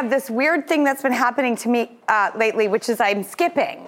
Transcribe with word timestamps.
Have 0.00 0.10
this 0.10 0.30
weird 0.30 0.68
thing 0.68 0.84
that's 0.84 1.02
been 1.02 1.10
happening 1.10 1.56
to 1.56 1.68
me 1.68 1.90
uh, 2.06 2.30
lately, 2.36 2.68
which 2.68 2.88
is 2.88 3.00
I'm 3.00 3.24
skipping. 3.24 3.84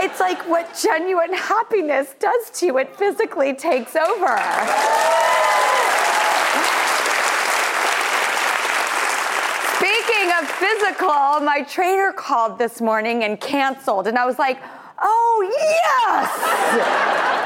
It's 0.00 0.18
like 0.18 0.40
what 0.48 0.76
genuine 0.82 1.32
happiness 1.32 2.16
does 2.18 2.50
to 2.58 2.66
you, 2.66 2.78
it 2.78 2.96
physically 2.96 3.54
takes 3.54 3.94
over. 3.94 4.38
Speaking 9.76 10.32
of 10.36 10.50
physical, 10.50 11.38
my 11.46 11.64
trainer 11.68 12.10
called 12.10 12.58
this 12.58 12.80
morning 12.80 13.22
and 13.22 13.40
canceled, 13.40 14.08
and 14.08 14.18
I 14.18 14.26
was 14.26 14.40
like, 14.40 14.58
oh, 15.00 15.48
yes! 16.08 17.41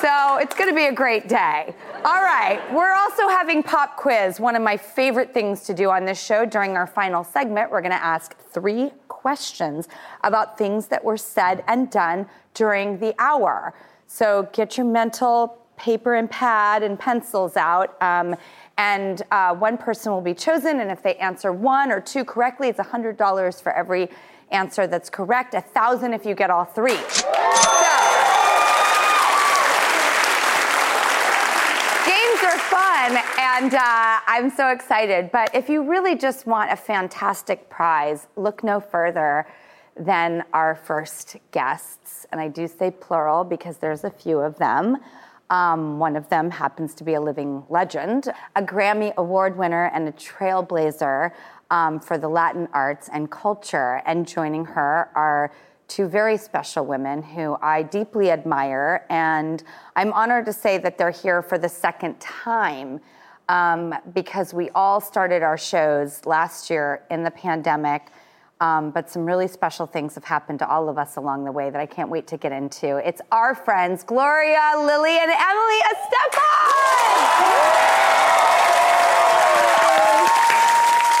So 0.00 0.36
it's 0.36 0.54
going 0.54 0.68
to 0.68 0.74
be 0.74 0.86
a 0.86 0.92
great 0.92 1.28
day. 1.28 1.74
All 2.04 2.22
right, 2.22 2.60
we're 2.72 2.92
also 2.92 3.28
having 3.28 3.62
pop 3.62 3.96
quiz, 3.96 4.38
one 4.38 4.54
of 4.54 4.62
my 4.62 4.76
favorite 4.76 5.32
things 5.32 5.62
to 5.62 5.74
do 5.74 5.90
on 5.90 6.04
this 6.04 6.22
show. 6.22 6.44
During 6.44 6.76
our 6.76 6.86
final 6.86 7.24
segment, 7.24 7.70
we're 7.70 7.80
going 7.80 7.92
to 7.92 8.04
ask 8.04 8.36
three 8.36 8.90
questions 9.08 9.88
about 10.22 10.58
things 10.58 10.88
that 10.88 11.02
were 11.02 11.16
said 11.16 11.64
and 11.66 11.90
done 11.90 12.26
during 12.54 12.98
the 12.98 13.14
hour. 13.18 13.74
So 14.06 14.48
get 14.52 14.76
your 14.76 14.86
mental 14.86 15.58
paper 15.76 16.14
and 16.14 16.30
pad 16.30 16.82
and 16.82 16.98
pencils 16.98 17.56
out. 17.56 18.00
Um, 18.02 18.36
and 18.78 19.22
uh, 19.30 19.54
one 19.54 19.78
person 19.78 20.12
will 20.12 20.20
be 20.20 20.34
chosen, 20.34 20.80
and 20.80 20.90
if 20.90 21.02
they 21.02 21.14
answer 21.16 21.52
one 21.52 21.90
or 21.90 22.00
two 22.00 22.24
correctly, 22.24 22.68
it's 22.68 22.78
$100 22.78 23.62
for 23.62 23.72
every 23.72 24.10
answer 24.50 24.86
that's 24.86 25.10
correct, 25.10 25.54
a 25.54 25.60
thousand 25.60 26.12
if 26.12 26.24
you 26.24 26.34
get 26.34 26.50
all 26.50 26.64
three. 26.64 26.96
So, 26.96 27.26
Games 32.06 32.40
and 32.96 33.74
uh, 33.74 34.20
I'm 34.26 34.48
so 34.48 34.70
excited. 34.70 35.30
But 35.30 35.54
if 35.54 35.68
you 35.68 35.82
really 35.82 36.16
just 36.16 36.46
want 36.46 36.72
a 36.72 36.76
fantastic 36.76 37.68
prize, 37.68 38.26
look 38.36 38.64
no 38.64 38.80
further 38.80 39.46
than 39.98 40.44
our 40.54 40.74
first 40.74 41.36
guests. 41.50 42.26
And 42.32 42.40
I 42.40 42.48
do 42.48 42.66
say 42.66 42.90
plural 42.90 43.44
because 43.44 43.76
there's 43.76 44.04
a 44.04 44.10
few 44.10 44.38
of 44.38 44.56
them. 44.58 44.96
Um, 45.50 45.98
one 45.98 46.16
of 46.16 46.28
them 46.30 46.50
happens 46.50 46.94
to 46.94 47.04
be 47.04 47.14
a 47.14 47.20
living 47.20 47.64
legend, 47.68 48.28
a 48.56 48.62
Grammy 48.62 49.14
Award 49.16 49.56
winner 49.56 49.90
and 49.94 50.08
a 50.08 50.12
trailblazer 50.12 51.32
um, 51.70 52.00
for 52.00 52.16
the 52.16 52.28
Latin 52.28 52.66
arts 52.72 53.10
and 53.12 53.30
culture. 53.30 54.02
And 54.06 54.26
joining 54.26 54.64
her 54.64 55.10
are 55.14 55.52
two 55.88 56.08
very 56.08 56.36
special 56.36 56.84
women 56.84 57.22
who 57.22 57.56
I 57.62 57.82
deeply 57.82 58.30
admire. 58.30 59.06
And 59.08 59.62
I'm 59.94 60.12
honored 60.12 60.46
to 60.46 60.52
say 60.52 60.78
that 60.78 60.98
they're 60.98 61.10
here 61.10 61.42
for 61.42 61.58
the 61.58 61.68
second 61.68 62.18
time 62.20 63.00
um, 63.48 63.94
because 64.14 64.52
we 64.52 64.70
all 64.70 65.00
started 65.00 65.42
our 65.42 65.56
shows 65.58 66.24
last 66.26 66.68
year 66.70 67.02
in 67.10 67.22
the 67.22 67.30
pandemic. 67.30 68.10
Um, 68.58 68.90
but 68.90 69.10
some 69.10 69.26
really 69.26 69.48
special 69.48 69.86
things 69.86 70.14
have 70.14 70.24
happened 70.24 70.60
to 70.60 70.68
all 70.68 70.88
of 70.88 70.96
us 70.96 71.16
along 71.16 71.44
the 71.44 71.52
way 71.52 71.68
that 71.68 71.78
I 71.78 71.84
can't 71.84 72.08
wait 72.08 72.26
to 72.28 72.38
get 72.38 72.52
into. 72.52 72.96
It's 73.06 73.20
our 73.30 73.54
friends, 73.54 74.02
Gloria, 74.02 74.72
Lili, 74.78 75.18
and 75.18 75.30
Emily 75.30 75.80
Estefan! 75.92 76.46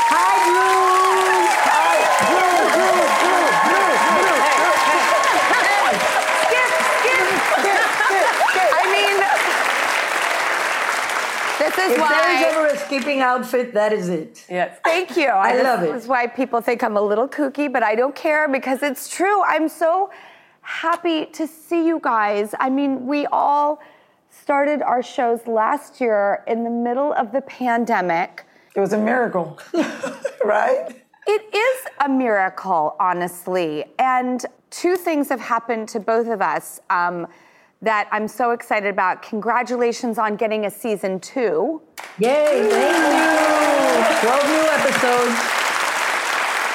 Hi, 0.08 0.34
Drew. 0.48 0.96
Hi, 1.68 1.96
Drew, 2.24 2.56
Drew, 2.72 3.04
Drew, 3.20 3.44
Drew, 3.68 4.32
Drew. 5.52 5.92
Skip, 6.40 6.72
skip, 7.04 7.36
skip. 7.60 8.68
I 8.72 8.84
mean, 8.88 9.20
this 11.60 11.75
is 11.86 11.92
If 11.94 12.00
why. 12.00 12.08
there 12.08 12.36
is 12.36 12.54
ever 12.54 12.66
a 12.66 12.78
skipping 12.86 13.20
outfit, 13.20 13.74
that 13.74 13.92
is 13.92 14.08
it. 14.08 14.44
Yes. 14.48 14.78
Thank 14.84 15.16
you. 15.16 15.26
I 15.28 15.50
love 15.52 15.54
it. 15.54 15.56
this 15.56 15.64
love 15.64 15.82
it. 15.82 15.94
is 15.96 16.06
why 16.06 16.26
people 16.26 16.60
think 16.60 16.82
I'm 16.82 16.96
a 16.96 17.00
little 17.02 17.28
kooky, 17.28 17.72
but 17.72 17.82
I 17.82 17.94
don't 17.94 18.14
care 18.14 18.48
because 18.48 18.82
it's 18.82 19.08
true. 19.08 19.42
I'm 19.44 19.68
so 19.68 20.10
happy 20.62 21.26
to 21.26 21.46
see 21.46 21.86
you 21.86 22.00
guys. 22.02 22.54
I 22.58 22.70
mean, 22.70 23.06
we 23.06 23.26
all 23.26 23.80
started 24.30 24.82
our 24.82 25.02
shows 25.02 25.46
last 25.46 26.00
year 26.00 26.42
in 26.46 26.64
the 26.64 26.70
middle 26.70 27.12
of 27.14 27.32
the 27.32 27.40
pandemic. 27.42 28.44
It 28.74 28.80
was 28.80 28.92
a 28.92 28.98
miracle, 28.98 29.58
right? 30.44 31.02
It 31.26 31.54
is 31.54 31.86
a 32.04 32.08
miracle, 32.08 32.94
honestly. 33.00 33.84
And 33.98 34.44
two 34.70 34.96
things 34.96 35.28
have 35.30 35.40
happened 35.40 35.88
to 35.90 36.00
both 36.00 36.26
of 36.28 36.42
us 36.42 36.80
um, 36.90 37.26
that 37.86 38.08
I'm 38.10 38.26
so 38.26 38.50
excited 38.50 38.88
about. 38.88 39.22
Congratulations 39.22 40.18
on 40.18 40.34
getting 40.34 40.66
a 40.66 40.70
season 40.70 41.20
two. 41.20 41.80
Yay, 42.18 42.66
thank 42.68 42.96
you. 42.98 44.28
12 44.28 44.46
new 44.48 44.66
episodes. 44.74 45.38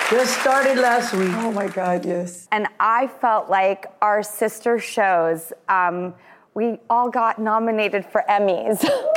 Just 0.09 0.39
started 0.39 0.77
last 0.77 1.13
week. 1.13 1.31
Oh 1.33 1.51
my 1.51 1.67
God, 1.67 2.05
yes. 2.05 2.47
And 2.53 2.65
I 2.79 3.07
felt 3.07 3.49
like 3.49 3.87
our 4.01 4.23
sister 4.23 4.79
shows, 4.79 5.51
um, 5.67 6.13
we 6.53 6.79
all 6.89 7.09
got 7.09 7.39
nominated 7.39 8.05
for 8.05 8.23
Emmys. 8.29 8.79
Congratulations. 8.81 9.11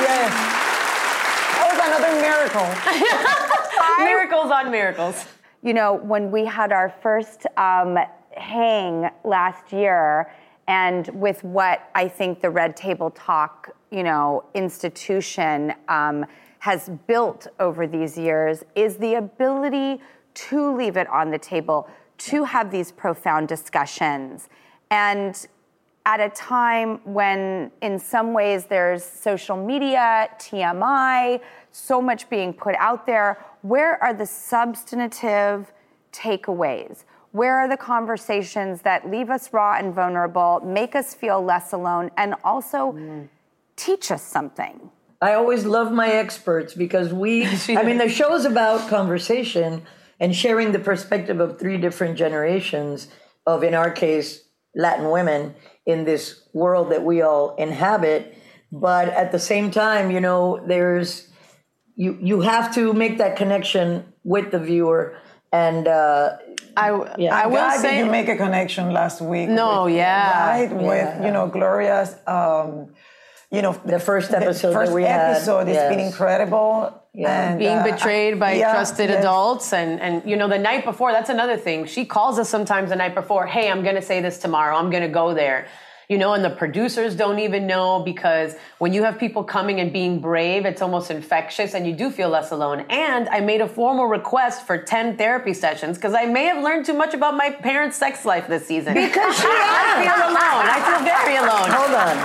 Yes. 0.00 0.32
That 1.52 1.66
was 1.68 1.78
another 1.88 2.12
miracle. 2.24 2.68
Miracles 4.04 4.50
on 4.50 4.70
miracles. 4.70 5.26
You 5.62 5.74
know, 5.74 5.94
when 5.94 6.30
we 6.30 6.44
had 6.44 6.72
our 6.72 6.88
first 7.02 7.46
um, 7.56 7.98
hang 8.36 9.10
last 9.24 9.72
year, 9.72 10.30
and 10.68 11.08
with 11.08 11.42
what 11.42 11.88
I 11.94 12.08
think 12.08 12.40
the 12.40 12.50
Red 12.50 12.76
Table 12.76 13.10
Talk, 13.10 13.70
you 13.90 14.02
know, 14.02 14.44
institution 14.54 15.72
um, 15.88 16.26
has 16.58 16.90
built 17.06 17.46
over 17.58 17.86
these 17.86 18.18
years, 18.18 18.62
is 18.74 18.96
the 18.96 19.14
ability 19.14 20.00
to 20.34 20.76
leave 20.76 20.96
it 20.96 21.08
on 21.08 21.30
the 21.30 21.38
table, 21.38 21.88
to 22.18 22.44
have 22.44 22.70
these 22.70 22.92
profound 22.92 23.48
discussions. 23.48 24.48
And 24.90 25.46
at 26.06 26.20
a 26.20 26.30
time 26.30 27.00
when, 27.04 27.70
in 27.82 27.98
some 27.98 28.32
ways, 28.32 28.66
there's 28.66 29.04
social 29.04 29.56
media, 29.56 30.28
TMI, 30.38 31.40
so 31.70 32.00
much 32.00 32.28
being 32.30 32.52
put 32.52 32.74
out 32.76 33.06
there, 33.06 33.44
where 33.62 34.02
are 34.02 34.14
the 34.14 34.26
substantive 34.26 35.70
takeaways? 36.12 37.04
Where 37.32 37.58
are 37.58 37.68
the 37.68 37.76
conversations 37.76 38.82
that 38.82 39.10
leave 39.10 39.28
us 39.28 39.52
raw 39.52 39.76
and 39.78 39.94
vulnerable, 39.94 40.60
make 40.64 40.94
us 40.94 41.14
feel 41.14 41.42
less 41.42 41.72
alone, 41.72 42.10
and 42.16 42.34
also 42.42 43.28
teach 43.76 44.10
us 44.10 44.22
something? 44.22 44.90
I 45.20 45.34
always 45.34 45.64
love 45.64 45.92
my 45.92 46.08
experts 46.08 46.74
because 46.74 47.12
we, 47.12 47.44
I 47.68 47.82
mean, 47.82 47.98
the 47.98 48.08
show's 48.08 48.44
about 48.44 48.88
conversation 48.88 49.82
and 50.20 50.34
sharing 50.34 50.72
the 50.72 50.78
perspective 50.78 51.40
of 51.40 51.58
three 51.58 51.76
different 51.76 52.16
generations 52.16 53.08
of, 53.46 53.62
in 53.62 53.74
our 53.74 53.90
case, 53.90 54.44
Latin 54.74 55.10
women 55.10 55.54
in 55.88 56.04
this 56.04 56.46
world 56.52 56.92
that 56.92 57.02
we 57.02 57.22
all 57.22 57.56
inhabit. 57.56 58.36
But 58.70 59.08
at 59.08 59.32
the 59.32 59.38
same 59.40 59.70
time, 59.70 60.10
you 60.10 60.20
know, 60.20 60.62
there's 60.68 61.28
you 61.96 62.16
you 62.20 62.42
have 62.42 62.72
to 62.74 62.92
make 62.92 63.18
that 63.18 63.34
connection 63.36 64.12
with 64.22 64.52
the 64.52 64.60
viewer 64.60 65.16
and 65.52 65.88
uh, 65.88 66.36
I, 66.76 66.90
Yeah. 67.16 67.34
I 67.34 67.46
will 67.46 67.56
God, 67.56 67.80
say 67.80 67.96
did 67.96 68.04
you 68.04 68.10
make 68.10 68.28
a 68.28 68.36
connection 68.36 68.92
last 68.92 69.20
week? 69.20 69.48
No, 69.48 69.84
with, 69.84 69.94
yeah. 69.94 70.50
right 70.50 70.72
with 70.72 71.24
you 71.24 71.32
know 71.32 71.48
Gloria's, 71.48 72.14
um, 72.26 72.94
you 73.50 73.62
know 73.62 73.72
The 73.84 73.98
first 73.98 74.30
episode 74.32 74.72
that 74.72 74.74
first 74.74 74.92
we 74.92 75.04
had, 75.04 75.36
episode 75.36 75.68
has 75.68 75.88
been 75.88 76.00
incredible. 76.00 77.02
Yeah. 77.18 77.50
and, 77.50 77.58
being 77.58 77.78
uh, 77.78 77.82
betrayed 77.82 78.38
by 78.38 78.52
yeah, 78.52 78.70
trusted 78.70 79.10
yes. 79.10 79.18
adults 79.18 79.72
and 79.72 80.00
and 80.00 80.24
you 80.24 80.36
know 80.36 80.46
the 80.46 80.56
night 80.56 80.84
before 80.84 81.10
that's 81.10 81.30
another 81.30 81.56
thing 81.56 81.84
she 81.84 82.04
calls 82.04 82.38
us 82.38 82.48
sometimes 82.48 82.90
the 82.90 82.96
night 82.96 83.16
before 83.16 83.44
hey 83.44 83.68
i'm 83.72 83.82
gonna 83.82 84.00
say 84.00 84.20
this 84.20 84.38
tomorrow 84.38 84.76
i'm 84.76 84.88
gonna 84.88 85.08
go 85.08 85.34
there 85.34 85.66
you 86.08 86.16
know 86.16 86.32
and 86.32 86.42
the 86.42 86.48
producers 86.48 87.14
don't 87.14 87.38
even 87.38 87.66
know 87.66 88.00
because 88.02 88.54
when 88.78 88.94
you 88.94 89.02
have 89.02 89.18
people 89.18 89.44
coming 89.44 89.78
and 89.78 89.92
being 89.92 90.20
brave 90.20 90.64
it's 90.64 90.80
almost 90.80 91.10
infectious 91.10 91.74
and 91.74 91.86
you 91.86 91.92
do 91.92 92.10
feel 92.10 92.30
less 92.30 92.50
alone 92.50 92.80
and 92.88 93.28
i 93.28 93.40
made 93.40 93.60
a 93.60 93.68
formal 93.68 94.06
request 94.06 94.66
for 94.66 94.78
10 94.78 95.18
therapy 95.18 95.52
sessions 95.52 95.98
because 95.98 96.14
i 96.14 96.24
may 96.24 96.44
have 96.44 96.62
learned 96.64 96.86
too 96.86 96.94
much 96.94 97.12
about 97.12 97.36
my 97.36 97.50
parents 97.50 97.94
sex 97.98 98.24
life 98.24 98.48
this 98.48 98.66
season 98.66 98.94
Because 98.94 99.36
she 99.40 99.46
i 99.46 100.00
feel 100.00 100.16
alone 100.32 100.64
i 100.76 100.78
feel 100.88 101.04
very 101.04 101.36
alone 101.36 101.68
hold 101.76 101.92
on. 101.92 102.16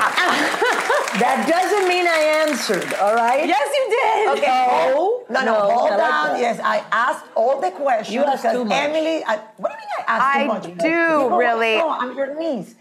that 1.19 1.45
doesn't 1.47 1.87
mean 1.89 2.07
I 2.07 2.47
answered. 2.47 2.93
All 2.95 3.13
right. 3.15 3.45
yes 3.47 3.67
you 3.73 3.85
did 3.89 4.37
Okay. 4.37 4.91
No, 4.93 5.23
No, 5.29 5.39
no, 5.39 5.45
no, 5.45 5.59
hold 5.59 5.91
I 5.91 5.95
like 5.95 5.97
down. 5.97 6.27
that. 6.29 6.39
yes, 6.39 6.59
I 6.63 6.83
asked 6.91 7.25
all 7.35 7.59
the 7.61 7.71
questions. 7.71 8.13
You 8.13 8.23
asked 8.23 8.43
because 8.43 8.55
too 8.57 8.65
much. 8.65 8.77
Emily, 8.77 9.23
I, 9.25 9.37
what 9.57 9.71
do 9.71 9.77
you 9.77 9.87
mean 9.91 10.05
I 10.07 10.11
asked 10.13 10.35
I 10.35 10.41
too 10.41 10.47
much? 10.47 10.65
I 10.65 10.69
do 10.69 11.23
People 11.23 11.37
really- 11.37 11.75
Want, 11.77 12.01
no, 12.01 12.09
I'm 12.11 12.17
your 12.17 12.39
niece. 12.39 12.75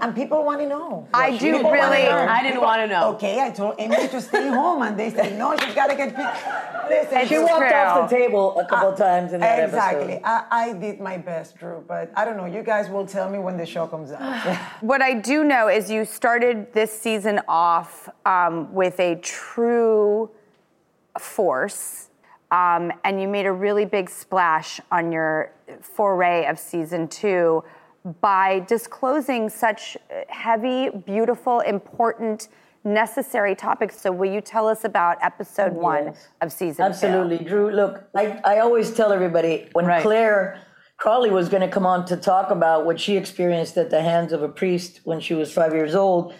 And 0.00 0.14
people 0.14 0.44
want 0.44 0.60
to 0.60 0.66
know. 0.66 1.08
I 1.12 1.36
do 1.36 1.52
really- 1.52 2.08
I 2.08 2.42
didn't 2.42 2.60
wanna 2.60 2.86
know. 2.86 3.08
Okay, 3.14 3.40
I 3.40 3.50
told 3.50 3.74
Emily 3.78 4.08
to 4.08 4.20
stay 4.20 4.48
home, 4.48 4.82
and 4.82 4.98
they 4.98 5.10
said 5.10 5.36
no. 5.38 5.56
She's 5.56 5.74
got 5.74 5.88
to 5.88 5.96
get. 5.96 6.14
picked. 6.14 6.88
Listen, 6.88 7.26
She 7.26 7.38
walked 7.38 7.68
true. 7.68 7.72
off 7.72 8.10
the 8.10 8.16
table 8.16 8.58
a 8.58 8.66
couple 8.66 8.92
times 8.94 9.32
in 9.32 9.40
that 9.40 9.64
exactly. 9.64 10.14
episode. 10.14 10.22
I, 10.24 10.44
I 10.50 10.72
did 10.72 11.00
my 11.00 11.16
best, 11.18 11.56
Drew, 11.56 11.84
but 11.86 12.10
I 12.16 12.24
don't 12.24 12.36
know. 12.36 12.46
You 12.46 12.62
guys 12.62 12.88
will 12.90 13.06
tell 13.06 13.30
me 13.30 13.38
when 13.38 13.56
the 13.56 13.66
show 13.66 13.86
comes 13.86 14.10
out. 14.10 14.56
What 14.80 15.02
I 15.02 15.14
do 15.14 15.44
know 15.44 15.68
is 15.68 15.90
you 15.90 16.04
started 16.04 16.72
this 16.72 16.90
season 16.90 17.40
off 17.46 18.08
um, 18.26 18.72
with 18.72 18.98
a 18.98 19.16
true 19.16 20.30
force, 21.18 22.08
um, 22.50 22.92
and 23.04 23.20
you 23.20 23.28
made 23.28 23.46
a 23.46 23.52
really 23.52 23.84
big 23.84 24.10
splash 24.10 24.80
on 24.90 25.12
your 25.12 25.52
foray 25.80 26.46
of 26.46 26.58
season 26.58 27.06
two 27.08 27.62
by 28.20 28.60
disclosing 28.60 29.48
such 29.48 29.96
heavy, 30.28 30.90
beautiful, 30.90 31.60
important, 31.60 32.48
necessary 32.84 33.54
topics. 33.54 34.00
So, 34.00 34.10
will 34.10 34.32
you 34.32 34.40
tell 34.40 34.66
us 34.68 34.84
about 34.84 35.18
episode 35.22 35.72
one 35.72 36.14
of 36.40 36.52
season 36.52 36.76
two? 36.76 36.90
Absolutely, 36.90 37.38
Drew. 37.38 37.70
Look, 37.70 38.04
I, 38.14 38.40
I 38.44 38.58
always 38.60 38.92
tell 38.92 39.12
everybody 39.12 39.68
when 39.72 39.86
Right. 39.86 40.02
Clare 40.02 40.60
Crawley 40.96 41.30
was 41.30 41.48
going 41.48 41.62
to 41.62 41.68
come 41.68 41.86
on 41.86 42.04
to 42.06 42.16
talk 42.16 42.50
about 42.50 42.84
what 42.86 43.00
she 43.00 43.16
experienced 43.16 43.76
at 43.76 43.90
the 43.90 44.02
hands 44.02 44.32
of 44.32 44.42
a 44.42 44.48
priest 44.48 45.00
when 45.04 45.20
she 45.20 45.34
was 45.34 45.52
five 45.52 45.72
years 45.74 45.94
old. 45.94 46.34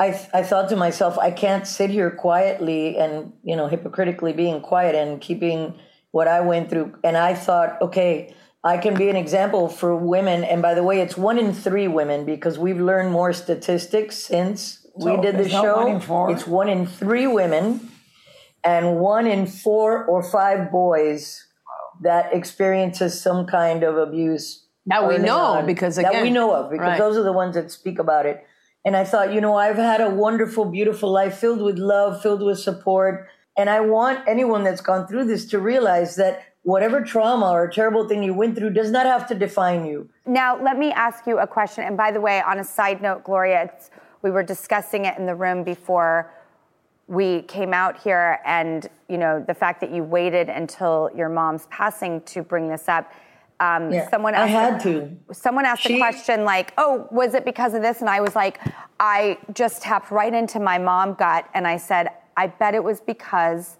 I, 0.00 0.10
th- 0.10 0.28
I 0.32 0.44
thought 0.44 0.68
to 0.68 0.76
myself, 0.76 1.18
I 1.18 1.32
can't 1.32 1.66
sit 1.66 1.90
here 1.90 2.10
quietly 2.10 2.96
and 2.98 3.32
you 3.42 3.56
know 3.56 3.66
hypocritically 3.68 4.32
being 4.32 4.60
quiet 4.60 4.94
and 4.94 5.20
keeping 5.20 5.78
what 6.10 6.28
I 6.28 6.40
went 6.40 6.70
through. 6.70 6.94
And 7.04 7.16
I 7.16 7.34
thought, 7.34 7.80
okay, 7.82 8.34
I 8.64 8.78
can 8.78 8.94
be 8.94 9.08
an 9.08 9.16
example 9.16 9.68
for 9.68 9.94
women. 9.94 10.44
And 10.44 10.60
by 10.60 10.74
the 10.74 10.82
way, 10.82 11.00
it's 11.00 11.16
one 11.16 11.38
in 11.38 11.52
three 11.52 11.88
women 11.88 12.24
because 12.24 12.58
we've 12.58 12.80
learned 12.80 13.10
more 13.12 13.32
statistics 13.32 14.16
since 14.16 14.86
we 14.96 15.16
did 15.18 15.38
the 15.38 15.48
show. 15.48 15.76
one 15.76 15.88
in 15.94 16.00
four? 16.00 16.30
It's 16.30 16.46
one 16.46 16.68
in 16.68 16.86
three 16.86 17.26
women 17.26 17.90
and 18.64 18.98
one 18.98 19.26
in 19.26 19.46
four 19.46 20.04
or 20.04 20.22
five 20.22 20.72
boys 20.72 21.46
that 22.02 22.32
experiences 22.32 23.20
some 23.20 23.46
kind 23.46 23.82
of 23.82 23.96
abuse 23.96 24.66
That 24.86 25.08
we 25.08 25.18
know, 25.18 25.38
on. 25.38 25.66
because, 25.66 25.96
that 25.96 26.22
we 26.22 26.30
know 26.30 26.54
of 26.54 26.70
because 26.70 26.86
right. 26.86 26.98
those 26.98 27.16
are 27.16 27.22
the 27.22 27.32
ones 27.32 27.54
that 27.54 27.70
speak 27.70 27.98
about 27.98 28.26
it 28.26 28.44
and 28.84 28.96
i 28.96 29.04
thought 29.04 29.32
you 29.32 29.40
know 29.40 29.54
i've 29.56 29.76
had 29.76 30.00
a 30.00 30.10
wonderful 30.10 30.64
beautiful 30.64 31.10
life 31.10 31.36
filled 31.36 31.60
with 31.60 31.78
love 31.78 32.22
filled 32.22 32.42
with 32.42 32.58
support 32.58 33.28
and 33.56 33.68
i 33.68 33.80
want 33.80 34.20
anyone 34.28 34.62
that's 34.64 34.80
gone 34.80 35.06
through 35.06 35.24
this 35.24 35.46
to 35.46 35.58
realize 35.58 36.16
that 36.16 36.42
whatever 36.72 37.00
trauma 37.00 37.50
or 37.50 37.66
terrible 37.66 38.06
thing 38.08 38.22
you 38.22 38.34
went 38.34 38.54
through 38.56 38.70
does 38.80 38.90
not 38.90 39.06
have 39.06 39.26
to 39.26 39.34
define 39.34 39.86
you 39.86 39.98
Now, 40.26 40.50
let 40.68 40.76
me 40.78 40.88
ask 40.92 41.26
you 41.26 41.38
a 41.38 41.46
question. 41.46 41.84
And 41.84 41.96
by 41.96 42.10
the 42.16 42.20
way, 42.20 42.42
on 42.42 42.58
a 42.58 42.64
side 42.64 43.00
note, 43.00 43.24
Gloria, 43.24 43.58
it's, 43.64 43.90
we 44.24 44.30
were 44.30 44.42
discussing 44.42 45.06
it 45.06 45.16
in 45.18 45.24
the 45.24 45.34
room 45.34 45.64
before 45.64 46.30
we 47.06 47.42
came 47.42 47.72
out 47.72 47.96
here, 47.96 48.38
and 48.44 48.86
you 49.08 49.16
know 49.16 49.42
the 49.46 49.54
fact 49.54 49.80
that 49.80 49.90
you 49.90 50.02
waited 50.04 50.50
until 50.50 51.10
your 51.16 51.30
mom's 51.30 51.66
passing 51.78 52.20
to 52.32 52.42
bring 52.42 52.68
this 52.68 52.86
up. 52.86 53.10
Um, 53.60 53.90
Yeah, 53.90 54.10
someone 54.10 54.34
I 54.34 54.40
asked 54.42 54.52
had 54.52 54.80
to. 54.82 55.16
Someone 55.32 55.64
asked 55.64 55.86
a 55.88 55.96
question 55.96 56.44
like, 56.44 56.74
"Oh, 56.76 57.08
was 57.10 57.32
it 57.32 57.44
because 57.46 57.72
of 57.72 57.80
this?" 57.80 58.02
And 58.02 58.10
I 58.10 58.20
was 58.20 58.36
like, 58.36 58.60
I 59.00 59.38
just 59.54 59.80
tapped 59.80 60.10
right 60.10 60.34
into 60.34 60.60
my 60.60 60.76
mom 60.76 61.14
gut, 61.14 61.46
and 61.54 61.66
I 61.66 61.78
said, 61.78 62.10
"I 62.36 62.48
bet 62.48 62.74
it 62.74 62.84
was 62.84 63.00
because." 63.00 63.78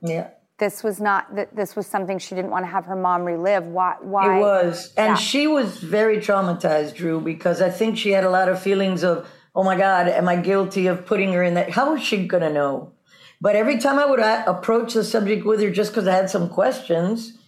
yeah 0.00 0.28
This 0.58 0.82
was 0.82 1.00
not 1.00 1.34
that. 1.36 1.54
This 1.54 1.76
was 1.76 1.86
something 1.86 2.18
she 2.18 2.34
didn't 2.34 2.50
want 2.50 2.64
to 2.64 2.70
have 2.70 2.84
her 2.86 2.96
mom 2.96 3.22
relive. 3.24 3.64
Why? 3.66 3.94
Why? 4.00 4.36
It 4.36 4.40
was. 4.40 4.92
And 4.96 5.10
Yeah. 5.10 5.14
she 5.14 5.46
was 5.46 5.78
very 5.78 6.18
traumatized, 6.18 6.94
Drew, 6.96 7.20
because 7.20 7.62
I 7.62 7.70
think 7.70 7.96
she 7.96 8.10
had 8.10 8.24
a 8.24 8.30
lot 8.30 8.48
of 8.48 8.60
feelings 8.60 9.04
of, 9.04 9.26
oh 9.54 9.62
my 9.62 9.76
God, 9.76 10.08
am 10.08 10.28
I 10.28 10.36
guilty 10.36 10.86
of 10.88 11.06
putting 11.06 11.32
her 11.32 11.42
in 11.44 11.54
that? 11.54 11.70
How 11.70 11.92
was 11.92 12.02
she 12.02 12.26
going 12.26 12.42
to 12.42 12.52
know? 12.52 12.92
But 13.40 13.54
every 13.54 13.78
time 13.78 14.00
I 14.00 14.06
would 14.06 14.18
a- 14.18 14.50
approach 14.50 14.94
the 14.94 15.04
subject 15.04 15.46
with 15.46 15.60
her 15.62 15.70
just 15.70 15.92
because 15.92 16.08
I 16.08 16.14
had 16.16 16.28
some 16.28 16.48
questions, 16.48 17.38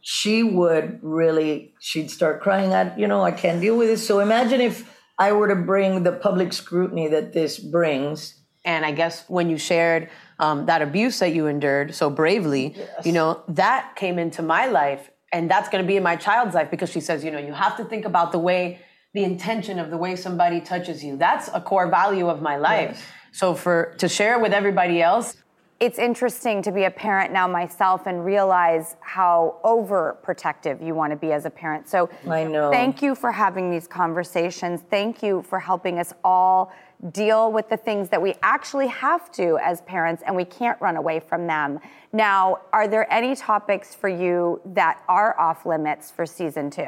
she 0.00 0.42
would 0.42 0.98
really, 1.02 1.74
she'd 1.78 2.10
start 2.10 2.40
crying 2.40 2.72
out, 2.72 2.98
you 2.98 3.06
know, 3.06 3.22
I 3.22 3.32
can't 3.32 3.60
deal 3.60 3.76
with 3.76 3.88
this. 3.88 4.06
So 4.06 4.20
imagine 4.20 4.62
if 4.62 4.90
I 5.18 5.32
were 5.32 5.48
to 5.48 5.56
bring 5.56 6.04
the 6.04 6.12
public 6.12 6.54
scrutiny 6.54 7.08
that 7.08 7.34
this 7.34 7.58
brings. 7.58 8.40
And 8.64 8.86
I 8.86 8.92
guess 8.92 9.24
when 9.28 9.50
you 9.50 9.58
shared 9.58 10.08
um, 10.38 10.66
that 10.66 10.82
abuse 10.82 11.18
that 11.18 11.34
you 11.34 11.46
endured 11.46 11.94
so 11.94 12.10
bravely, 12.10 12.76
you 13.04 13.12
know, 13.12 13.42
that 13.48 13.96
came 13.96 14.18
into 14.18 14.42
my 14.42 14.66
life. 14.66 15.10
And 15.32 15.50
that's 15.50 15.68
going 15.68 15.82
to 15.82 15.88
be 15.88 15.96
in 15.96 16.02
my 16.02 16.16
child's 16.16 16.54
life 16.54 16.70
because 16.70 16.90
she 16.90 17.00
says, 17.00 17.24
you 17.24 17.30
know, 17.30 17.38
you 17.38 17.52
have 17.52 17.76
to 17.78 17.84
think 17.84 18.04
about 18.04 18.32
the 18.32 18.38
way, 18.38 18.80
the 19.12 19.24
intention 19.24 19.78
of 19.78 19.90
the 19.90 19.96
way 19.96 20.16
somebody 20.16 20.60
touches 20.60 21.02
you. 21.02 21.16
That's 21.16 21.48
a 21.52 21.60
core 21.60 21.90
value 21.90 22.28
of 22.28 22.40
my 22.40 22.56
life. 22.56 23.12
So 23.32 23.54
for 23.54 23.94
to 23.98 24.08
share 24.08 24.38
with 24.38 24.52
everybody 24.52 25.02
else, 25.02 25.36
it's 25.78 25.98
interesting 25.98 26.62
to 26.62 26.72
be 26.72 26.84
a 26.84 26.90
parent 26.90 27.32
now 27.32 27.46
myself 27.46 28.06
and 28.06 28.24
realize 28.24 28.96
how 29.00 29.56
overprotective 29.62 30.84
you 30.84 30.94
want 30.94 31.10
to 31.10 31.16
be 31.16 31.32
as 31.32 31.44
a 31.44 31.50
parent. 31.50 31.86
So 31.88 32.08
I 32.26 32.44
know. 32.44 32.70
Thank 32.70 33.02
you 33.02 33.14
for 33.14 33.30
having 33.30 33.70
these 33.70 33.86
conversations. 33.86 34.82
Thank 34.90 35.22
you 35.22 35.42
for 35.42 35.60
helping 35.60 35.98
us 35.98 36.14
all 36.24 36.72
deal 37.12 37.52
with 37.52 37.68
the 37.68 37.76
things 37.76 38.08
that 38.08 38.22
we 38.22 38.34
actually 38.42 38.86
have 38.86 39.30
to 39.32 39.58
as 39.62 39.82
parents 39.82 40.22
and 40.26 40.34
we 40.34 40.46
can't 40.46 40.80
run 40.80 40.96
away 40.96 41.20
from 41.20 41.46
them. 41.46 41.78
Now, 42.10 42.60
are 42.72 42.88
there 42.88 43.12
any 43.12 43.36
topics 43.36 43.94
for 43.94 44.08
you 44.08 44.62
that 44.64 45.02
are 45.08 45.38
off 45.38 45.66
limits 45.66 46.10
for 46.10 46.24
season 46.24 46.70
2? 46.70 46.86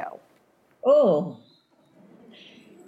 Oh. 0.83 1.37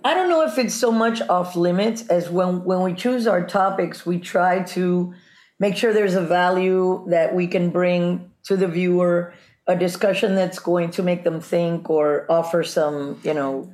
I 0.03 0.15
don't 0.15 0.29
know 0.29 0.41
if 0.47 0.57
it's 0.57 0.73
so 0.73 0.91
much 0.91 1.21
off 1.21 1.55
limits 1.55 2.07
as 2.07 2.27
when 2.27 2.63
when 2.63 2.81
we 2.81 2.95
choose 2.95 3.27
our 3.27 3.45
topics, 3.45 4.03
we 4.03 4.17
try 4.17 4.63
to 4.63 5.13
make 5.61 5.77
sure 5.77 5.93
there's 5.93 6.15
a 6.15 6.25
value 6.25 7.05
that 7.07 7.35
we 7.35 7.45
can 7.45 7.69
bring 7.69 8.31
to 8.43 8.57
the 8.57 8.67
viewer, 8.67 9.31
a 9.67 9.75
discussion 9.75 10.33
that's 10.33 10.57
going 10.57 10.89
to 10.89 11.03
make 11.03 11.23
them 11.23 11.39
think 11.39 11.87
or 11.87 12.25
offer 12.29 12.63
some, 12.63 13.21
you 13.23 13.35
know, 13.35 13.71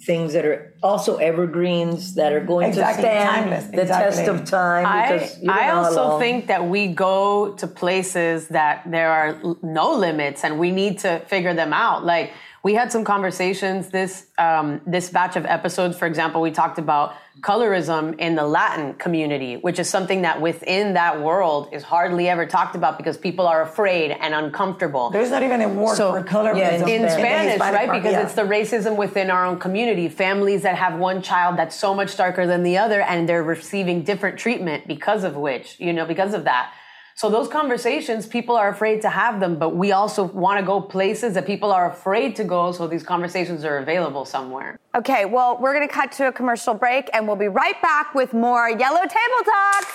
things 0.00 0.32
that 0.32 0.44
are 0.44 0.74
also 0.82 1.16
evergreens 1.16 2.14
that 2.14 2.32
are 2.32 2.44
going 2.44 2.68
Exactly, 2.68 3.04
to 3.04 3.08
stand 3.08 3.50
timeless, 3.50 3.64
the 3.66 3.84
test 3.84 4.28
of 4.28 4.44
time. 4.44 4.84
I, 4.84 5.12
Because 5.12 5.48
I 5.48 5.70
also 5.70 6.18
think 6.18 6.48
that 6.48 6.68
we 6.68 6.88
go 6.88 7.52
to 7.54 7.66
places 7.68 8.48
that 8.48 8.82
there 8.90 9.10
are 9.10 9.40
no 9.62 9.94
limits 9.94 10.42
and 10.42 10.58
we 10.58 10.72
need 10.72 10.98
to 11.00 11.20
figure 11.26 11.54
them 11.54 11.72
out. 11.72 12.04
Like 12.04 12.32
we 12.62 12.74
had 12.74 12.90
some 12.90 13.04
conversations 13.04 13.88
this 13.88 14.26
um, 14.38 14.80
this 14.86 15.10
batch 15.10 15.36
of 15.36 15.46
episodes. 15.46 15.96
For 15.96 16.06
example, 16.06 16.40
we 16.40 16.50
talked 16.50 16.78
about 16.78 17.14
colorism 17.40 18.18
in 18.18 18.34
the 18.34 18.44
Latin 18.44 18.94
community, 18.94 19.56
which 19.56 19.78
is 19.78 19.88
something 19.88 20.22
that 20.22 20.40
within 20.40 20.94
that 20.94 21.22
world 21.22 21.68
is 21.72 21.84
hardly 21.84 22.28
ever 22.28 22.46
talked 22.46 22.74
about 22.74 22.98
because 22.98 23.16
people 23.16 23.46
are 23.46 23.62
afraid 23.62 24.10
and 24.10 24.34
uncomfortable. 24.34 25.10
There's 25.10 25.30
not 25.30 25.44
even 25.44 25.60
a 25.60 25.68
word 25.68 25.96
So- 25.96 26.12
for 26.12 26.22
colorism. 26.24 26.58
Yeah, 26.58 26.74
in 26.86 27.04
in 27.04 27.10
Spanish, 27.10 27.60
right? 27.60 27.86
part, 27.86 27.98
Because 27.98 28.12
yeah. 28.12 28.22
it's 28.22 28.34
the 28.34 28.42
racism 28.42 28.96
within 28.96 29.30
our 29.30 29.46
own 29.46 29.58
community. 29.60 30.08
Families 30.08 30.62
that 30.62 30.74
have 30.76 30.98
one 30.98 31.22
child 31.22 31.56
that's 31.56 31.76
so 31.76 31.94
much 31.94 32.16
darker 32.16 32.44
than 32.46 32.64
the 32.64 32.76
other, 32.78 33.00
and 33.02 33.28
they're 33.28 33.42
receiving 33.44 34.02
different 34.02 34.36
treatment 34.38 34.88
because 34.88 35.22
of 35.22 35.36
which, 35.36 35.76
you 35.78 35.92
know, 35.92 36.04
because 36.06 36.34
of 36.34 36.44
that. 36.44 36.72
So 37.18 37.28
those 37.28 37.48
conversations, 37.48 38.28
people 38.28 38.54
are 38.54 38.68
afraid 38.68 39.02
to 39.02 39.10
have 39.10 39.40
them, 39.40 39.58
but 39.58 39.70
we 39.70 39.90
also 39.90 40.22
want 40.22 40.60
to 40.60 40.64
go 40.64 40.80
places 40.80 41.34
that 41.34 41.46
people 41.46 41.72
are 41.72 41.90
afraid 41.90 42.36
to 42.36 42.44
go. 42.44 42.70
So 42.70 42.86
these 42.86 43.02
conversations 43.02 43.64
are 43.64 43.78
available 43.78 44.24
somewhere. 44.24 44.78
Okay, 44.94 45.24
well, 45.24 45.58
we're 45.60 45.74
going 45.74 45.88
to 45.88 45.92
cut 45.92 46.12
to 46.12 46.28
a 46.28 46.32
commercial 46.32 46.74
break 46.74 47.10
and 47.12 47.26
we'll 47.26 47.34
be 47.34 47.48
right 47.48 47.74
back 47.82 48.14
with 48.14 48.32
more 48.32 48.70
Yellow 48.70 49.00
Table 49.00 49.42
Talks. 49.44 49.92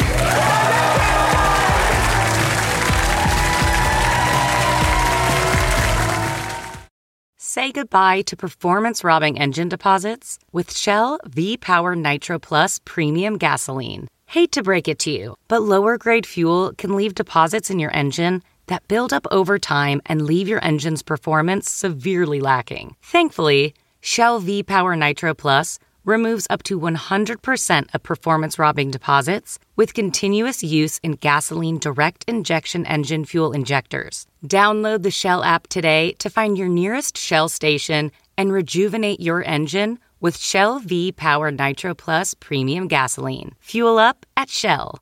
Say 7.38 7.72
goodbye 7.72 8.24
to 8.24 8.36
performance 8.36 9.02
robbing 9.02 9.40
engine 9.40 9.70
deposits 9.70 10.40
with 10.52 10.76
Shell 10.76 11.20
V 11.26 11.56
Power 11.56 11.96
Nitro 11.96 12.38
Plus 12.38 12.82
Premium 12.84 13.38
Gasoline. 13.38 14.10
Hate 14.28 14.52
to 14.54 14.64
break 14.64 14.88
it 14.88 15.00
to 15.00 15.12
you, 15.12 15.36
but 15.48 15.62
lower 15.62 15.98
grade 15.98 16.26
fuel 16.26 16.74
can 16.78 16.96
leave 16.96 17.16
deposits 17.16 17.70
in 17.70 17.80
your 17.80 17.96
engine 17.96 18.42
that 18.68 18.88
build 18.88 19.14
up 19.14 19.28
over 19.32 19.60
time 19.60 20.02
and 20.06 20.22
leave 20.22 20.48
your 20.48 20.64
engine's 20.64 21.04
performance 21.04 21.70
severely 21.70 22.40
lacking. 22.40 22.96
Thankfully, 23.02 23.74
Shell 24.02 24.40
V 24.40 24.64
Power 24.64 24.96
Nitro 24.96 25.34
Plus 25.34 25.80
removes 26.06 26.48
up 26.50 26.64
to 26.64 26.80
100% 26.80 27.94
of 27.94 28.04
performance 28.04 28.60
robbing 28.60 28.92
deposits 28.92 29.60
with 29.76 29.94
continuous 29.94 30.64
use 30.64 31.00
in 31.00 31.14
gasoline 31.14 31.80
direct 31.80 32.26
injection 32.28 32.86
engine 32.86 33.26
fuel 33.26 33.54
injectors. 33.54 34.26
Download 34.46 35.04
the 35.04 35.12
Shell 35.12 35.44
app 35.44 35.68
today 35.68 36.14
to 36.20 36.30
find 36.30 36.58
your 36.58 36.68
nearest 36.68 37.18
Shell 37.18 37.50
station 37.50 38.12
and 38.38 38.52
rejuvenate 38.52 39.20
your 39.20 39.44
engine 39.44 40.00
with 40.24 40.38
Shell 40.38 40.80
V 40.80 41.12
Power 41.12 41.52
Nitro 41.52 41.94
Plus 41.94 42.34
Premium 42.34 42.88
Gasoline. 42.88 43.52
Fuel 43.60 44.00
up 44.00 44.26
at 44.38 44.50
Shell. 44.50 45.00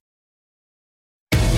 Welcome 1.32 1.51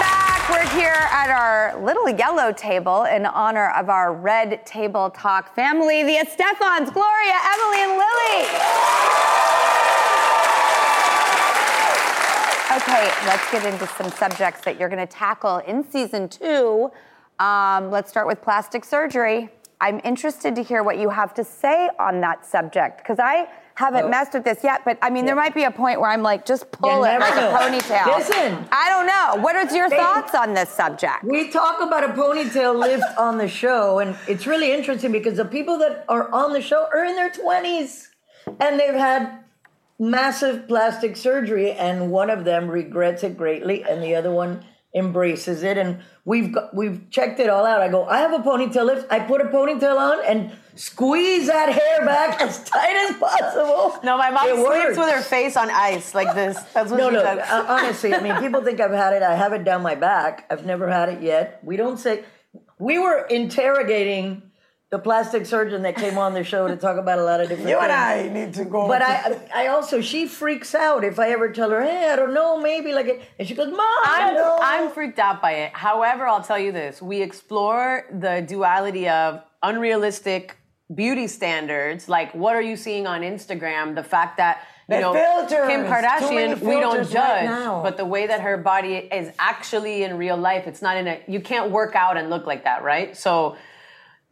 back. 0.00 0.48
We're 0.48 0.66
here 0.74 0.96
at 1.10 1.28
our 1.28 1.78
little 1.84 2.08
yellow 2.08 2.52
table 2.54 3.04
in 3.04 3.26
honor 3.26 3.68
of 3.76 3.90
our 3.90 4.14
red 4.14 4.64
table 4.64 5.10
talk 5.10 5.54
family, 5.54 6.02
the 6.02 6.16
Estefans, 6.16 6.90
Gloria, 6.90 7.38
Emily, 7.52 7.82
and 7.82 7.92
Lili. 8.00 8.48
Okay, 12.76 13.12
let's 13.26 13.50
get 13.52 13.66
into 13.66 13.86
some 13.88 14.10
subjects 14.12 14.62
that 14.62 14.80
you're 14.80 14.88
going 14.88 15.06
to 15.06 15.12
tackle 15.12 15.58
in 15.58 15.84
season 15.84 16.30
two. 16.30 16.90
Um, 17.38 17.90
let's 17.90 18.10
start 18.10 18.26
with 18.26 18.40
plastic 18.42 18.84
surgery. 18.84 19.50
I'm 19.80 20.00
interested 20.04 20.54
to 20.56 20.62
hear 20.62 20.82
what 20.82 20.98
you 20.98 21.10
have 21.10 21.34
to 21.34 21.44
say 21.44 21.90
on 21.98 22.20
that 22.20 22.46
subject 22.46 22.98
because 22.98 23.18
I 23.18 23.48
haven't 23.74 24.04
Oh. 24.04 24.08
messed 24.08 24.32
with 24.34 24.44
this 24.44 24.62
yet. 24.62 24.82
But 24.84 24.98
I 25.02 25.10
mean, 25.10 25.26
there 25.26 25.34
might 25.34 25.52
be 25.52 25.64
a 25.64 25.70
point 25.70 26.00
where 26.00 26.08
I'm 26.10 26.22
like, 26.22 26.46
just 26.46 26.70
pull 26.70 27.02
it 27.04 27.18
like 27.18 27.34
know. 27.34 27.50
a 27.50 27.58
ponytail. 27.58 28.06
Listen. 28.18 28.68
I 28.70 28.88
don't 28.88 29.06
know. 29.06 29.42
What 29.42 29.56
are 29.56 29.64
your 29.74 29.88
They- 29.90 29.96
thoughts 29.96 30.32
on 30.34 30.54
this 30.54 30.70
subject? 30.70 31.24
We 31.24 31.50
talk 31.50 31.82
about 31.82 32.04
a 32.04 32.08
ponytail 32.08 32.78
lift 32.78 33.04
on 33.18 33.36
the 33.36 33.48
show, 33.48 33.98
and 33.98 34.16
it's 34.28 34.46
really 34.46 34.72
interesting 34.72 35.10
because 35.10 35.36
the 35.36 35.44
people 35.44 35.76
that 35.78 36.04
are 36.08 36.32
on 36.32 36.52
the 36.52 36.62
show 36.62 36.86
are 36.94 37.04
in 37.04 37.16
their 37.16 37.30
20s 37.30 38.08
and 38.60 38.78
they've 38.78 38.94
had 38.94 39.40
massive 39.98 40.68
plastic 40.68 41.16
surgery, 41.16 41.72
and 41.72 42.10
one 42.12 42.30
of 42.30 42.44
them 42.44 42.68
regrets 42.70 43.22
it 43.24 43.36
greatly, 43.36 43.82
and 43.82 44.02
the 44.02 44.14
other 44.14 44.30
one 44.30 44.64
embraces 44.94 45.62
it. 45.62 45.76
And 45.76 46.00
we've 46.24 46.52
got, 46.52 46.74
we've 46.74 47.08
checked 47.10 47.40
it 47.40 47.48
all 47.50 47.66
out. 47.66 47.80
I 47.80 47.88
go, 47.88 48.04
I 48.06 48.18
have 48.18 48.32
a 48.32 48.38
ponytail 48.38 48.84
lift. 48.86 49.10
I 49.10 49.20
put 49.20 49.40
a 49.40 49.44
ponytail 49.44 49.96
on 49.96 50.24
and 50.24 50.52
squeeze 50.76 51.46
that 51.48 51.68
hair 51.72 52.04
back 52.06 52.40
as 52.40 52.62
tight 52.64 52.94
as 53.10 53.16
possible. 53.16 53.98
No, 54.04 54.16
my 54.18 54.30
mom 54.30 54.46
It 54.48 54.54
sleeps 54.56 54.66
works. 54.66 54.98
with 54.98 55.10
her 55.14 55.20
face 55.22 55.56
on 55.56 55.70
ice 55.70 56.14
like 56.14 56.34
this. 56.34 56.56
That's 56.72 56.90
what 56.90 56.98
No, 56.98 57.10
she 57.10 57.16
no. 57.16 57.22
does. 57.22 57.38
uh, 57.40 57.66
honestly, 57.68 58.14
I 58.14 58.20
mean, 58.20 58.36
people 58.40 58.62
think 58.62 58.80
I've 58.80 58.90
had 58.92 59.12
it. 59.14 59.22
I 59.22 59.34
have 59.34 59.52
it 59.52 59.64
down 59.64 59.82
my 59.82 59.94
back. 59.94 60.46
I've 60.50 60.64
never 60.66 60.88
had 60.90 61.08
it 61.08 61.22
yet. 61.22 61.60
We 61.64 61.76
don't 61.76 61.96
say. 61.98 62.24
We 62.78 62.98
were 62.98 63.24
interrogating 63.30 64.42
the 64.94 64.98
plastic 65.00 65.44
surgeon 65.44 65.82
that 65.82 65.96
came 65.96 66.16
on 66.18 66.34
the 66.34 66.44
show 66.44 66.68
to 66.68 66.76
talk 66.76 66.96
about 66.96 67.18
a 67.18 67.24
lot 67.24 67.40
of 67.40 67.48
different 67.48 67.68
You 67.68 67.80
things. 67.80 67.90
and 67.90 67.92
I 67.92 68.28
need 68.28 68.54
to 68.54 68.64
go. 68.64 68.86
But 68.86 69.00
to- 69.00 69.04
I, 69.56 69.64
I 69.64 69.66
also, 69.66 70.00
she 70.00 70.28
freaks 70.28 70.72
out 70.72 71.02
if 71.02 71.18
I 71.18 71.30
ever 71.30 71.48
tell 71.50 71.70
her, 71.70 71.82
hey, 71.82 72.10
I 72.12 72.14
don't 72.14 72.32
know, 72.32 72.60
maybe 72.60 72.92
like 72.92 73.06
it. 73.06 73.20
And 73.36 73.48
she 73.48 73.56
goes, 73.56 73.70
Mom, 73.72 73.80
I 73.80 74.28
I'm, 74.28 74.34
know. 74.34 74.58
I'm 74.62 74.90
freaked 74.92 75.18
out 75.18 75.42
by 75.42 75.52
it. 75.64 75.72
However, 75.72 76.28
I'll 76.28 76.44
tell 76.44 76.60
you 76.60 76.70
this: 76.70 77.02
we 77.02 77.22
explore 77.22 78.04
the 78.24 78.44
duality 78.46 79.08
of 79.08 79.42
unrealistic 79.64 80.56
beauty 80.94 81.26
standards. 81.26 82.08
Like, 82.08 82.32
what 82.32 82.54
are 82.54 82.62
you 82.62 82.76
seeing 82.76 83.08
on 83.08 83.22
Instagram? 83.22 83.96
The 83.96 84.04
fact 84.04 84.36
that 84.36 84.54
you 84.88 84.94
The 84.94 85.00
know 85.00 85.12
filters. 85.12 85.68
Kim 85.70 85.86
Kardashian, 85.86 86.34
many 86.34 86.54
we 86.54 86.78
don't 86.78 86.94
filters 86.94 87.14
right 87.14 87.46
judge, 87.48 87.82
but 87.82 87.96
the 87.96 88.04
way 88.04 88.28
that 88.28 88.42
her 88.42 88.56
body 88.58 88.94
is 89.20 89.26
actually 89.40 90.04
in 90.04 90.18
real 90.18 90.36
life, 90.36 90.68
it's 90.68 90.82
not 90.82 90.96
in 90.96 91.08
a. 91.08 91.20
You 91.26 91.40
can't 91.40 91.72
work 91.72 91.96
out 91.96 92.16
and 92.16 92.30
look 92.30 92.46
like 92.46 92.62
that, 92.62 92.84
right? 92.84 93.16
So. 93.16 93.56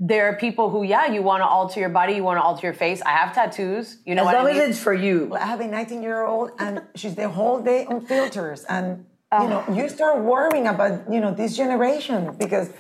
There 0.05 0.27
are 0.29 0.35
people 0.37 0.69
who, 0.69 0.83
yeah, 0.83 1.07
you 1.07 1.23
want 1.23 1.43
to 1.43 1.47
alter 1.47 1.79
your 1.79 1.89
body, 1.89 2.15
you 2.15 2.25
want 2.25 2.39
to 2.39 2.43
alter 2.43 2.67
your 2.67 2.75
face. 2.75 3.01
I 3.03 3.11
have 3.11 3.33
tattoos, 3.33 3.99
you 4.05 4.17
know 4.17 4.23
as 4.23 4.27
what 4.27 4.35
long 4.35 4.47
I 4.47 4.53
mean? 4.53 4.63
as 4.63 4.71
it's 4.71 4.83
for 4.83 4.93
you. 4.93 5.33
I 5.37 5.47
have 5.47 5.61
a 5.61 5.69
19 5.69 6.03
year 6.03 6.25
old 6.25 6.51
and 6.59 6.83
she's 6.97 7.15
the 7.15 7.29
whole 7.29 7.63
day 7.63 7.87
on 7.87 8.01
filters 8.01 8.65
and 8.65 9.05
you 9.33 9.39
oh. 9.39 9.47
know 9.49 9.65
you 9.73 9.89
start 9.89 10.19
worrying 10.23 10.67
about 10.67 10.93
you 11.11 11.21
know 11.21 11.33
this 11.33 11.57
generation 11.57 12.35
because 12.37 12.71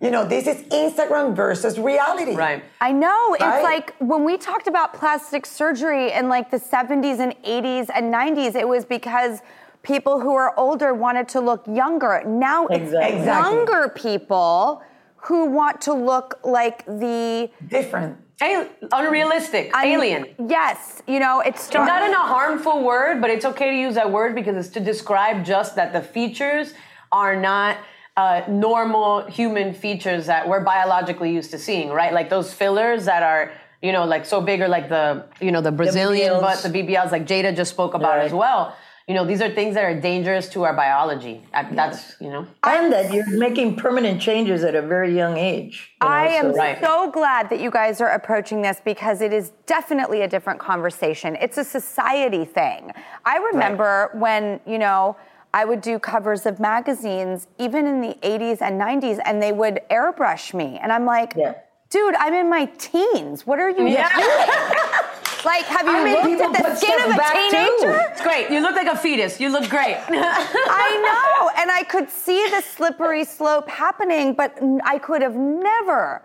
you 0.00 0.10
know 0.10 0.26
this 0.26 0.46
is 0.46 0.62
Instagram 0.84 1.36
versus 1.36 1.78
reality. 1.78 2.34
right. 2.34 2.64
I 2.80 2.90
know. 2.90 3.34
It's 3.34 3.62
like 3.72 3.94
when 3.98 4.24
we 4.24 4.38
talked 4.38 4.66
about 4.66 4.94
plastic 4.94 5.44
surgery 5.44 6.10
in 6.12 6.30
like 6.30 6.50
the 6.50 6.58
70s 6.58 7.18
and 7.20 7.32
80s 7.44 7.90
and 7.94 8.12
90s, 8.12 8.54
it 8.56 8.66
was 8.66 8.86
because 8.86 9.40
people 9.82 10.20
who 10.20 10.34
are 10.34 10.58
older 10.58 10.94
wanted 10.94 11.28
to 11.34 11.40
look 11.40 11.66
younger. 11.66 12.22
Now 12.26 12.66
it's 12.66 12.84
Exactly. 12.84 13.18
Exactly. 13.18 13.56
younger 13.56 13.88
people 13.94 14.82
who 15.24 15.46
want 15.46 15.80
to 15.82 15.92
look 15.94 16.38
like 16.44 16.84
the 16.86 17.50
Different. 17.68 18.18
Hey, 18.40 18.68
unrealistic, 18.90 19.70
alien. 19.76 20.26
Yes, 20.48 21.00
you 21.06 21.20
know, 21.20 21.40
it's 21.40 21.72
not 21.72 22.02
in 22.02 22.12
a 22.12 22.16
harmful 22.16 22.82
word, 22.82 23.20
but 23.20 23.30
it's 23.30 23.44
okay 23.44 23.70
to 23.70 23.76
use 23.76 23.94
that 23.94 24.10
word 24.10 24.34
because 24.34 24.56
it's 24.56 24.74
to 24.74 24.80
describe 24.80 25.44
just 25.44 25.76
that 25.76 25.92
the 25.92 26.00
features 26.02 26.74
are 27.12 27.36
not 27.36 27.76
uh, 28.16 28.42
normal 28.48 29.24
human 29.26 29.72
features 29.72 30.26
that 30.26 30.48
we're 30.48 30.60
biologically 30.64 31.32
used 31.32 31.52
to 31.52 31.58
seeing, 31.58 31.90
right? 31.90 32.12
Like 32.12 32.28
those 32.30 32.52
fillers 32.52 33.04
that 33.04 33.22
are, 33.22 33.52
you 33.80 33.92
know, 33.92 34.04
like 34.04 34.26
so 34.26 34.40
big 34.40 34.60
or 34.60 34.66
like 34.68 34.88
the, 34.88 35.24
you 35.40 35.52
know, 35.52 35.60
the 35.60 35.70
Brazilian 35.72 36.32
BBLs. 36.32 36.40
butt, 36.40 36.62
the 36.62 36.68
BBLs, 36.68 37.12
like 37.12 37.26
Jada 37.26 37.54
just 37.54 37.70
spoke 37.70 37.94
about 37.94 38.16
Right. 38.16 38.26
as 38.26 38.32
well. 38.32 38.76
You 39.12 39.18
know, 39.18 39.26
these 39.26 39.42
are 39.42 39.50
things 39.50 39.74
that 39.74 39.84
are 39.84 40.00
dangerous 40.00 40.48
to 40.54 40.62
our 40.62 40.72
biology. 40.72 41.42
That's, 41.72 42.14
you 42.18 42.30
know. 42.30 42.46
And 42.64 42.90
that 42.94 43.12
you're 43.12 43.28
making 43.36 43.76
permanent 43.76 44.22
changes 44.22 44.64
at 44.64 44.74
a 44.74 44.80
very 44.80 45.14
young 45.14 45.36
age. 45.36 45.90
you 46.00 46.08
know, 46.08 46.14
I 46.14 46.28
am 46.28 46.54
so- 46.54 46.58
Right. 46.58 46.78
so 46.82 47.10
glad 47.10 47.50
that 47.50 47.60
you 47.60 47.70
guys 47.70 48.00
are 48.00 48.08
approaching 48.08 48.62
this 48.62 48.80
because 48.82 49.20
it 49.20 49.34
is 49.34 49.50
definitely 49.66 50.22
a 50.22 50.28
different 50.28 50.58
conversation. 50.60 51.36
It's 51.42 51.58
a 51.58 51.64
society 51.64 52.46
thing. 52.46 52.90
I 53.26 53.36
remember 53.52 54.08
when, 54.14 54.60
you 54.64 54.78
know, 54.78 55.16
I 55.52 55.66
would 55.66 55.82
do 55.82 55.98
covers 55.98 56.46
of 56.46 56.58
magazines, 56.58 57.48
even 57.58 57.86
in 57.86 58.00
the 58.00 58.16
80s 58.22 58.62
and 58.62 58.80
90s, 58.80 59.18
and 59.26 59.42
they 59.42 59.52
would 59.52 59.80
airbrush 59.90 60.54
me. 60.54 60.78
And 60.82 60.90
I'm 60.90 61.04
like, 61.04 61.34
Yeah. 61.36 61.52
dude, 61.90 62.14
I'm 62.14 62.32
in 62.32 62.48
my 62.48 62.64
teens. 62.78 63.46
What 63.46 63.58
are 63.58 63.68
you 63.68 63.76
doing? 63.76 63.92
like, 65.44 65.64
have 65.66 65.86
you 65.86 65.92
I 65.92 66.04
mean, 66.04 66.38
looked 66.38 66.56
at 66.56 66.64
the 66.64 66.76
skin 66.76 67.00
of 67.02 67.14
a 67.14 67.16
back, 67.16 67.34
too. 67.34 67.56
teenager? 67.56 68.00
It's 68.10 68.22
great. 68.22 68.50
You 68.50 68.60
look 68.60 68.74
like 68.74 68.86
a 68.86 68.96
fetus. 68.96 69.40
You 69.40 69.50
look 69.50 69.68
great. 69.68 69.96
I 70.08 71.38
know. 71.40 71.50
And 71.60 71.70
I 71.70 71.82
could 71.84 72.10
see 72.10 72.48
the 72.50 72.60
slippery 72.60 73.24
slope 73.24 73.68
happening, 73.68 74.34
but 74.34 74.58
I 74.84 74.98
could 74.98 75.22
have 75.22 75.36
never 75.36 76.22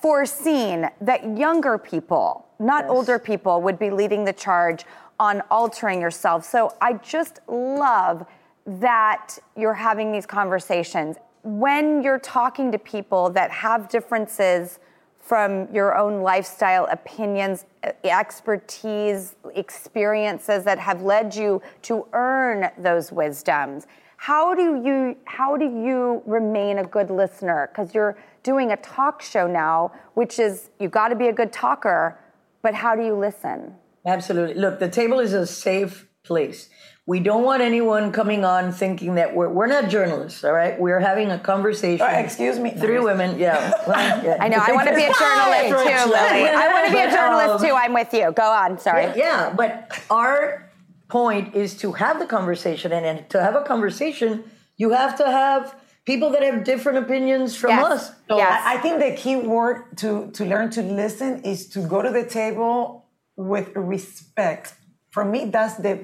foreseen 0.00 0.88
that 1.00 1.36
younger 1.36 1.78
people, 1.78 2.46
not 2.58 2.86
older 2.86 3.18
people, 3.18 3.62
would 3.62 3.78
be 3.78 3.90
leading 3.90 4.24
the 4.24 4.32
charge 4.32 4.84
on 5.18 5.42
altering 5.50 6.00
yourself. 6.00 6.44
So 6.44 6.74
I 6.80 6.94
just 6.94 7.40
love 7.48 8.26
that 8.66 9.38
you're 9.56 9.74
having 9.74 10.12
these 10.12 10.26
conversations. 10.26 11.16
When 11.42 12.02
you're 12.02 12.18
talking 12.18 12.72
to 12.72 12.78
people 12.78 13.30
that 13.30 13.50
have 13.50 13.88
differences 13.88 14.78
from 15.26 15.66
your 15.74 15.96
own 15.98 16.22
lifestyle, 16.22 16.86
opinions, 16.86 17.64
expertise, 18.04 19.34
experiences 19.56 20.62
that 20.62 20.78
have 20.78 21.02
led 21.02 21.34
you 21.34 21.60
to 21.82 22.06
earn 22.12 22.70
those 22.78 23.10
wisdoms. 23.10 23.88
How 24.18 24.54
do 24.54 24.80
you 24.84 25.16
how 25.24 25.56
do 25.56 25.64
you 25.64 26.22
remain 26.26 26.78
a 26.78 26.84
good 26.84 27.10
listener? 27.10 27.68
Because 27.72 27.92
you're 27.92 28.16
doing 28.44 28.70
a 28.70 28.76
talk 28.76 29.20
show 29.20 29.48
now, 29.48 29.92
which 30.14 30.38
is 30.38 30.70
you 30.78 30.88
got 30.88 31.08
to 31.08 31.16
be 31.16 31.26
a 31.26 31.32
good 31.32 31.52
talker, 31.52 32.18
but 32.62 32.72
how 32.72 32.94
do 32.94 33.04
you 33.04 33.14
listen? 33.14 33.74
Absolutely. 34.06 34.54
Look, 34.54 34.78
the 34.78 34.88
table 34.88 35.18
is 35.18 35.32
a 35.32 35.46
safe 35.46 36.08
place. 36.22 36.70
We 37.08 37.20
don't 37.20 37.44
want 37.44 37.62
anyone 37.62 38.10
coming 38.10 38.44
on 38.44 38.72
thinking 38.72 39.14
that 39.14 39.32
we're 39.32 39.48
we're 39.48 39.68
not 39.68 39.88
journalists, 39.88 40.42
all 40.42 40.52
right? 40.52 40.78
We're 40.78 40.98
having 40.98 41.30
a 41.30 41.38
conversation. 41.38 42.04
Uh, 42.04 42.10
excuse 42.18 42.58
me. 42.58 42.70
Three 42.72 42.98
women, 42.98 43.38
yeah. 43.38 43.70
Well, 43.86 44.24
yeah. 44.24 44.38
I 44.40 44.48
know 44.48 44.58
I 44.60 44.72
want 44.72 44.88
to 44.88 44.94
be 44.94 45.04
a 45.04 45.12
journalist 45.14 45.84
too, 45.86 46.10
Lili. 46.10 46.48
I 46.48 46.68
want 46.72 46.86
to 46.88 46.92
be 46.92 46.98
a 46.98 47.04
But, 47.06 47.14
journalist 47.14 47.50
um, 47.64 47.68
too. 47.70 47.74
I'm 47.74 47.92
with 47.94 48.12
you. 48.12 48.32
Go 48.32 48.50
on. 48.50 48.78
Sorry. 48.80 49.04
Yeah, 49.14 49.54
but 49.56 49.70
our 50.10 50.68
point 51.08 51.54
is 51.54 51.76
to 51.78 51.92
have 51.92 52.18
the 52.18 52.26
conversation, 52.26 52.90
and, 52.90 53.06
and 53.06 53.30
to 53.30 53.40
have 53.40 53.54
a 53.54 53.62
conversation, 53.62 54.42
you 54.76 54.90
have 54.90 55.16
to 55.18 55.26
have 55.30 55.76
people 56.06 56.30
that 56.30 56.42
have 56.42 56.64
different 56.64 56.98
opinions 56.98 57.54
from 57.54 57.70
Yes. 57.70 57.84
us. 57.92 58.02
So- 58.28 58.36
Yes. 58.38 58.62
I 58.64 58.74
I 58.74 58.76
think 58.78 58.94
the 58.98 59.12
key 59.22 59.36
word 59.36 59.96
to, 59.98 60.08
to 60.32 60.44
learn 60.44 60.70
to 60.70 60.82
listen 60.82 61.42
is 61.52 61.68
to 61.74 61.78
go 61.86 62.02
to 62.02 62.10
the 62.10 62.24
table 62.40 63.06
with 63.36 63.68
respect. 63.76 64.74
For 65.14 65.24
me, 65.24 65.40
that's 65.56 65.76
the 65.76 65.94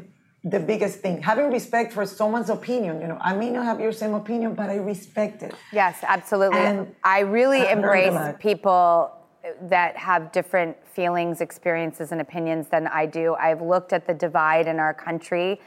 the 0.44 0.58
biggest 0.58 0.98
thing. 1.00 1.22
Having 1.22 1.50
respect 1.52 1.92
for 1.92 2.04
someone's 2.04 2.50
opinion. 2.50 3.00
You 3.00 3.06
know, 3.06 3.18
I 3.20 3.34
may 3.34 3.50
not 3.50 3.64
have 3.64 3.78
your 3.80 3.92
same 3.92 4.14
opinion, 4.14 4.54
but 4.54 4.70
I 4.70 4.76
respect 4.76 5.42
it. 5.42 5.54
Yes, 5.72 5.98
absolutely. 6.02 6.58
And 6.58 6.94
I 7.04 7.20
really 7.20 7.60
I've 7.60 7.78
learned 7.78 7.84
a 7.84 8.06
embrace 8.08 8.36
people 8.40 9.12
that 9.62 9.96
have 9.96 10.32
different 10.32 10.76
feelings, 10.86 11.40
experiences, 11.40 12.12
and 12.12 12.20
opinions 12.20 12.68
than 12.68 12.86
I 12.88 13.06
do. 13.06 13.34
I've 13.34 13.62
looked 13.62 13.92
at 13.92 14.06
the 14.06 14.14
divide 14.14 14.66
in 14.66 14.78
our 14.80 14.94
country 14.94 15.60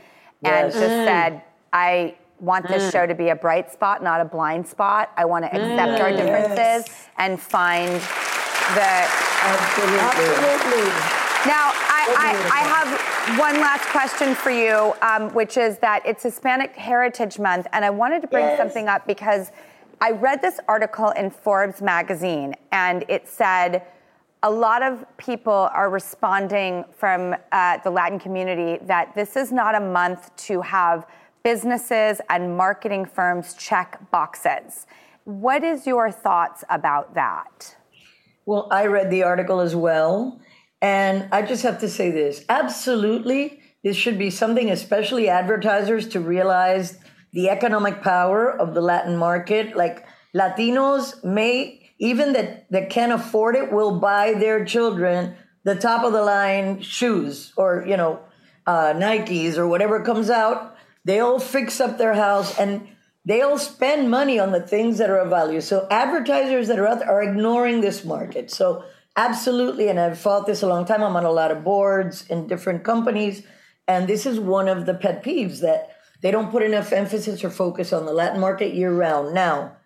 and 0.44 0.68
Yes. 0.68 0.74
just 0.74 0.96
Mm. 0.96 1.06
said, 1.06 1.42
I 1.74 2.16
want 2.40 2.68
this 2.68 2.92
show 2.92 3.06
to 3.06 3.16
be 3.16 3.30
a 3.30 3.36
bright 3.36 3.72
spot, 3.72 4.04
not 4.04 4.20
a 4.20 4.26
blind 4.26 4.68
spot. 4.68 5.10
I 5.16 5.24
want 5.26 5.46
to 5.46 5.52
accept 5.56 6.02
our 6.02 6.12
differences 6.12 6.58
Mm. 6.58 6.88
Yes. 6.88 7.10
and 7.18 7.40
find 7.40 7.92
the 8.76 8.92
Absolutely. 9.46 10.92
now, 11.48 11.72
I, 12.08 12.50
I, 12.54 12.60
I 12.60 12.64
have 12.64 13.40
one 13.40 13.56
last 13.60 13.86
question 13.86 14.36
for 14.36 14.52
you, 14.52 14.94
um, 15.02 15.34
which 15.34 15.58
is 15.58 15.80
that 15.80 16.06
it's 16.06 16.24
Hispanic 16.24 16.76
Heritage 16.76 17.40
Month, 17.40 17.68
and 17.74 17.84
I 17.84 17.90
wanted 17.90 18.22
to 18.22 18.28
bring 18.28 18.46
Yes. 18.46 18.58
something 18.58 18.88
up 18.88 19.08
because 19.08 19.52
I 20.02 20.12
read 20.12 20.42
this 20.42 20.60
article 20.68 21.10
in 21.12 21.32
Forbes 21.32 21.82
magazine, 21.82 22.54
and 22.72 23.04
it 23.08 23.28
said 23.28 23.84
a 24.44 24.50
lot 24.52 24.84
of 24.84 25.04
people 25.18 25.70
are 25.74 25.90
responding 25.90 26.86
from 26.96 27.36
uh, 27.52 27.78
the 27.84 27.90
Latin 27.90 28.20
community 28.20 28.78
that 28.86 29.16
this 29.16 29.36
is 29.36 29.52
not 29.52 29.74
a 29.74 29.80
month 29.80 30.36
to 30.36 30.62
have 30.62 31.08
businesses 31.44 32.22
and 32.30 32.56
marketing 32.56 33.06
firms 33.06 33.56
check 33.56 34.00
boxes. 34.12 34.86
What 35.24 35.64
is 35.64 35.88
your 35.88 36.12
thoughts 36.12 36.64
about 36.70 37.16
that? 37.16 37.76
Well, 38.46 38.68
I 38.70 38.86
read 38.86 39.10
the 39.10 39.24
article 39.24 39.60
as 39.60 39.76
well. 39.76 40.40
And 40.82 41.30
I 41.32 41.42
just 41.42 41.64
have 41.64 41.80
to 41.80 41.90
say 41.90 42.12
this 42.12 42.46
absolutely, 42.50 43.62
this 43.84 43.98
should 43.98 44.18
be 44.18 44.30
something, 44.30 44.70
especially 44.70 45.30
advertisers, 45.30 46.08
to 46.10 46.20
realize 46.20 46.98
the 47.34 47.50
economic 47.50 48.02
power 48.02 48.50
of 48.50 48.74
the 48.74 48.82
Latin 48.82 49.18
market. 49.18 49.76
Like 49.76 50.06
Latinos 50.36 51.24
may, 51.24 51.92
even 52.00 52.34
that, 52.34 52.70
that 52.72 52.90
can't 52.90 53.12
afford 53.12 53.56
it, 53.56 53.72
will 53.72 54.00
buy 54.00 54.34
their 54.34 54.66
children 54.66 55.36
the 55.64 55.76
top 55.76 56.04
of 56.04 56.14
the 56.14 56.22
line 56.22 56.82
shoes 56.82 57.52
or, 57.58 57.84
you 57.88 57.98
know, 57.98 58.20
uh, 58.68 58.94
Nikes 58.94 59.58
or 59.58 59.68
whatever 59.68 60.02
comes 60.04 60.30
out. 60.30 60.76
They'll 61.04 61.40
fix 61.40 61.80
up 61.80 61.98
their 61.98 62.14
house 62.14 62.58
and 62.58 62.88
they'll 63.26 63.58
spend 63.58 64.10
money 64.10 64.40
on 64.40 64.52
the 64.52 64.62
things 64.62 64.98
that 65.00 65.10
are 65.10 65.18
of 65.18 65.30
value. 65.30 65.62
So 65.62 65.88
advertisers 65.90 66.68
that 66.68 66.80
are 66.80 66.88
out 66.88 67.00
there 67.00 67.12
are 67.12 67.24
ignoring 67.24 67.82
this 67.82 68.06
market. 68.06 68.52
So 68.52 68.84
absolutely, 69.18 69.88
and 69.90 70.00
I've 70.00 70.20
fought 70.20 70.46
this 70.46 70.62
a 70.62 70.68
long 70.68 70.86
time. 70.86 71.04
I'm 71.04 71.16
on 71.16 71.26
a 71.26 71.32
lot 71.32 71.52
of 71.52 71.64
boards 71.64 72.26
in 72.30 72.48
different 72.48 72.84
companies, 72.84 73.44
and 73.88 74.08
this 74.08 74.26
is 74.26 74.40
one 74.40 74.68
of 74.68 74.86
the 74.86 74.94
pet 74.94 75.24
peeves 75.24 75.60
that 75.62 75.92
they 76.22 76.32
don't 76.32 76.52
put 76.52 76.64
enough 76.64 76.92
emphasis 76.92 77.44
or 77.44 77.50
focus 77.50 77.94
on 77.94 78.06
the 78.06 78.14
Latin 78.14 78.40
market 78.40 78.74
year 78.74 78.92
round. 78.92 79.34
Now, 79.34 79.78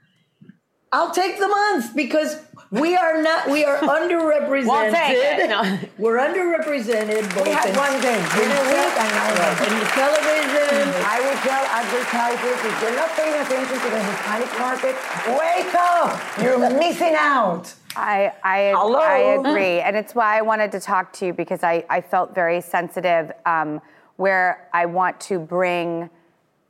I'll 0.92 1.12
take 1.12 1.38
the 1.38 1.48
month 1.48 1.96
because 1.96 2.42
we 2.72 2.96
are 2.96 3.22
not 3.22 3.50
we 3.50 3.64
are 3.66 3.78
underrepresented. 3.98 4.66
We'll 4.66 4.92
take 4.92 5.18
it. 5.18 5.50
No. 5.50 5.62
We're 5.98 6.18
underrepresented 6.18 7.34
both 7.36 7.46
We 7.46 7.52
had 7.52 7.70
in, 7.70 7.76
one 7.78 8.02
day, 8.02 8.18
in, 8.18 8.26
dinner 8.34 8.62
week, 8.66 8.94
and 8.98 9.10
now 9.14 9.30
we 9.30 9.40
have- 9.42 9.62
in 9.70 9.86
television. 9.94 10.90
I 11.06 11.18
will 11.22 11.40
tell 11.46 11.64
advertisers 11.66 12.60
if 12.66 12.82
you're 12.82 12.96
not 12.96 13.10
paying 13.18 13.36
attention 13.42 13.78
to 13.78 13.90
the 13.90 14.02
Hispanic 14.02 14.52
market, 14.60 14.96
wake 15.38 15.76
up! 15.76 16.20
You're 16.42 16.58
missing 16.80 17.16
out. 17.18 17.74
I 17.96 18.32
I, 18.44 18.74
Hello? 18.76 19.00
I 19.00 19.18
agree, 19.40 19.80
and 19.82 19.96
it's 19.96 20.14
why 20.14 20.38
I 20.38 20.42
wanted 20.42 20.72
to 20.74 20.80
talk 20.80 21.14
to 21.14 21.28
you 21.28 21.34
because 21.34 21.64
I, 21.64 21.86
I 21.90 22.02
felt 22.02 22.34
very 22.34 22.62
sensitive. 22.62 23.32
Um, 23.46 23.82
where 24.20 24.68
I 24.74 24.86
want 24.86 25.18
to 25.22 25.40
bring 25.40 26.10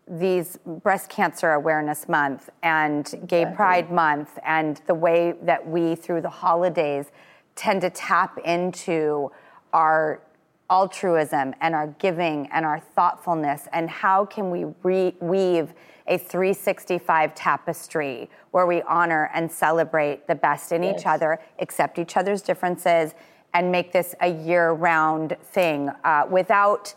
these 0.08 0.60
breast 0.84 1.10
cancer 1.10 1.54
awareness 1.54 2.08
month 2.08 2.48
and 2.62 3.24
gay 3.26 3.44
pride 3.56 3.92
month 3.92 4.38
and 4.46 4.80
the 4.86 4.94
way 4.94 5.34
that 5.42 5.68
we 5.68 5.96
through 5.96 6.22
the 6.22 6.30
holidays 6.30 7.08
tend 7.56 7.82
to 7.82 7.90
tap 7.90 8.38
into 8.46 9.32
our 9.74 10.22
altruism 10.70 11.54
and 11.62 11.74
our 11.74 11.88
giving 12.00 12.48
and 12.52 12.66
our 12.66 12.80
thoughtfulness 12.80 13.68
and 13.74 13.90
how 13.90 14.26
can 14.26 14.52
we 14.52 14.66
re- 14.84 15.16
weave 15.20 15.74
a 16.08 16.18
365 16.18 17.36
tapestry 17.36 18.30
where 18.52 18.66
we 18.66 18.82
honor 18.84 19.30
and 19.34 19.52
celebrate 19.52 20.28
the 20.28 20.36
best 20.36 20.72
in 20.72 20.84
each 20.84 21.06
other 21.06 21.40
accept 21.60 22.00
each 22.00 22.18
other's 22.18 22.42
differences 22.42 23.14
and 23.54 23.72
make 23.72 23.92
this 23.92 24.16
a 24.22 24.28
year-round 24.28 25.36
thing 25.44 25.90
uh, 26.04 26.26
without 26.30 26.94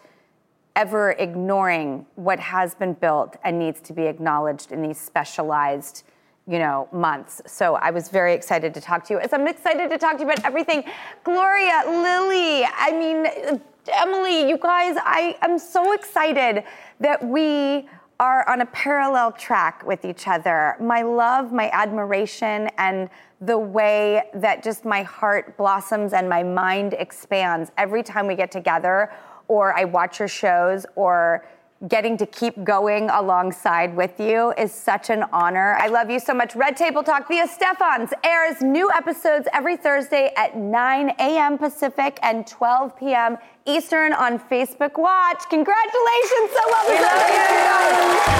ever 0.76 1.12
ignoring 1.12 2.06
what 2.16 2.40
has 2.40 2.74
been 2.74 2.94
built 2.94 3.36
and 3.44 3.58
needs 3.58 3.80
to 3.80 3.92
be 3.92 4.02
acknowledged 4.02 4.72
in 4.72 4.82
these 4.82 4.98
specialized 4.98 6.04
you 6.46 6.58
know 6.58 6.88
months. 6.92 7.40
So 7.46 7.76
i 7.76 7.90
was 7.90 8.08
very 8.08 8.34
excited 8.34 8.74
to 8.74 8.80
talk 8.80 9.04
to 9.04 9.14
you 9.14 9.20
as 9.20 9.32
i'm 9.32 9.46
excited 9.46 9.90
to 9.90 9.98
talk 9.98 10.14
to 10.14 10.24
you 10.24 10.30
about 10.30 10.44
everything. 10.44 10.84
Gloria 11.24 11.82
lili 11.86 12.64
i 12.64 12.90
mean 12.92 13.60
emily 13.92 14.48
you 14.48 14.58
guys 14.58 14.96
i 15.00 15.36
am 15.42 15.58
so 15.58 15.92
excited 15.92 16.64
that 17.00 17.24
we 17.24 17.88
are 18.22 18.48
on 18.48 18.60
a 18.60 18.66
parallel 18.66 19.32
track 19.32 19.84
with 19.84 20.04
each 20.04 20.28
other. 20.28 20.76
My 20.80 21.02
love 21.02 21.52
my 21.52 21.68
admiration 21.70 22.70
and 22.78 23.10
the 23.40 23.58
way 23.58 24.22
that 24.34 24.62
just 24.62 24.84
my 24.84 25.02
heart 25.02 25.56
blossoms 25.56 26.12
and 26.12 26.28
my 26.28 26.44
mind 26.44 26.94
expands 26.94 27.72
every 27.76 28.04
time 28.04 28.28
we 28.28 28.36
get 28.36 28.52
together 28.52 29.12
or 29.48 29.76
I 29.76 29.84
watch 29.84 30.20
your 30.20 30.28
shows 30.28 30.86
or 30.94 31.44
getting 31.88 32.16
to 32.16 32.26
keep 32.26 32.62
going 32.64 33.10
alongside 33.10 33.96
with 33.96 34.20
you 34.20 34.52
is 34.56 34.72
such 34.72 35.10
an 35.10 35.24
honor. 35.32 35.74
I 35.78 35.88
love 35.88 36.10
you 36.10 36.20
so 36.20 36.32
much. 36.32 36.54
Red 36.54 36.76
Table 36.76 37.02
Talk 37.02 37.28
the 37.28 37.36
Estefans 37.36 38.12
airs 38.24 38.60
new 38.62 38.90
episodes 38.92 39.48
every 39.52 39.76
Thursday 39.76 40.32
at 40.36 40.56
9 40.56 41.10
a.m. 41.18 41.58
Pacific 41.58 42.18
and 42.22 42.46
12 42.46 42.96
p.m. 42.98 43.36
Eastern 43.66 44.12
on 44.12 44.38
Facebook 44.38 44.98
Watch. 44.98 45.42
Congratulations, 45.50 46.50
so 46.52 46.60
well 46.66 46.86
deserved. 46.86 47.12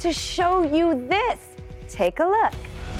To 0.00 0.12
show 0.12 0.62
you 0.62 1.06
this. 1.08 1.38
Take 1.88 2.20
a 2.20 2.24
look. 2.24 2.54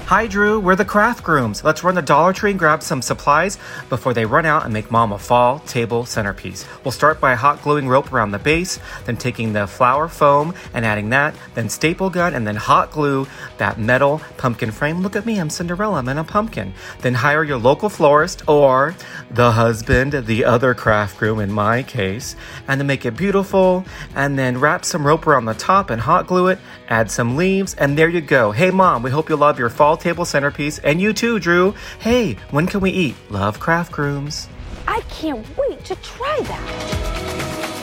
Hi, 0.07 0.25
Drew. 0.25 0.61
We're 0.61 0.77
the 0.77 0.85
craft 0.85 1.21
grooms. 1.21 1.65
Let's 1.65 1.83
run 1.83 1.95
the 1.95 2.01
Dollar 2.01 2.31
Tree 2.31 2.51
and 2.51 2.57
grab 2.57 2.81
some 2.81 3.01
supplies 3.01 3.57
before 3.89 4.13
they 4.13 4.23
run 4.23 4.45
out 4.45 4.63
and 4.63 4.71
make 4.71 4.89
mom 4.89 5.11
a 5.11 5.19
fall 5.19 5.59
table 5.59 6.05
centerpiece. 6.05 6.65
We'll 6.85 6.93
start 6.93 7.19
by 7.19 7.35
hot 7.35 7.61
gluing 7.61 7.89
rope 7.89 8.13
around 8.13 8.31
the 8.31 8.39
base, 8.39 8.79
then 9.03 9.17
taking 9.17 9.51
the 9.51 9.67
flower 9.67 10.07
foam 10.07 10.53
and 10.73 10.85
adding 10.85 11.09
that, 11.09 11.35
then 11.55 11.67
staple 11.67 12.09
gun, 12.09 12.33
and 12.33 12.47
then 12.47 12.55
hot 12.55 12.91
glue 12.91 13.27
that 13.57 13.81
metal 13.81 14.21
pumpkin 14.37 14.71
frame. 14.71 15.01
Look 15.01 15.17
at 15.17 15.25
me, 15.25 15.41
I'm 15.41 15.49
Cinderella, 15.49 15.97
I'm 15.97 16.07
in 16.07 16.17
a 16.17 16.23
pumpkin. 16.23 16.73
Then 17.01 17.13
hire 17.13 17.43
your 17.43 17.57
local 17.57 17.89
florist 17.89 18.47
or 18.47 18.95
the 19.29 19.51
husband, 19.51 20.13
the 20.13 20.45
other 20.45 20.73
craft 20.73 21.17
groom 21.17 21.41
in 21.41 21.51
my 21.51 21.83
case, 21.83 22.37
and 22.69 22.79
then 22.79 22.87
make 22.87 23.05
it 23.05 23.17
beautiful, 23.17 23.83
and 24.15 24.39
then 24.39 24.57
wrap 24.57 24.85
some 24.85 25.05
rope 25.05 25.27
around 25.27 25.43
the 25.43 25.53
top 25.53 25.89
and 25.89 25.99
hot 26.01 26.27
glue 26.27 26.47
it, 26.47 26.59
add 26.89 27.11
some 27.11 27.35
leaves, 27.35 27.73
and 27.75 27.97
there 27.97 28.09
you 28.09 28.21
go. 28.21 28.51
Hey, 28.51 28.71
mom, 28.71 29.03
we 29.03 29.11
hope 29.11 29.29
you 29.29 29.35
love 29.35 29.59
your 29.59 29.69
fall 29.69 29.97
table 29.97 30.25
centerpiece, 30.25 30.79
and 30.79 31.01
you 31.01 31.13
too, 31.13 31.39
Drew. 31.39 31.75
Hey, 31.99 32.33
when 32.51 32.67
can 32.67 32.79
we 32.79 32.91
eat? 32.91 33.15
Love 33.29 33.59
craft 33.59 33.91
grooms. 33.91 34.47
I 34.87 35.01
can't 35.09 35.45
wait 35.57 35.83
to 35.85 35.95
try 35.97 36.39
that. 36.41 37.76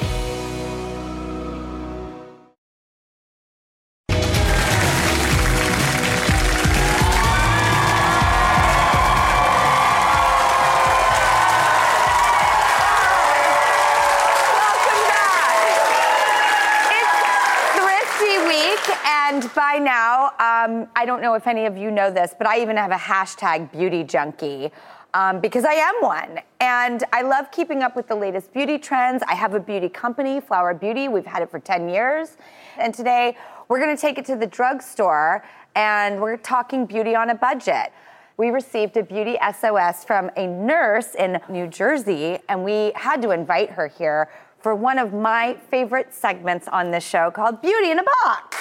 Now, 19.85 20.27
um, 20.41 20.89
I 20.97 21.05
don't 21.07 21.23
know 21.23 21.35
if 21.35 21.47
any 21.47 21.67
of 21.67 21.77
you 21.77 21.91
know 21.91 22.11
this, 22.11 22.35
but 22.37 22.47
I 22.47 22.61
even 22.61 22.77
have 22.77 22.91
a 22.91 22.97
hashtag 22.97 23.71
beauty 23.71 24.03
junkie. 24.03 24.73
Um, 25.13 25.39
because 25.39 25.65
I 25.65 25.75
am 25.75 25.95
one. 26.01 26.41
And 26.59 27.05
I 27.13 27.23
love 27.23 27.53
keeping 27.53 27.85
up 27.85 27.95
with 27.95 28.09
the 28.09 28.17
latest 28.17 28.53
beauty 28.53 28.79
trends. 28.79 29.23
I 29.29 29.35
have 29.35 29.55
a 29.55 29.61
beauty 29.61 29.89
company, 29.89 30.41
Flower 30.41 30.75
Beauty. 30.75 31.07
We've 31.07 31.25
had 31.25 31.41
it 31.41 31.53
for 31.53 31.61
10 31.61 31.89
years. 31.89 32.37
And 32.79 32.93
today, 32.93 33.37
we're 33.69 33.79
gonna 33.79 33.97
take 33.97 34.19
it 34.19 34.25
to 34.27 34.35
the 34.35 34.47
drugstore 34.49 35.45
and 35.77 36.21
we're 36.21 36.37
talking 36.37 36.87
beauty 36.87 37.15
on 37.15 37.31
a 37.31 37.35
budget. 37.35 37.93
We 38.37 38.51
received 38.51 38.97
a 38.97 39.03
beauty 39.05 39.39
SOS 39.41 40.05
from 40.05 40.31
a 40.37 40.49
nurse 40.49 41.15
in 41.15 41.41
New 41.49 41.69
Jersey, 41.69 42.41
and 42.49 42.65
we 42.65 42.91
had 42.97 43.23
to 43.23 43.31
invite 43.31 43.71
her 43.71 43.87
here 43.87 44.29
for 44.59 44.75
one 44.75 44.99
of 44.99 45.13
my 45.13 45.57
favorite 45.71 46.13
segments 46.13 46.67
on 46.69 46.91
this 46.91 47.07
show 47.07 47.31
called 47.31 47.63
Beauty 47.63 47.93
in 47.93 47.99
a 48.01 48.03
Box. 48.03 48.57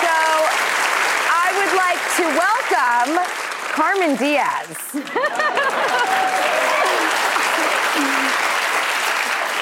So 0.00 0.16
I 1.28 1.52
would 1.52 1.76
like 1.76 1.93
to 2.16 2.22
welcome 2.22 3.24
Carmen 3.72 4.16
Diaz. 4.16 4.76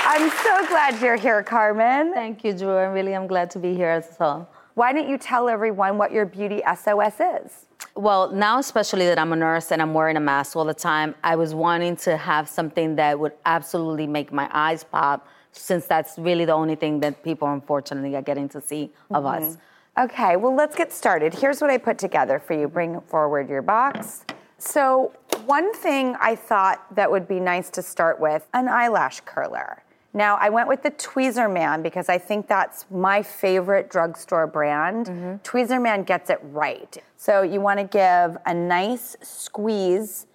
I'm 0.04 0.28
so 0.44 0.66
glad 0.68 1.00
you're 1.00 1.16
here, 1.16 1.42
Carmen. 1.42 2.12
Thank 2.12 2.44
you, 2.44 2.52
Drew. 2.52 2.76
I 2.76 2.84
really 2.84 3.14
I'm 3.14 3.26
glad 3.26 3.50
to 3.52 3.58
be 3.58 3.74
here 3.74 3.88
as 3.88 4.16
well. 4.20 4.48
Why 4.74 4.92
don't 4.92 5.08
you 5.08 5.16
tell 5.18 5.48
everyone 5.48 5.96
what 5.98 6.12
your 6.12 6.26
beauty 6.26 6.62
SOS 6.76 7.14
is? 7.20 7.66
Well, 7.94 8.30
now 8.30 8.58
especially 8.58 9.06
that 9.06 9.18
I'm 9.18 9.32
a 9.32 9.36
nurse 9.36 9.70
and 9.70 9.80
I'm 9.82 9.94
wearing 9.94 10.16
a 10.16 10.20
mask 10.20 10.56
all 10.56 10.64
the 10.64 10.74
time, 10.74 11.14
I 11.22 11.36
was 11.36 11.54
wanting 11.54 11.96
to 11.96 12.16
have 12.16 12.48
something 12.48 12.96
that 12.96 13.18
would 13.18 13.32
absolutely 13.46 14.06
make 14.06 14.32
my 14.32 14.48
eyes 14.52 14.82
pop, 14.84 15.26
since 15.52 15.86
that's 15.86 16.18
really 16.18 16.44
the 16.46 16.52
only 16.54 16.74
thing 16.74 17.00
that 17.00 17.22
people 17.22 17.48
unfortunately 17.52 18.16
are 18.16 18.22
getting 18.22 18.48
to 18.50 18.60
see 18.60 18.90
of 19.10 19.24
Mhm. 19.24 19.34
us. 19.42 19.58
Okay, 19.98 20.36
well, 20.36 20.54
let's 20.54 20.74
get 20.74 20.90
started. 20.90 21.34
Here's 21.34 21.60
what 21.60 21.68
I 21.68 21.76
put 21.76 21.98
together 21.98 22.38
for 22.38 22.58
you. 22.58 22.66
Bring 22.66 22.98
forward 23.02 23.50
your 23.50 23.60
box. 23.60 24.24
So, 24.56 25.12
one 25.44 25.74
thing 25.74 26.16
I 26.18 26.34
thought 26.34 26.94
that 26.94 27.10
would 27.10 27.28
be 27.28 27.38
nice 27.38 27.68
to 27.70 27.82
start 27.82 28.18
with 28.18 28.48
an 28.54 28.68
eyelash 28.68 29.20
curler. 29.20 29.82
Now, 30.14 30.36
I 30.40 30.48
went 30.48 30.68
with 30.68 30.82
the 30.82 30.92
Tweezerman 30.92 31.82
because 31.82 32.08
I 32.08 32.16
think 32.16 32.48
that's 32.48 32.86
my 32.90 33.22
favorite 33.22 33.90
drugstore 33.90 34.46
brand. 34.46 35.08
Tweezerman 35.42 36.06
gets 36.06 36.30
it 36.30 36.38
right. 36.42 36.96
So, 37.18 37.42
you 37.42 37.60
want 37.60 37.78
to 37.78 37.84
give 37.84 38.38
a 38.46 38.54
nice 38.54 39.14
squeeze 39.20 40.26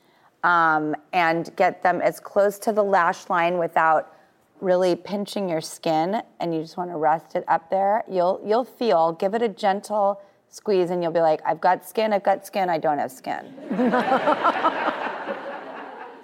um, 0.43 0.95
and 1.13 1.55
get 1.55 1.81
them 1.81 1.99
as 2.01 2.19
close 2.19 2.59
to 2.59 2.71
the 2.71 2.83
lash 2.83 3.27
line 3.27 3.57
without 3.57 4.13
really 4.61 4.95
pinching 4.95 5.47
your 5.49 5.61
skin 5.61 6.21
and 6.39 6.53
you 6.53 6.61
just 6.61 6.77
want 6.77 6.89
to 6.89 6.97
rest 6.97 7.35
it 7.35 7.43
up 7.47 7.69
there 7.69 8.03
you'll 8.09 8.41
you'll 8.45 8.63
feel 8.65 9.11
give 9.13 9.33
it 9.33 9.41
a 9.41 9.49
gentle 9.49 10.21
squeeze 10.49 10.89
and 10.89 11.03
you'll 11.03 11.11
be 11.11 11.19
like 11.19 11.41
i've 11.45 11.61
got 11.61 11.87
skin 11.87 12.13
i've 12.13 12.23
got 12.23 12.45
skin 12.45 12.69
i 12.69 12.77
don't 12.77 12.97
have 12.97 13.11
skin. 13.11 13.53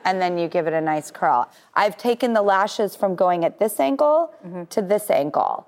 And 0.06 0.22
then 0.22 0.38
you 0.38 0.48
give 0.48 0.68
it 0.68 0.74
a 0.74 0.82
nice 0.82 1.12
curl. 1.12 1.50
I've 1.76 1.98
taken 1.98 2.34
the 2.34 2.42
lashes 2.42 2.96
from 2.96 3.16
going 3.16 3.46
at 3.46 3.60
this 3.60 3.80
angle 3.80 4.34
to 4.70 4.82
this 4.82 5.10
angle. 5.10 5.68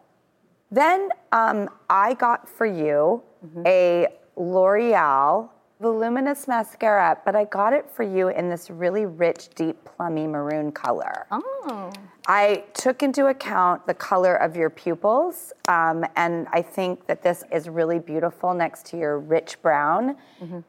Then 0.72 1.10
um, 1.32 1.70
i 1.90 2.14
got 2.16 2.50
for 2.50 2.66
you 2.66 3.22
a 3.66 4.08
l'oreal 4.36 5.50
voluminous 5.80 6.48
mascara 6.48 7.18
but 7.26 7.36
i 7.36 7.44
got 7.46 7.74
it 7.74 7.90
for 7.90 8.04
you 8.04 8.30
in 8.30 8.50
this 8.50 8.70
really 8.70 9.06
rich 9.06 9.50
deep 9.56 9.78
plummy 9.84 10.26
maroon 10.28 10.72
color 10.72 11.26
Oh. 11.32 11.92
I 12.28 12.64
took 12.74 13.04
into 13.04 13.28
account 13.28 13.86
the 13.86 13.94
color 13.94 14.36
of 14.36 14.56
your 14.56 14.72
pupils, 14.72 15.54
um, 15.68 16.04
and 16.16 16.48
I 16.52 16.64
think 16.64 17.06
that 17.06 17.22
this 17.22 17.44
is 17.52 17.70
really 17.70 18.00
beautiful 18.00 18.54
next 18.56 18.88
to 18.88 18.98
your 18.98 19.20
rich 19.20 19.62
brown. 19.62 20.16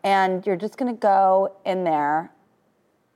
And 0.05 0.47
you're 0.47 0.57
just 0.57 0.77
gonna 0.77 0.93
go 0.93 1.57
in 1.65 1.83
there 1.83 2.31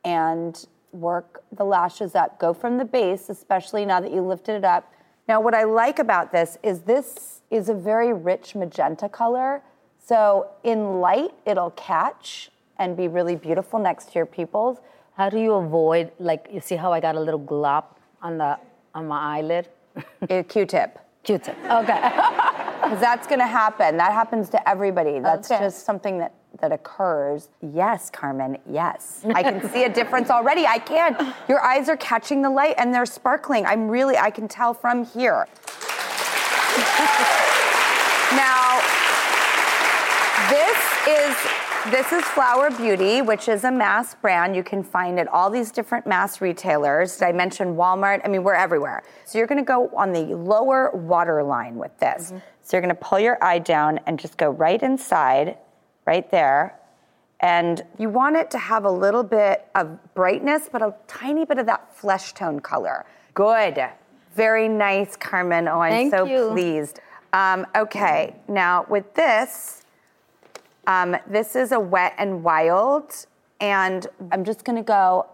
and 0.05 0.67
work 0.93 1.43
the 1.53 1.65
lashes 1.65 2.15
up. 2.15 2.39
Go 2.39 2.55
from 2.55 2.79
the 2.79 2.85
base, 2.87 3.29
especially 3.29 3.85
now 3.85 4.01
that 4.01 4.11
you 4.11 4.23
lifted 4.23 4.57
it 4.57 4.65
up. 4.65 4.91
Now, 5.29 5.41
what 5.41 5.55
I 5.55 5.65
like 5.65 5.99
about 5.99 6.33
this 6.33 6.57
is 6.63 6.81
this 6.81 7.43
is 7.51 7.69
a 7.69 7.75
very 7.75 8.15
rich 8.15 8.55
magenta 8.55 9.09
color. 9.09 9.63
So 10.11 10.49
in 10.65 11.01
light, 11.01 11.31
it'll 11.47 11.71
catch 11.71 12.51
and 12.81 12.97
be 12.97 13.07
really 13.07 13.37
beautiful 13.37 13.79
next 13.79 14.07
to 14.07 14.15
your 14.19 14.27
pupils. 14.27 14.79
How 15.17 15.31
do 15.31 15.39
you 15.39 15.53
avoid, 15.53 16.11
like, 16.19 16.49
you 16.51 16.61
see 16.61 16.75
how 16.75 16.93
I 16.93 16.99
got 16.99 17.15
a 17.15 17.21
little 17.21 17.39
glop 17.39 17.85
on 18.21 18.37
the 18.37 18.59
on 18.93 19.07
my 19.07 19.37
eyelid? 19.37 19.69
A 20.29 20.43
Q-tip. 20.43 20.99
Q-tip. 21.23 21.57
Okay. 21.65 22.01
Because 22.83 22.99
that's 22.99 23.27
going 23.29 23.39
to 23.39 23.47
happen. 23.47 23.99
That 23.99 24.13
happens 24.13 24.49
to 24.49 24.69
everybody. 24.69 25.21
That's 25.21 25.49
Okay. 25.51 25.63
just 25.63 25.85
something 25.85 26.19
that 26.19 26.33
that 26.61 26.73
occurs. 26.73 27.51
Yes, 27.61 28.11
Carmen. 28.11 28.59
Yes, 28.69 29.23
I 29.35 29.43
can 29.45 29.63
see 29.71 29.85
a 29.85 29.89
difference 29.89 30.29
already. 30.31 30.67
I 30.67 30.79
can. 30.79 31.35
Your 31.49 31.61
eyes 31.61 31.89
are 31.89 31.97
catching 31.99 32.43
the 32.43 32.51
light 32.51 32.75
and 32.79 32.93
they're 32.93 33.07
sparkling. 33.07 33.65
I'm 33.67 33.89
really. 33.89 34.17
I 34.17 34.31
can 34.31 34.49
tell 34.49 34.73
from 34.75 35.05
here. 35.05 35.47
now, 38.35 38.60
is 41.09 41.37
this 41.91 42.13
is 42.13 42.23
Flower 42.25 42.71
Beauty, 42.71 43.23
which 43.23 43.49
is 43.49 43.65
a 43.65 43.71
mass 43.73 44.15
brand. 44.15 44.55
You 44.55 44.63
can 44.63 44.83
find 44.83 45.19
at 45.19 45.29
all 45.29 45.49
these 45.49 45.71
different 45.71 46.07
mass 46.07 46.43
retailers. 46.43 47.17
Did 47.17 47.25
I 47.25 47.33
mention 47.33 47.75
Walmart? 47.75 48.21
I 48.23 48.29
mean, 48.29 48.43
we're 48.43 48.55
everywhere. 48.55 49.03
So 49.25 49.39
you're 49.39 49.47
going 49.47 49.59
to 49.59 49.65
go 49.65 49.89
on 49.97 50.13
the 50.13 50.37
lower 50.37 50.91
water 50.93 51.43
line 51.43 51.77
with 51.77 51.99
this. 51.99 52.35
So 52.63 52.77
you're 52.77 52.83
going 52.83 52.95
to 52.95 53.01
pull 53.01 53.19
your 53.19 53.43
eye 53.43 53.61
down 53.61 53.99
and 54.07 54.19
just 54.19 54.37
go 54.37 54.51
right 54.51 54.83
inside, 54.83 55.57
right 56.07 56.31
there. 56.31 56.79
And 57.41 57.83
you 57.99 58.11
want 58.11 58.37
it 58.37 58.51
to 58.51 58.59
have 58.59 58.85
a 58.85 58.91
little 58.91 59.23
bit 59.23 59.67
of 59.75 59.99
brightness, 60.15 60.69
but 60.71 60.83
a 60.83 60.95
tiny 61.09 61.47
bit 61.47 61.57
of 61.59 61.65
that 61.65 61.97
flesh 61.97 62.35
tone 62.35 62.61
color. 62.61 63.07
Good. 63.33 63.83
Very 64.35 64.69
nice, 64.69 65.17
Carmen. 65.17 65.67
Oh, 65.67 65.81
I'm 65.81 65.93
Thank 65.93 66.13
so 66.13 66.27
you. 66.27 66.51
pleased. 66.51 67.01
Um, 67.33 67.67
okay, 67.75 68.37
now 68.49 68.85
with 68.91 69.15
this, 69.15 69.80
um, 70.91 71.17
this 71.29 71.55
is 71.55 71.71
a 71.71 71.79
wet 71.79 72.15
and 72.19 72.43
wild, 72.43 73.27
and 73.61 74.09
I'm 74.33 74.43
just 74.43 74.65
gonna 74.65 74.83
go 74.83 75.25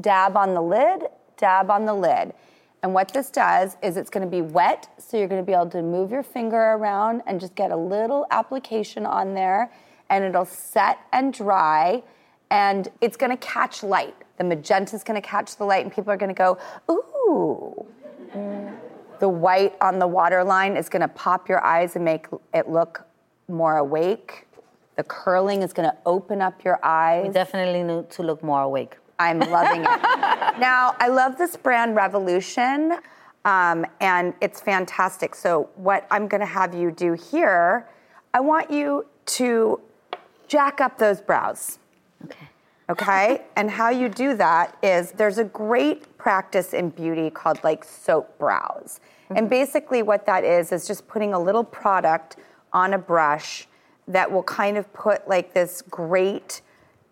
dab 0.00 0.36
on 0.36 0.54
the 0.54 0.62
lid, 0.62 1.08
dab 1.36 1.68
on 1.68 1.84
the 1.84 1.94
lid. 1.94 2.32
And 2.84 2.94
what 2.94 3.12
this 3.12 3.28
does 3.28 3.76
is 3.82 3.96
it's 3.96 4.08
gonna 4.08 4.28
be 4.28 4.40
wet, 4.40 4.88
so 4.98 5.16
you're 5.16 5.26
gonna 5.26 5.42
be 5.42 5.52
able 5.52 5.70
to 5.70 5.82
move 5.82 6.12
your 6.12 6.22
finger 6.22 6.56
around 6.56 7.22
and 7.26 7.40
just 7.40 7.56
get 7.56 7.72
a 7.72 7.76
little 7.76 8.24
application 8.30 9.04
on 9.04 9.34
there, 9.34 9.72
and 10.10 10.22
it'll 10.22 10.44
set 10.44 10.98
and 11.12 11.32
dry, 11.32 12.04
and 12.50 12.88
it's 13.00 13.16
gonna 13.16 13.36
catch 13.38 13.82
light. 13.82 14.14
The 14.36 14.44
magenta's 14.44 15.02
gonna 15.02 15.20
catch 15.20 15.56
the 15.56 15.64
light, 15.64 15.84
and 15.84 15.92
people 15.92 16.12
are 16.12 16.16
gonna 16.16 16.34
go, 16.34 16.56
ooh. 16.88 17.84
The 19.18 19.28
white 19.28 19.74
on 19.80 19.98
the 19.98 20.06
waterline 20.06 20.76
is 20.76 20.88
gonna 20.88 21.08
pop 21.08 21.48
your 21.48 21.64
eyes 21.64 21.96
and 21.96 22.04
make 22.04 22.28
it 22.52 22.68
look 22.68 23.04
more 23.48 23.78
awake. 23.78 24.46
The 24.96 25.04
curling 25.04 25.62
is 25.62 25.72
gonna 25.72 25.96
open 26.06 26.40
up 26.40 26.64
your 26.64 26.78
eyes. 26.84 27.26
We 27.26 27.32
definitely 27.32 27.82
need 27.82 28.10
to 28.10 28.22
look 28.22 28.42
more 28.42 28.62
awake. 28.62 28.96
I'm 29.18 29.38
loving 29.40 29.82
it. 29.82 29.86
now, 30.58 30.96
I 30.98 31.08
love 31.08 31.38
this 31.38 31.56
brand 31.56 31.94
Revolution, 31.94 32.98
um, 33.44 33.86
and 34.00 34.34
it's 34.40 34.60
fantastic. 34.60 35.34
So, 35.34 35.70
what 35.76 36.06
I'm 36.10 36.28
going 36.28 36.40
to 36.40 36.46
have 36.46 36.74
you 36.74 36.90
do 36.90 37.12
here, 37.12 37.88
I 38.32 38.40
want 38.40 38.70
you 38.70 39.06
to 39.26 39.80
jack 40.48 40.80
up 40.80 40.98
those 40.98 41.20
brows. 41.20 41.78
Okay. 42.24 42.48
Okay? 42.90 43.42
and 43.56 43.70
how 43.70 43.88
you 43.88 44.10
do 44.10 44.36
that 44.36 44.76
is 44.82 45.12
there's 45.12 45.38
a 45.38 45.44
great 45.44 46.18
practice 46.18 46.74
in 46.74 46.90
beauty 46.90 47.30
called 47.30 47.62
like 47.64 47.82
soap 47.82 48.38
brows. 48.38 49.00
And 49.30 49.48
basically, 49.48 50.02
what 50.02 50.26
that 50.26 50.44
is, 50.44 50.70
is 50.70 50.86
just 50.86 51.08
putting 51.08 51.32
a 51.32 51.40
little 51.40 51.64
product 51.64 52.36
on 52.72 52.92
a 52.92 52.98
brush 52.98 53.66
that 54.08 54.30
will 54.30 54.42
kind 54.42 54.76
of 54.76 54.92
put 54.92 55.26
like 55.28 55.54
this 55.54 55.82
great 55.82 56.60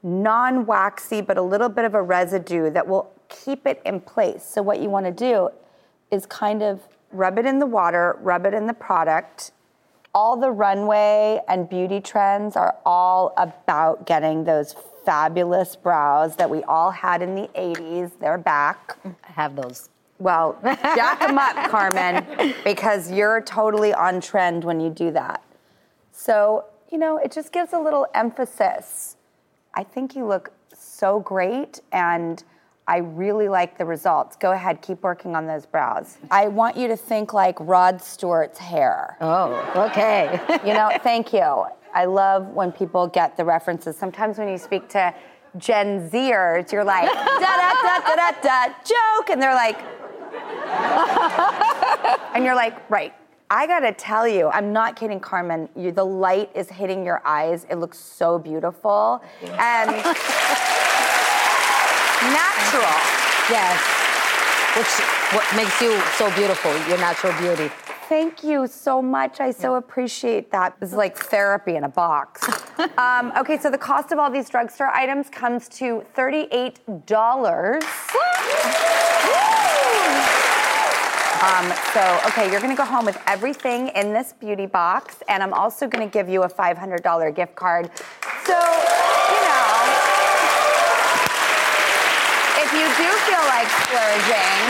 non 0.02 0.66
waxy, 0.66 1.20
but 1.20 1.38
a 1.38 1.42
little 1.42 1.68
bit 1.68 1.84
of 1.84 1.94
a 1.94 2.02
residue 2.02 2.70
that 2.70 2.86
will 2.86 3.12
keep 3.28 3.66
it 3.66 3.80
in 3.84 4.00
place. 4.00 4.44
So, 4.44 4.62
what 4.62 4.80
you 4.80 4.90
want 4.90 5.06
to 5.06 5.12
do 5.12 5.50
is 6.10 6.26
kind 6.26 6.62
of 6.62 6.80
rub 7.10 7.38
it 7.38 7.46
in 7.46 7.58
the 7.58 7.66
water, 7.66 8.18
rub 8.20 8.46
it 8.46 8.54
in 8.54 8.66
the 8.66 8.74
product. 8.74 9.52
All 10.14 10.36
the 10.36 10.50
runway 10.50 11.40
and 11.48 11.68
beauty 11.68 12.00
trends 12.00 12.54
are 12.54 12.76
all 12.84 13.32
about 13.38 14.06
getting 14.06 14.44
those 14.44 14.74
fabulous 15.04 15.74
brows 15.74 16.36
that 16.36 16.48
we 16.48 16.62
all 16.64 16.90
had 16.90 17.22
in 17.22 17.34
the 17.34 17.48
80s. 17.54 18.12
They're 18.20 18.38
back. 18.38 18.98
I 19.04 19.32
have 19.32 19.56
those. 19.56 19.88
Well, 20.18 20.58
jack 20.62 21.20
them 21.20 21.38
up, 21.38 21.70
Carmen, 21.70 22.54
because 22.62 23.10
you're 23.10 23.40
totally 23.40 23.92
on 23.92 24.20
trend 24.20 24.64
when 24.64 24.80
you 24.80 24.90
do 24.90 25.10
that. 25.12 25.42
So, 26.12 26.66
you 26.92 26.98
know, 26.98 27.16
it 27.16 27.32
just 27.32 27.52
gives 27.52 27.72
a 27.72 27.78
little 27.78 28.06
emphasis. 28.14 29.16
I 29.74 29.82
think 29.82 30.14
you 30.14 30.26
look 30.26 30.52
so 30.76 31.20
great, 31.20 31.80
and 31.90 32.44
I 32.86 32.98
really 32.98 33.48
like 33.48 33.78
the 33.78 33.86
results. 33.86 34.36
Go 34.36 34.52
ahead, 34.52 34.82
keep 34.82 35.02
working 35.02 35.34
on 35.34 35.46
those 35.46 35.64
brows. 35.64 36.18
I 36.30 36.48
want 36.48 36.76
you 36.76 36.88
to 36.88 36.96
think 36.96 37.32
like 37.32 37.56
Rod 37.60 38.02
Stewart's 38.02 38.58
hair. 38.58 39.16
Oh, 39.22 39.88
okay. 39.90 40.38
you 40.66 40.74
know, 40.74 40.90
thank 41.02 41.32
you. 41.32 41.64
I 41.94 42.04
love 42.04 42.48
when 42.48 42.72
people 42.72 43.06
get 43.06 43.36
the 43.38 43.44
references. 43.44 43.96
Sometimes 43.96 44.36
when 44.36 44.48
you 44.48 44.58
speak 44.58 44.88
to 44.90 45.14
Gen 45.56 46.10
Zers, 46.10 46.72
you're 46.72 46.84
like, 46.84 47.10
da 47.10 47.38
da 47.38 47.72
da 47.82 47.98
da 48.00 48.14
da 48.16 48.30
da, 48.42 48.74
joke, 48.84 49.30
and 49.30 49.40
they're 49.40 49.54
like, 49.54 49.78
and 52.34 52.44
you're 52.44 52.54
like, 52.54 52.90
right. 52.90 53.14
I 53.54 53.66
gotta 53.66 53.92
tell 53.92 54.26
you, 54.26 54.48
I'm 54.48 54.72
not 54.72 54.96
kidding, 54.96 55.20
Carmen. 55.20 55.68
You, 55.76 55.92
the 55.92 56.06
light 56.06 56.48
is 56.54 56.70
hitting 56.70 57.04
your 57.04 57.20
eyes. 57.26 57.66
It 57.68 57.74
looks 57.74 57.98
so 57.98 58.38
beautiful 58.38 59.22
and 59.42 59.90
natural. 62.32 62.96
Yes. 63.52 63.76
Which 64.74 64.88
what 65.34 65.44
makes 65.54 65.78
you 65.82 66.00
so 66.16 66.34
beautiful, 66.34 66.72
your 66.88 66.96
natural 66.96 67.34
beauty. 67.38 67.70
Thank 68.08 68.42
you 68.42 68.66
so 68.66 69.02
much. 69.02 69.38
I 69.38 69.50
so 69.50 69.74
appreciate 69.74 70.50
that. 70.52 70.80
This 70.80 70.92
is 70.92 70.96
like 70.96 71.18
therapy 71.18 71.76
in 71.76 71.84
a 71.84 71.90
box. 71.90 72.48
um, 72.96 73.34
okay, 73.36 73.58
so 73.58 73.70
the 73.70 73.76
cost 73.76 74.12
of 74.12 74.18
all 74.18 74.30
these 74.30 74.48
drugstore 74.48 74.88
items 74.88 75.28
comes 75.28 75.68
to 75.68 76.06
$38. 76.16 77.82
Um, 81.42 81.72
so, 81.92 82.20
okay, 82.28 82.48
you're 82.52 82.60
gonna 82.60 82.76
go 82.76 82.84
home 82.84 83.04
with 83.04 83.20
everything 83.26 83.88
in 83.88 84.12
this 84.12 84.32
beauty 84.32 84.66
box, 84.66 85.24
and 85.26 85.42
I'm 85.42 85.52
also 85.52 85.88
gonna 85.88 86.06
give 86.06 86.28
you 86.28 86.44
a 86.44 86.48
$500 86.48 87.32
gift 87.34 87.56
card. 87.56 87.90
So, 88.46 88.52
you 88.54 89.40
know, 89.42 89.72
if 92.62 92.70
you 92.72 92.86
do 92.94 93.10
feel 93.26 93.42
like 93.50 93.68
splurging, 93.82 94.62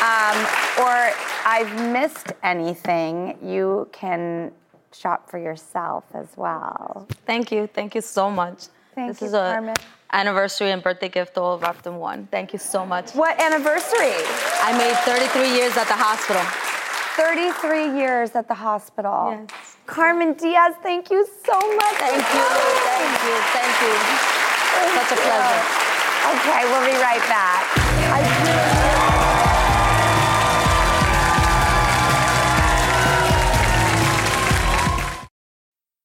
um, 0.00 0.38
or 0.80 1.12
I've 1.44 1.92
missed 1.92 2.32
anything, 2.42 3.36
you 3.42 3.88
can 3.92 4.52
shop 4.92 5.28
for 5.28 5.38
yourself 5.38 6.04
as 6.14 6.28
well. 6.36 7.06
Thank 7.26 7.52
you. 7.52 7.66
Thank 7.66 7.94
you 7.94 8.00
so 8.00 8.30
much. 8.30 8.68
Thank 8.94 9.08
this 9.08 9.20
you, 9.20 9.26
is 9.26 9.34
a 9.34 9.52
Carmen. 9.52 9.74
Anniversary 10.16 10.70
and 10.72 10.82
birthday 10.82 11.08
gift 11.08 11.36
all 11.38 11.58
wrapped 11.58 11.86
in 11.86 11.96
one. 11.96 12.26
Thank 12.30 12.52
you 12.52 12.58
so 12.58 12.84
much. 12.86 13.12
What 13.12 13.38
anniversary? 13.40 14.16
I 14.64 14.72
made 14.76 14.96
33 15.04 15.54
years 15.54 15.76
at 15.76 15.86
the 15.86 15.98
hospital. 16.08 16.42
33 17.20 17.98
years 18.00 18.34
at 18.34 18.48
the 18.48 18.54
hospital. 18.54 19.36
Yes. 19.48 19.76
Carmen 19.86 20.32
Diaz, 20.34 20.74
thank 20.82 21.10
you 21.10 21.24
so 21.46 21.56
much. 21.76 21.96
Thank 22.00 22.16
you. 22.16 22.46
Thank 22.90 23.14
you. 23.28 23.36
Thank 23.56 23.74
you. 23.84 23.94
Such 24.98 25.12
a 25.12 25.18
pleasure. 25.20 25.62
Okay, 26.32 26.62
we'll 26.70 26.86
be 26.90 26.96
right 27.00 27.24
back. 27.28 27.62
I- 28.08 29.36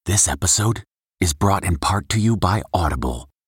This 0.05 0.27
episode 0.27 0.83
is 1.19 1.33
brought 1.33 1.63
in 1.63 1.77
part 1.77 2.09
to 2.09 2.19
you 2.19 2.35
by 2.35 2.63
Audible, 2.73 3.29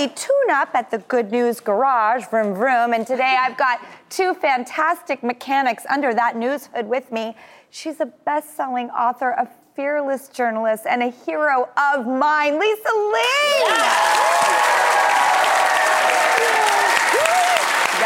Daily 0.00 0.12
tune 0.14 0.50
up 0.50 0.74
at 0.74 0.90
the 0.90 0.96
Good 0.96 1.30
News 1.30 1.60
Garage, 1.60 2.24
vroom 2.28 2.54
vroom. 2.54 2.94
And 2.94 3.06
today 3.06 3.36
I've 3.38 3.58
got 3.58 3.80
two 4.08 4.32
fantastic 4.32 5.22
mechanics 5.22 5.84
under 5.90 6.14
that 6.14 6.36
news 6.36 6.70
hood 6.72 6.88
with 6.88 7.12
me. 7.12 7.36
She's 7.68 8.00
a 8.00 8.06
best 8.06 8.56
selling 8.56 8.88
author, 8.88 9.32
a 9.32 9.46
fearless 9.76 10.28
journalist, 10.28 10.86
and 10.88 11.02
a 11.02 11.10
hero 11.10 11.68
of 11.76 12.06
mine, 12.06 12.58
Lisa 12.58 12.88
Ling. 12.94 13.66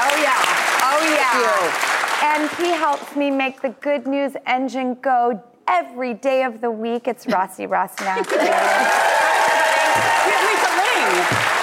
Oh, 0.02 0.16
yeah. 0.18 0.42
Oh, 0.82 0.98
yeah. 1.14 2.34
And 2.34 2.50
he 2.58 2.72
helps 2.72 3.14
me 3.14 3.30
make 3.30 3.62
the 3.62 3.68
good 3.68 4.08
news 4.08 4.32
engine 4.46 4.94
go 4.94 5.40
every 5.68 6.14
day 6.14 6.42
of 6.42 6.60
the 6.60 6.72
week. 6.72 7.06
It's 7.06 7.24
Rossi 7.28 7.68
Rossinack. 7.68 8.26
Lisa 10.42 10.70
Ling. 11.46 11.53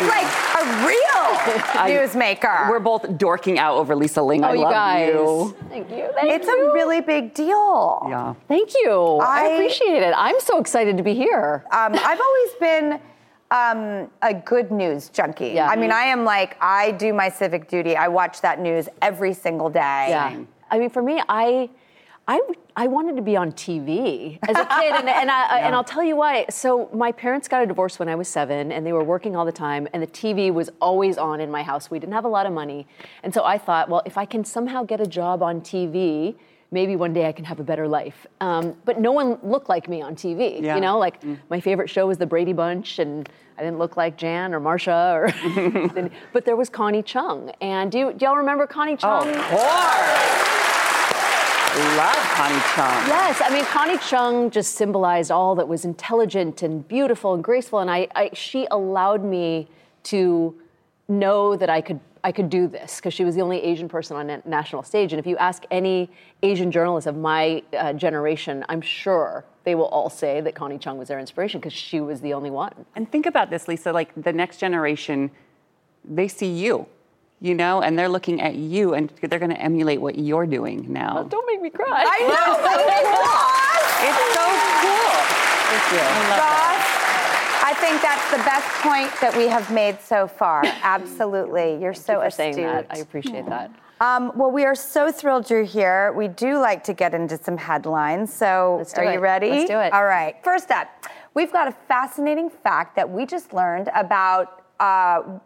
He 0.00 0.08
like 0.08 0.26
a 0.60 0.86
real 0.86 1.24
newsmaker. 1.98 2.68
We're 2.70 2.78
both 2.80 3.16
dorking 3.18 3.58
out 3.58 3.76
over 3.76 3.94
Lisa 3.94 4.22
Ling. 4.22 4.44
I 4.44 4.50
Oh, 4.50 4.52
you 4.52 4.60
love 4.62 4.72
guys. 4.72 5.08
you. 5.14 5.56
Thank 5.68 5.90
you. 5.90 6.08
it's 6.22 6.46
a 6.48 6.72
really 6.72 7.00
big 7.00 7.34
deal. 7.34 8.06
Yeah. 8.08 8.34
Thank 8.48 8.72
you. 8.82 9.18
I, 9.22 9.42
I- 9.42 9.48
appreciate 9.54 10.02
it. 10.02 10.14
I'm 10.16 10.38
so 10.40 10.58
excited 10.58 10.96
to 10.96 11.02
be 11.02 11.14
here. 11.14 11.64
Um, 11.70 11.94
I've 11.94 12.20
always 12.20 12.50
been 12.60 13.00
um, 13.50 14.10
a 14.22 14.34
good 14.34 14.70
news 14.70 15.08
junkie. 15.08 15.48
Yeah. 15.48 15.68
I 15.68 15.76
mean, 15.76 15.90
I 15.90 16.02
am 16.04 16.24
like, 16.24 16.56
I 16.60 16.92
do 16.92 17.12
my 17.14 17.28
civic 17.28 17.68
duty. 17.68 17.96
I 17.96 18.08
watch 18.08 18.40
that 18.42 18.60
news 18.60 18.88
every 19.00 19.32
single 19.32 19.70
day. 19.70 20.06
Yeah. 20.10 20.36
I 20.70 20.78
mean, 20.78 20.90
for 20.90 21.02
me, 21.02 21.22
I, 21.30 21.70
I, 22.28 22.42
I 22.76 22.86
wanted 22.88 23.16
to 23.16 23.22
be 23.22 23.36
on 23.36 23.52
TV 23.52 24.38
as 24.46 24.56
a 24.56 24.66
kid, 24.66 24.92
and, 24.94 25.08
and, 25.08 25.30
I, 25.30 25.60
and 25.62 25.74
I'll 25.74 25.82
tell 25.82 26.04
you 26.04 26.14
why. 26.14 26.44
So 26.50 26.90
my 26.92 27.10
parents 27.10 27.48
got 27.48 27.62
a 27.62 27.66
divorce 27.66 27.98
when 27.98 28.08
I 28.08 28.14
was 28.14 28.28
seven, 28.28 28.70
and 28.70 28.86
they 28.86 28.92
were 28.92 29.02
working 29.02 29.34
all 29.34 29.46
the 29.46 29.52
time, 29.52 29.88
and 29.94 30.02
the 30.02 30.06
TV 30.06 30.52
was 30.52 30.68
always 30.80 31.16
on 31.16 31.40
in 31.40 31.50
my 31.50 31.62
house. 31.62 31.90
We 31.90 31.98
didn't 31.98 32.12
have 32.12 32.26
a 32.26 32.28
lot 32.28 32.44
of 32.44 32.52
money, 32.52 32.86
and 33.22 33.32
so 33.32 33.44
I 33.44 33.56
thought, 33.56 33.88
well, 33.88 34.02
if 34.04 34.18
I 34.18 34.26
can 34.26 34.44
somehow 34.44 34.84
get 34.84 35.00
a 35.00 35.06
job 35.06 35.42
on 35.42 35.62
TV. 35.62 36.36
Maybe 36.70 36.96
one 36.96 37.14
day 37.14 37.26
I 37.26 37.32
can 37.32 37.46
have 37.46 37.60
a 37.60 37.64
better 37.64 37.88
life. 37.88 38.26
Um, 38.42 38.76
but 38.84 39.00
no 39.00 39.10
one 39.10 39.38
looked 39.42 39.70
like 39.70 39.88
me 39.88 40.02
on 40.02 40.14
TV. 40.14 40.60
Yeah. 40.60 40.74
You 40.74 40.82
know, 40.82 40.98
like 40.98 41.24
my 41.48 41.60
favorite 41.60 41.88
show 41.88 42.06
was 42.06 42.18
The 42.18 42.26
Brady 42.26 42.52
Bunch, 42.52 42.98
and 42.98 43.26
I 43.56 43.62
didn't 43.62 43.78
look 43.78 43.96
like 43.96 44.18
Jan 44.18 44.52
or 44.52 44.60
Marcia, 44.60 45.12
or 45.14 46.10
but 46.34 46.44
there 46.44 46.56
was 46.56 46.68
Connie 46.68 47.02
Chung. 47.02 47.52
And 47.62 47.90
do, 47.90 47.98
you, 47.98 48.12
do 48.12 48.26
y'all 48.26 48.36
remember 48.36 48.66
Connie 48.66 48.98
Chung? 48.98 49.30
Of 49.30 49.44
course. 49.46 50.47
Love 51.78 52.16
Connie 52.34 52.60
Chung. 52.74 53.06
Yes, 53.06 53.40
I 53.44 53.50
mean 53.50 53.64
Connie 53.66 53.98
Chung 53.98 54.50
just 54.50 54.74
symbolized 54.74 55.30
all 55.30 55.54
that 55.54 55.68
was 55.68 55.84
intelligent 55.84 56.62
and 56.62 56.86
beautiful 56.88 57.34
and 57.34 57.44
graceful, 57.44 57.78
and 57.78 57.88
I, 57.88 58.08
I 58.16 58.30
she 58.32 58.66
allowed 58.72 59.24
me 59.24 59.68
to 60.04 60.60
know 61.06 61.56
that 61.56 61.70
I 61.70 61.80
could 61.80 62.00
I 62.24 62.32
could 62.32 62.50
do 62.50 62.66
this 62.66 62.96
because 62.96 63.14
she 63.14 63.24
was 63.24 63.36
the 63.36 63.42
only 63.42 63.62
Asian 63.62 63.88
person 63.88 64.16
on 64.16 64.28
a 64.28 64.42
national 64.44 64.82
stage. 64.82 65.12
And 65.12 65.20
if 65.20 65.26
you 65.26 65.36
ask 65.36 65.62
any 65.70 66.10
Asian 66.42 66.72
journalist 66.72 67.06
of 67.06 67.16
my 67.16 67.62
uh, 67.72 67.92
generation, 67.92 68.64
I'm 68.68 68.80
sure 68.80 69.44
they 69.62 69.76
will 69.76 69.86
all 69.86 70.10
say 70.10 70.40
that 70.40 70.54
Connie 70.56 70.78
Chung 70.78 70.98
was 70.98 71.08
their 71.08 71.20
inspiration 71.20 71.60
because 71.60 71.72
she 71.72 72.00
was 72.00 72.20
the 72.20 72.34
only 72.34 72.50
one. 72.50 72.72
And 72.96 73.10
think 73.10 73.26
about 73.26 73.50
this, 73.50 73.68
Lisa. 73.68 73.92
Like 73.92 74.10
the 74.20 74.32
next 74.32 74.58
generation, 74.58 75.30
they 76.04 76.26
see 76.26 76.50
you, 76.50 76.86
you 77.40 77.54
know, 77.54 77.82
and 77.82 77.98
they're 77.98 78.08
looking 78.08 78.40
at 78.40 78.56
you, 78.56 78.94
and 78.94 79.10
they're 79.22 79.38
going 79.38 79.50
to 79.50 79.60
emulate 79.60 80.00
what 80.00 80.18
you're 80.18 80.46
doing 80.46 80.92
now. 80.92 81.22
don't 81.22 81.46
make 81.46 81.62
me 81.62 81.70
cry. 81.70 82.04
I 82.06 82.20
know. 82.20 82.58
It's 84.00 84.34
so 84.34 84.44
cool. 84.82 85.38
Thank 85.68 85.92
you. 85.92 85.98
I 85.98 86.28
love 86.30 86.38
that. 86.38 86.98
I 87.64 87.74
think 87.74 88.00
that's 88.00 88.30
the 88.30 88.38
best 88.38 88.66
point 88.80 89.12
that 89.20 89.36
we 89.36 89.46
have 89.48 89.70
made 89.72 90.00
so 90.00 90.26
far. 90.26 90.62
Absolutely. 90.82 91.80
You're 91.80 91.94
so 91.94 92.20
for 92.20 92.26
astute. 92.26 92.54
saying 92.54 92.66
that. 92.66 92.86
I 92.90 92.98
appreciate 92.98 93.46
that. 93.46 93.70
Um, 94.00 94.32
well, 94.36 94.50
we 94.50 94.64
are 94.64 94.76
so 94.76 95.10
thrilled 95.10 95.50
you're 95.50 95.64
here. 95.64 96.12
We 96.12 96.28
do 96.28 96.58
like 96.58 96.84
to 96.84 96.94
get 96.94 97.14
into 97.14 97.36
some 97.36 97.56
headlines. 97.56 98.32
So, 98.32 98.84
do 98.94 99.00
are 99.02 99.12
you 99.12 99.18
ready? 99.18 99.50
Let's 99.50 99.70
do 99.70 99.78
it. 99.78 99.92
All 99.92 100.04
right. 100.04 100.36
First 100.44 100.70
up, 100.70 100.88
we've 101.34 101.52
got 101.52 101.66
a 101.68 101.72
fascinating 101.72 102.48
fact 102.48 102.94
that 102.96 103.10
we 103.10 103.26
just 103.26 103.52
learned 103.52 103.90
about. 103.94 104.64
Uh, 104.78 105.40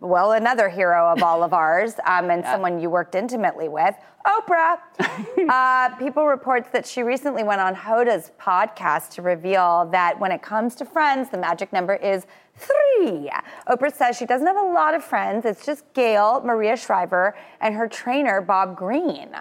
well, 0.00 0.32
another 0.32 0.68
hero 0.68 1.08
of 1.08 1.22
all 1.22 1.42
of 1.44 1.52
ours, 1.52 1.94
um, 2.04 2.30
and 2.30 2.44
someone 2.44 2.80
you 2.80 2.90
worked 2.90 3.14
intimately 3.14 3.68
with, 3.68 3.94
Oprah. 4.26 4.78
uh, 5.48 5.94
people 5.96 6.26
reports 6.26 6.68
that 6.72 6.84
she 6.84 7.02
recently 7.02 7.44
went 7.44 7.60
on 7.60 7.74
Hoda's 7.74 8.32
podcast 8.40 9.10
to 9.10 9.22
reveal 9.22 9.88
that 9.92 10.18
when 10.18 10.32
it 10.32 10.42
comes 10.42 10.74
to 10.76 10.84
friends, 10.84 11.30
the 11.30 11.38
magic 11.38 11.72
number 11.72 11.94
is 11.94 12.26
three. 12.56 13.30
Oprah 13.68 13.94
says 13.94 14.16
she 14.16 14.26
doesn't 14.26 14.46
have 14.46 14.56
a 14.56 14.72
lot 14.72 14.94
of 14.94 15.04
friends. 15.04 15.44
It's 15.44 15.64
just 15.64 15.84
Gayle, 15.94 16.42
Maria 16.44 16.76
Shriver, 16.76 17.36
and 17.60 17.74
her 17.74 17.86
trainer, 17.86 18.40
Bob 18.40 18.76
Greene. 18.76 19.34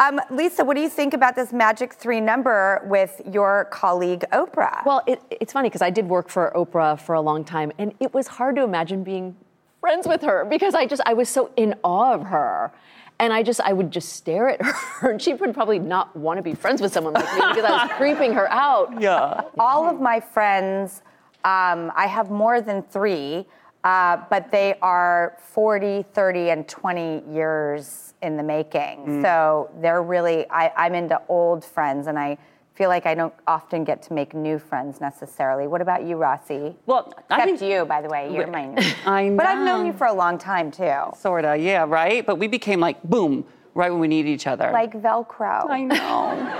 Um, 0.00 0.20
Lisa, 0.30 0.64
what 0.64 0.74
do 0.74 0.80
you 0.80 0.88
think 0.88 1.12
about 1.12 1.34
this 1.34 1.52
magic 1.52 1.92
three 1.92 2.20
number 2.20 2.82
with 2.86 3.20
your 3.32 3.66
colleague 3.72 4.24
Oprah? 4.32 4.84
Well, 4.84 5.02
it, 5.06 5.20
it's 5.30 5.52
funny 5.52 5.68
because 5.68 5.82
I 5.82 5.90
did 5.90 6.08
work 6.08 6.28
for 6.28 6.52
Oprah 6.54 7.00
for 7.00 7.14
a 7.14 7.20
long 7.20 7.44
time, 7.44 7.72
and 7.78 7.92
it 7.98 8.14
was 8.14 8.28
hard 8.28 8.56
to 8.56 8.62
imagine 8.62 9.02
being 9.02 9.36
friends 9.80 10.06
with 10.06 10.22
her 10.22 10.44
because 10.44 10.74
I 10.74 10.86
just 10.86 11.02
I 11.06 11.14
was 11.14 11.28
so 11.28 11.50
in 11.56 11.74
awe 11.84 12.14
of 12.14 12.24
her. 12.24 12.72
And 13.20 13.32
I 13.32 13.42
just 13.42 13.60
I 13.60 13.72
would 13.72 13.90
just 13.90 14.10
stare 14.12 14.48
at 14.48 14.62
her 14.64 15.10
and 15.10 15.20
she 15.20 15.34
would 15.34 15.52
probably 15.54 15.78
not 15.78 16.14
want 16.16 16.38
to 16.38 16.42
be 16.42 16.54
friends 16.54 16.80
with 16.80 16.92
someone 16.92 17.14
like 17.14 17.24
me 17.34 17.40
because 17.48 17.64
I 17.64 17.84
was 17.84 17.90
creeping 17.96 18.32
her 18.34 18.50
out. 18.50 19.00
Yeah. 19.00 19.42
All 19.58 19.88
of 19.88 20.00
my 20.00 20.20
friends, 20.20 21.02
um, 21.44 21.92
I 21.96 22.06
have 22.06 22.30
more 22.30 22.60
than 22.60 22.82
three, 22.82 23.46
uh, 23.82 24.18
but 24.30 24.50
they 24.50 24.74
are 24.82 25.36
40, 25.40 26.04
30, 26.12 26.50
and 26.50 26.68
20 26.68 27.24
years 27.32 28.14
in 28.22 28.36
the 28.36 28.42
making. 28.42 29.04
Mm. 29.06 29.22
So 29.22 29.70
they're 29.80 30.02
really, 30.02 30.46
I, 30.50 30.72
I'm 30.76 30.94
into 30.94 31.20
old 31.28 31.64
friends 31.64 32.06
and 32.06 32.18
I 32.18 32.38
feel 32.78 32.88
like 32.88 33.06
I 33.06 33.14
don't 33.16 33.34
often 33.48 33.82
get 33.82 34.02
to 34.04 34.12
make 34.12 34.34
new 34.34 34.56
friends 34.60 35.00
necessarily. 35.00 35.66
What 35.66 35.80
about 35.82 36.04
you, 36.04 36.16
Rossi? 36.16 36.76
Well, 36.86 37.12
I 37.28 37.34
Except 37.42 37.58
think- 37.58 37.72
you, 37.72 37.84
by 37.84 38.00
the 38.00 38.08
way. 38.08 38.32
You're 38.32 38.46
my 38.46 38.66
new. 38.74 38.82
I 39.04 39.28
know. 39.28 39.36
But 39.36 39.46
I've 39.46 39.64
known 39.66 39.84
you 39.84 39.92
for 39.92 40.06
a 40.06 40.12
long 40.12 40.38
time 40.38 40.70
too. 40.70 40.94
Sorta, 41.16 41.56
yeah, 41.58 41.84
right? 41.88 42.24
But 42.24 42.36
we 42.38 42.46
became 42.46 42.78
like, 42.78 43.02
boom, 43.02 43.44
right 43.74 43.90
when 43.90 43.98
we 43.98 44.06
needed 44.06 44.30
each 44.30 44.46
other. 44.46 44.70
Like 44.72 44.92
Velcro. 44.92 45.68
I 45.68 45.82
know. 45.82 46.54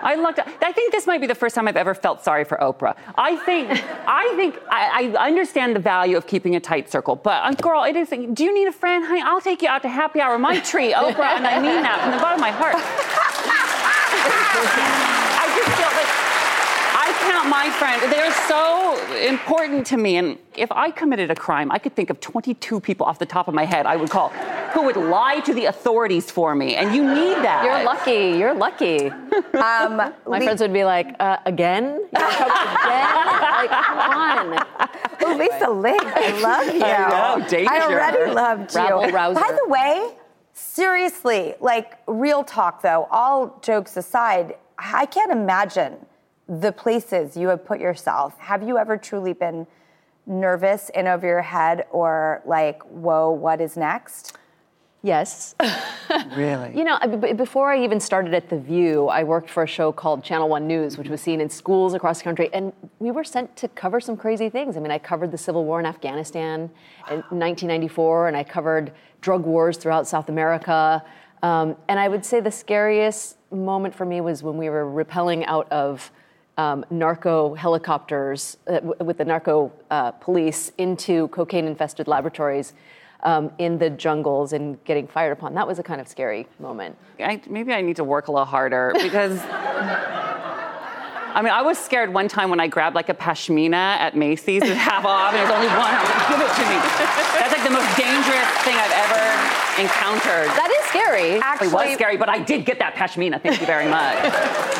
I 0.00 0.14
looked. 0.14 0.38
I 0.62 0.72
think 0.72 0.92
this 0.92 1.06
might 1.08 1.20
be 1.20 1.26
the 1.26 1.34
first 1.34 1.54
time 1.56 1.66
I've 1.66 1.76
ever 1.76 1.92
felt 1.92 2.22
sorry 2.24 2.44
for 2.44 2.56
Oprah. 2.58 2.94
I 3.16 3.34
think, 3.44 3.68
I 4.06 4.32
think, 4.36 4.56
I, 4.70 5.12
I 5.18 5.26
understand 5.26 5.74
the 5.74 5.80
value 5.80 6.16
of 6.16 6.24
keeping 6.26 6.54
a 6.54 6.60
tight 6.60 6.88
circle, 6.90 7.16
but 7.16 7.42
uh, 7.42 7.50
girl, 7.54 7.82
it 7.82 7.96
is. 7.96 8.08
Do 8.10 8.44
you 8.44 8.54
need 8.54 8.68
a 8.68 8.72
friend, 8.72 9.04
honey? 9.04 9.22
I'll 9.22 9.40
take 9.40 9.60
you 9.60 9.68
out 9.68 9.82
to 9.82 9.88
happy 9.88 10.20
hour. 10.20 10.38
My 10.38 10.60
treat, 10.60 10.94
Oprah, 10.94 11.36
and 11.38 11.46
I 11.46 11.58
mean 11.60 11.82
that 11.82 12.00
from 12.02 12.12
the 12.12 12.18
bottom 12.18 12.36
of 12.36 12.40
my 12.40 12.52
heart. 12.52 12.76
I 14.30 15.46
just 15.56 15.70
feel 15.78 15.92
like 15.98 16.10
I 16.94 17.12
count 17.30 17.48
my 17.48 17.70
friends. 17.70 18.02
They're 18.10 18.32
so 18.48 18.96
important 19.26 19.86
to 19.88 19.96
me, 19.96 20.16
and 20.16 20.38
if 20.56 20.70
I 20.72 20.90
committed 20.90 21.30
a 21.30 21.34
crime, 21.34 21.70
I 21.70 21.78
could 21.78 21.94
think 21.94 22.10
of 22.10 22.20
22 22.20 22.80
people 22.80 23.06
off 23.06 23.18
the 23.18 23.26
top 23.26 23.48
of 23.48 23.54
my 23.54 23.64
head 23.64 23.86
I 23.86 23.96
would 23.96 24.10
call 24.10 24.32
who 24.74 24.82
would 24.82 24.96
lie 24.96 25.40
to 25.40 25.54
the 25.54 25.64
authorities 25.66 26.30
for 26.30 26.54
me, 26.54 26.76
and 26.76 26.94
you 26.94 27.02
need 27.02 27.36
that. 27.38 27.64
You're 27.64 27.84
lucky. 27.84 28.38
You're 28.38 28.54
lucky. 28.54 29.10
Um, 29.54 30.12
My 30.26 30.40
friends 30.40 30.60
would 30.60 30.72
be 30.72 30.84
like, 30.84 31.14
uh, 31.20 31.38
again? 31.46 31.84
You're 31.84 32.00
in 32.28 32.30
trouble 32.32 32.54
again? 32.54 33.14
Like, 33.40 33.70
come 33.70 33.98
on. 33.98 34.66
Oh, 35.24 35.36
Lisa 35.38 35.70
Ling, 35.70 35.96
I 36.00 36.40
love 36.40 36.66
you. 36.74 36.82
I 36.82 37.08
know, 37.38 37.48
danger. 37.48 37.70
I 37.72 37.80
already 37.82 38.32
loved 38.32 38.74
you. 38.74 38.80
Rabble 38.80 39.10
rouser. 39.12 39.40
By 39.40 39.58
the 39.62 39.68
way, 39.68 40.16
seriously, 40.58 41.54
like 41.60 41.98
real 42.06 42.44
talk 42.44 42.82
though, 42.82 43.08
all 43.10 43.58
jokes 43.62 43.96
aside, 43.96 44.56
I 44.78 45.06
can't 45.06 45.32
imagine 45.32 45.96
the 46.48 46.72
places 46.72 47.36
you 47.36 47.48
have 47.48 47.64
put 47.64 47.80
yourself. 47.80 48.38
Have 48.38 48.62
you 48.62 48.78
ever 48.78 48.96
truly 48.96 49.32
been 49.32 49.66
nervous 50.26 50.90
in 50.90 51.06
over 51.06 51.26
your 51.26 51.42
head 51.42 51.86
or 51.90 52.42
like, 52.44 52.82
whoa, 52.82 53.30
what 53.30 53.60
is 53.60 53.76
next? 53.76 54.36
Yes. 55.02 55.54
Really? 56.34 56.74
You 56.74 56.84
know, 56.84 56.98
b- 57.20 57.34
before 57.34 57.70
I 57.70 57.84
even 57.84 58.00
started 58.00 58.32
at 58.32 58.48
The 58.48 58.58
View, 58.58 59.08
I 59.08 59.24
worked 59.24 59.50
for 59.50 59.62
a 59.62 59.66
show 59.66 59.92
called 59.92 60.24
Channel 60.24 60.48
One 60.48 60.66
News, 60.66 60.96
which 60.96 61.08
was 61.08 61.20
seen 61.20 61.40
in 61.40 61.50
schools 61.50 61.92
across 61.92 62.18
the 62.18 62.24
country, 62.24 62.48
and 62.54 62.72
we 62.98 63.10
were 63.10 63.24
sent 63.24 63.54
to 63.56 63.68
cover 63.68 64.00
some 64.00 64.16
crazy 64.16 64.48
things. 64.48 64.76
I 64.76 64.80
mean, 64.80 64.90
I 64.90 64.98
covered 64.98 65.30
the 65.30 65.36
Civil 65.38 65.66
War 65.66 65.80
in 65.80 65.84
Afghanistan 65.84 66.70
in 67.10 67.16
1994, 67.16 68.28
and 68.28 68.36
I 68.36 68.42
covered 68.42 68.92
drug 69.20 69.44
wars 69.44 69.76
throughout 69.76 70.06
South 70.06 70.28
America. 70.28 71.02
Um, 71.42 71.76
and 71.88 71.98
I 71.98 72.08
would 72.08 72.24
say 72.24 72.40
the 72.40 72.50
scariest 72.50 73.36
moment 73.50 73.94
for 73.94 74.04
me 74.04 74.20
was 74.20 74.42
when 74.42 74.56
we 74.56 74.68
were 74.68 74.84
rappelling 74.84 75.44
out 75.46 75.70
of 75.70 76.10
um, 76.56 76.84
narco 76.90 77.54
helicopters 77.54 78.56
uh, 78.66 78.74
w- 78.74 78.94
with 79.04 79.18
the 79.18 79.24
narco 79.24 79.72
uh, 79.90 80.10
police 80.12 80.72
into 80.78 81.28
cocaine 81.28 81.66
infested 81.66 82.08
laboratories 82.08 82.74
um, 83.22 83.52
in 83.58 83.78
the 83.78 83.90
jungles 83.90 84.52
and 84.52 84.82
getting 84.84 85.06
fired 85.06 85.32
upon. 85.32 85.54
That 85.54 85.66
was 85.66 85.78
a 85.78 85.82
kind 85.82 86.00
of 86.00 86.08
scary 86.08 86.48
moment. 86.58 86.96
I, 87.20 87.40
maybe 87.48 87.72
I 87.72 87.80
need 87.80 87.96
to 87.96 88.04
work 88.04 88.28
a 88.28 88.32
little 88.32 88.44
harder 88.44 88.92
because. 89.00 89.40
I 91.34 91.42
mean, 91.42 91.52
I 91.52 91.62
was 91.62 91.78
scared 91.78 92.12
one 92.12 92.28
time 92.28 92.50
when 92.50 92.60
I 92.60 92.66
grabbed 92.68 92.94
like 92.96 93.08
a 93.08 93.14
pashmina 93.14 93.72
at 93.74 94.16
Macy's 94.16 94.62
with 94.62 94.76
half 94.76 95.04
off, 95.04 95.32
and 95.32 95.38
there's 95.38 95.50
only 95.50 95.68
one. 95.68 95.92
I 95.92 96.00
was 96.00 96.10
like, 96.10 96.28
give 96.28 96.40
it 96.40 96.52
to 96.56 96.64
me. 96.66 96.76
That's 97.38 97.52
like 97.52 97.64
the 97.64 97.74
most 97.74 97.90
dangerous 97.96 98.48
thing 98.64 98.76
I've 98.76 98.96
ever 99.06 99.58
encountered. 99.80 100.48
That 100.58 100.70
is 100.70 100.84
scary. 100.90 101.38
it 101.38 101.72
was 101.72 101.94
scary, 101.94 102.16
but 102.16 102.28
I 102.28 102.38
did 102.42 102.64
get 102.64 102.78
that 102.80 102.94
pashmina. 102.94 103.40
Thank 103.40 103.60
you 103.60 103.66
very 103.66 103.88
much. 103.88 104.16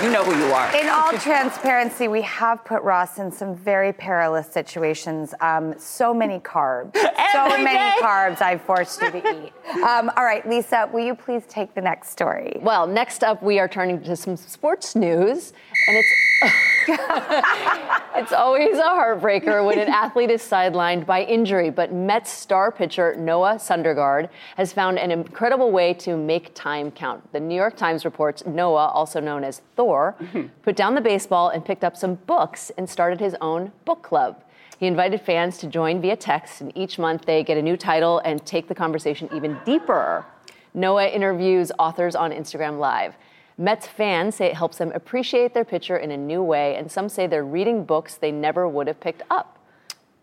you 0.02 0.10
know 0.10 0.24
who 0.24 0.36
you 0.36 0.52
are. 0.52 0.74
In 0.76 0.88
all 0.88 1.12
transparency, 1.12 2.08
we 2.08 2.22
have 2.22 2.64
put 2.64 2.82
Ross 2.82 3.18
in 3.18 3.30
some 3.30 3.54
very 3.54 3.92
perilous 3.92 4.48
situations. 4.48 5.34
Um, 5.40 5.78
so 5.78 6.12
many 6.12 6.40
carbs. 6.40 6.96
so 7.32 7.48
many 7.48 7.78
day. 7.78 7.94
carbs 8.00 8.40
I've 8.40 8.62
forced 8.62 9.00
you 9.00 9.10
to 9.10 9.46
eat. 9.46 9.52
Um, 9.70 10.10
all 10.16 10.24
right, 10.24 10.48
Lisa, 10.48 10.88
will 10.92 11.04
you 11.04 11.14
please 11.14 11.44
take 11.46 11.74
the 11.74 11.80
next 11.80 12.10
story? 12.10 12.56
Well, 12.60 12.86
next 12.86 13.22
up, 13.22 13.42
we 13.42 13.58
are 13.58 13.68
turning 13.68 14.02
to 14.04 14.16
some 14.16 14.36
sports 14.36 14.96
news, 14.96 15.52
and 15.86 15.96
it's 15.96 16.08
it's 16.88 18.32
always 18.32 18.78
a 18.78 18.82
heartbreaker 18.82 19.66
when 19.66 19.78
an 19.78 19.88
athlete 19.88 20.30
is 20.30 20.40
sidelined 20.40 21.04
by 21.04 21.22
injury. 21.22 21.68
But 21.70 21.92
Mets 21.92 22.30
star 22.30 22.72
pitcher 22.72 23.14
Noah 23.16 23.56
Syndergaard 23.56 24.30
has 24.56 24.72
found 24.72 24.98
an 24.98 25.10
incredible 25.10 25.70
way 25.70 25.92
to 25.94 26.16
make 26.16 26.54
time 26.54 26.90
count. 26.90 27.30
The 27.32 27.40
New 27.40 27.54
York 27.54 27.76
Times 27.76 28.04
reports 28.04 28.46
Noah, 28.46 28.88
also 28.88 29.20
known 29.20 29.44
as 29.44 29.60
Thor, 29.76 30.16
put 30.62 30.76
down 30.76 30.94
the 30.94 31.00
baseball 31.00 31.50
and 31.50 31.64
picked 31.64 31.84
up 31.84 31.96
some 31.96 32.14
books 32.14 32.70
and 32.78 32.88
started 32.88 33.20
his 33.20 33.36
own 33.40 33.72
book 33.84 34.02
club. 34.02 34.42
He 34.78 34.86
invited 34.86 35.20
fans 35.20 35.58
to 35.58 35.66
join 35.66 36.00
via 36.00 36.16
text, 36.16 36.60
and 36.60 36.76
each 36.76 36.98
month 36.98 37.24
they 37.26 37.42
get 37.42 37.58
a 37.58 37.62
new 37.62 37.76
title 37.76 38.20
and 38.20 38.44
take 38.46 38.68
the 38.68 38.74
conversation 38.74 39.28
even 39.34 39.58
deeper. 39.64 40.24
Noah 40.72 41.08
interviews 41.08 41.72
authors 41.78 42.14
on 42.14 42.30
Instagram 42.30 42.78
Live. 42.78 43.14
Mets 43.56 43.88
fans 43.88 44.36
say 44.36 44.46
it 44.46 44.54
helps 44.54 44.78
them 44.78 44.92
appreciate 44.94 45.52
their 45.52 45.64
pitcher 45.64 45.96
in 45.96 46.12
a 46.12 46.16
new 46.16 46.42
way, 46.42 46.76
and 46.76 46.90
some 46.90 47.08
say 47.08 47.26
they're 47.26 47.44
reading 47.44 47.84
books 47.84 48.14
they 48.14 48.30
never 48.30 48.68
would 48.68 48.86
have 48.86 49.00
picked 49.00 49.22
up. 49.30 49.58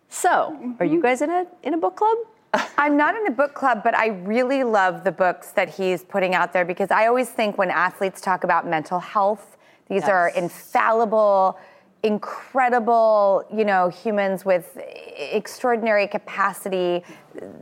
So, 0.08 0.58
are 0.80 0.86
you 0.86 0.94
mm-hmm. 0.94 1.02
guys 1.02 1.22
in 1.22 1.30
a 1.30 1.46
in 1.64 1.74
a 1.74 1.78
book 1.78 1.98
club? 1.98 2.18
I'm 2.78 2.96
not 2.96 3.18
in 3.18 3.28
a 3.28 3.32
book 3.32 3.54
club, 3.54 3.84
but 3.84 3.94
I 3.94 4.08
really 4.08 4.64
love 4.64 5.04
the 5.04 5.12
books 5.12 5.52
that 5.52 5.68
he's 5.68 6.06
putting 6.06 6.34
out 6.34 6.54
there 6.54 6.64
because 6.64 6.92
I 6.92 7.08
always 7.08 7.30
think 7.30 7.58
when 7.58 7.70
athletes 7.70 8.22
talk 8.22 8.46
about 8.46 8.66
mental 8.66 9.00
health, 9.00 9.58
these 9.90 10.06
are 10.06 10.30
infallible, 10.30 11.60
incredible, 12.06 13.44
you 13.52 13.66
know, 13.66 13.90
humans 13.90 14.46
with 14.46 14.78
extraordinary 15.18 16.08
capacity. 16.08 17.04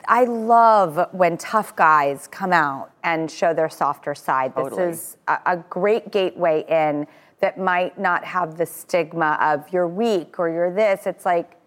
I 0.08 0.26
love 0.26 1.08
when 1.14 1.38
tough 1.38 1.76
guys 1.76 2.28
come 2.28 2.52
out 2.52 2.92
and 3.04 3.32
show 3.32 3.54
their 3.54 3.70
softer 3.70 4.14
side. 4.14 4.54
Totally. 4.56 4.88
This 4.88 5.00
is 5.00 5.18
a, 5.28 5.40
a 5.46 5.58
great 5.70 6.12
gateway 6.12 6.66
in 6.68 7.08
that 7.40 7.58
might 7.58 7.98
not 7.98 8.24
have 8.24 8.58
the 8.58 8.66
stigma 8.66 9.38
of 9.42 9.72
you're 9.72 9.88
weak 9.88 10.40
or 10.40 10.50
you're 10.50 10.74
this. 10.74 11.08
It's 11.08 11.26
like 11.26 11.58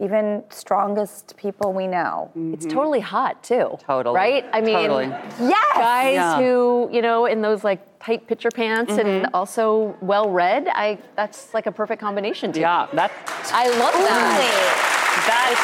even 0.00 0.42
strongest 0.50 1.36
people 1.36 1.72
we 1.72 1.86
know. 1.86 2.30
It's 2.52 2.66
totally 2.66 3.00
hot 3.00 3.42
too. 3.44 3.78
Totally. 3.80 4.16
Right? 4.16 4.44
I 4.52 4.60
mean, 4.60 4.74
Totally. 4.74 5.06
Yes. 5.40 5.76
guys 5.76 6.14
Yeah. 6.14 6.38
who 6.38 6.90
you 6.92 7.00
know 7.00 7.26
in 7.26 7.42
those 7.42 7.62
like 7.62 7.80
tight 8.04 8.26
picture 8.26 8.50
pants 8.50 8.92
and 8.98 9.26
also 9.32 9.96
well 10.00 10.28
read. 10.30 10.68
I 10.68 10.98
that's 11.16 11.54
like 11.54 11.66
a 11.66 11.72
perfect 11.72 12.00
combination. 12.00 12.52
To 12.52 12.60
Yeah, 12.60 12.86
that, 12.92 13.10
I 13.52 13.68
love 13.68 13.94
that. 13.94 15.24
that, 15.26 15.56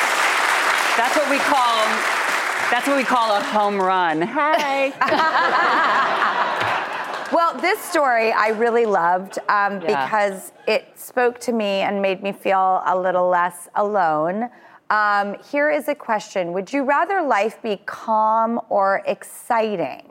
that's 0.97 1.17
what 1.17 1.29
we 1.31 1.39
call, 1.39 1.85
that's 2.71 2.87
what 2.87 2.97
we 2.97 3.05
call 3.05 3.37
a 3.37 3.43
home 3.43 3.79
run. 3.81 4.23
Hey. 4.23 4.93
Well, 7.33 7.57
this 7.61 7.79
story 7.79 8.33
I 8.33 8.49
really 8.49 8.87
loved 8.87 9.39
um, 9.49 9.81
Yeah. 9.81 10.05
because 10.05 10.51
it 10.67 10.99
spoke 10.99 11.39
to 11.41 11.53
me 11.53 11.83
and 11.83 12.03
made 12.03 12.25
me 12.25 12.33
feel 12.33 12.83
a 12.85 12.99
little 12.99 13.29
less 13.29 13.69
alone. 13.77 14.51
Um, 14.91 15.37
here 15.53 15.71
is 15.71 15.87
a 15.87 15.95
question 15.95 16.53
Would 16.53 16.73
you 16.73 16.83
rather 16.83 17.23
life 17.23 17.63
be 17.63 17.77
calm 17.87 18.61
or 18.69 19.03
exciting? 19.07 20.10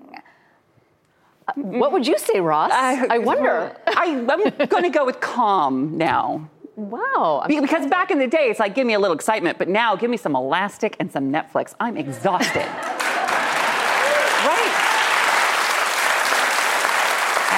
What 1.56 1.92
would 1.92 2.06
you 2.08 2.18
say, 2.18 2.40
Ross? 2.40 2.72
I, 2.74 3.18
wonder. 3.20 3.76
I, 3.88 4.06
I'm 4.06 4.26
going 4.68 4.84
to 4.84 4.90
go 4.90 5.06
with 5.06 5.20
calm 5.20 5.98
now. 5.98 6.50
Wow. 6.76 7.44
Be- 7.48 7.60
Because 7.60 7.88
back 7.88 8.10
in 8.12 8.20
the 8.20 8.28
day, 8.28 8.50
it's 8.50 8.60
like, 8.60 8.74
give 8.76 8.88
me 8.88 8.94
a 8.94 9.00
little 9.00 9.16
excitement, 9.16 9.58
but 9.58 9.68
now 9.68 9.96
give 9.96 10.10
me 10.10 10.18
some 10.18 10.36
elastic 10.36 10.96
and 11.00 11.12
some 11.12 11.32
Netflix. 11.32 11.76
I'm 11.80 11.98
exhausted. 11.98 12.66
right. 14.46 14.76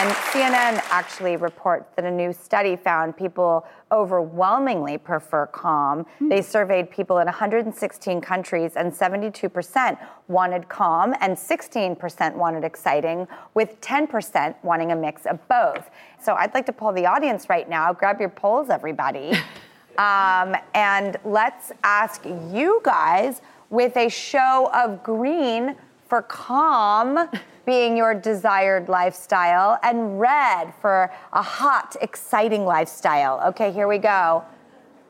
And 0.02 0.10
CNN 0.10 0.84
actually 0.90 1.36
reports 1.36 1.92
that 1.96 2.06
a 2.06 2.10
new 2.10 2.34
study 2.34 2.76
found 2.76 3.16
people 3.16 3.68
overwhelmingly 3.92 4.98
prefer 4.98 5.46
calm. 5.46 6.08
They 6.20 6.42
surveyed 6.42 6.90
people 6.90 7.20
in 7.20 7.26
116 7.26 8.20
countries, 8.20 8.72
and 8.76 8.92
72% 8.92 10.00
wanted 10.28 10.68
calm, 10.70 11.14
and 11.22 11.38
16% 11.38 12.34
wanted 12.34 12.64
exciting, 12.64 13.28
with 13.54 13.80
10% 13.82 14.56
wanting 14.64 14.92
a 14.92 14.96
mix 14.96 15.28
of 15.28 15.38
both. 15.48 15.92
So 16.20 16.34
I'd 16.34 16.56
like 16.56 16.66
to 16.66 16.74
poll 16.74 16.94
the 16.94 17.06
audience 17.06 17.48
right 17.48 17.70
now. 17.70 17.94
Grab 17.94 18.20
your 18.20 18.30
polls, 18.30 18.72
everybody. 18.72 19.34
um, 20.00 20.56
and 20.74 21.18
let's 21.24 21.72
ask 21.84 22.26
you 22.50 22.82
guys 22.84 23.44
with 23.70 23.96
a 23.98 24.10
show 24.10 24.72
of 24.74 25.04
green 25.04 25.76
for 26.08 26.24
calm 26.24 27.30
being 27.66 27.96
your 27.96 28.14
desired 28.14 28.90
lifestyle, 28.90 29.80
and 29.84 30.20
red 30.20 30.74
for 30.82 31.12
a 31.34 31.42
hot, 31.42 31.96
exciting 32.02 32.66
lifestyle. 32.66 33.42
Okay, 33.50 33.72
here 33.72 33.88
we 33.88 33.98
go. 33.98 34.44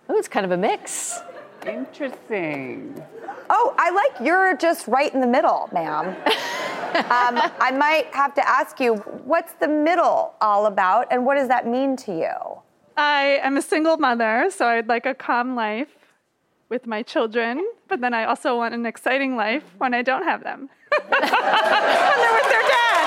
Oh, 0.10 0.18
it's 0.18 0.28
kind 0.28 0.46
of 0.46 0.52
a 0.52 0.58
mix. 0.58 1.20
Interesting. 1.66 3.02
Oh, 3.50 3.74
I 3.78 3.92
like 3.92 4.26
you're 4.26 4.58
just 4.58 4.88
right 4.88 5.14
in 5.14 5.22
the 5.22 5.28
middle, 5.28 5.70
ma'am. 5.72 6.08
um, 6.96 7.52
I 7.60 7.72
might 7.72 8.08
have 8.14 8.34
to 8.36 8.48
ask 8.48 8.80
you, 8.80 8.96
what's 9.26 9.54
the 9.54 9.68
middle 9.68 10.34
all 10.42 10.66
about, 10.66 11.08
and 11.12 11.26
what 11.26 11.36
does 11.36 11.48
that 11.48 11.68
mean 11.68 11.96
to 11.98 12.14
you? 12.14 12.62
I 12.98 13.40
am 13.44 13.58
a 13.58 13.62
single 13.62 13.98
mother, 13.98 14.50
so 14.50 14.68
I'd 14.68 14.88
like 14.88 15.06
a 15.06 15.14
calm 15.14 15.56
life 15.56 15.90
with 16.70 16.88
my 16.88 17.04
children, 17.04 17.66
but 17.88 18.02
then 18.02 18.14
I 18.14 18.26
also 18.26 18.56
want 18.58 18.74
an 18.74 18.86
exciting 18.86 19.36
life 19.36 19.64
when 19.78 19.94
I 19.94 20.02
don't 20.02 20.24
have 20.24 20.44
them. 20.44 20.70
When 20.92 22.18
they're 22.20 22.36
with 22.36 22.50
their 22.52 22.66
dad. 22.68 23.06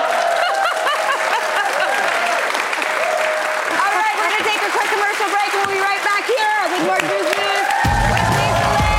All 3.77 3.93
right, 3.93 4.15
we're 4.17 4.29
gonna 4.33 4.47
take 4.49 4.61
a 4.65 4.71
quick 4.73 4.89
commercial 4.89 5.29
break, 5.29 5.49
and 5.53 5.59
we'll 5.61 5.75
be 5.75 5.81
right 5.81 6.03
back 6.03 6.25
here 6.25 6.59
with 6.73 6.81
more 6.89 6.99
Drew's 7.05 7.29
News. 7.29 7.67
with 8.09 8.27
Lisa 8.37 8.69
Lee. 8.73 8.95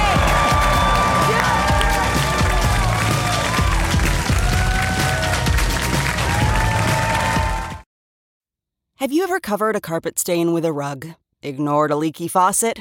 Have 8.96 9.12
you 9.12 9.22
ever 9.24 9.40
covered 9.40 9.76
a 9.76 9.80
carpet 9.80 10.18
stain 10.18 10.52
with 10.52 10.64
a 10.64 10.72
rug? 10.72 11.08
Ignored 11.42 11.90
a 11.90 11.96
leaky 11.96 12.28
faucet? 12.28 12.80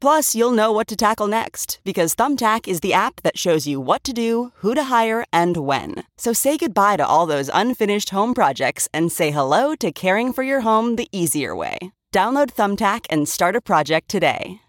Plus, 0.00 0.32
you'll 0.32 0.52
know 0.52 0.70
what 0.70 0.86
to 0.86 0.94
tackle 0.94 1.26
next 1.26 1.80
because 1.82 2.14
Thumbtack 2.14 2.68
is 2.68 2.78
the 2.80 2.92
app 2.92 3.20
that 3.22 3.36
shows 3.36 3.66
you 3.66 3.80
what 3.80 4.04
to 4.04 4.12
do, 4.12 4.52
who 4.58 4.72
to 4.76 4.84
hire, 4.84 5.24
and 5.32 5.56
when. 5.56 6.04
So 6.16 6.32
say 6.32 6.56
goodbye 6.56 6.98
to 6.98 7.06
all 7.06 7.26
those 7.26 7.50
unfinished 7.52 8.10
home 8.10 8.32
projects 8.32 8.88
and 8.94 9.10
say 9.10 9.32
hello 9.32 9.74
to 9.76 9.90
caring 9.90 10.32
for 10.32 10.44
your 10.44 10.60
home 10.60 10.94
the 10.94 11.08
easier 11.10 11.56
way. 11.56 11.78
Download 12.12 12.50
Thumbtack 12.50 13.06
and 13.10 13.28
start 13.28 13.56
a 13.56 13.60
project 13.60 14.08
today. 14.08 14.60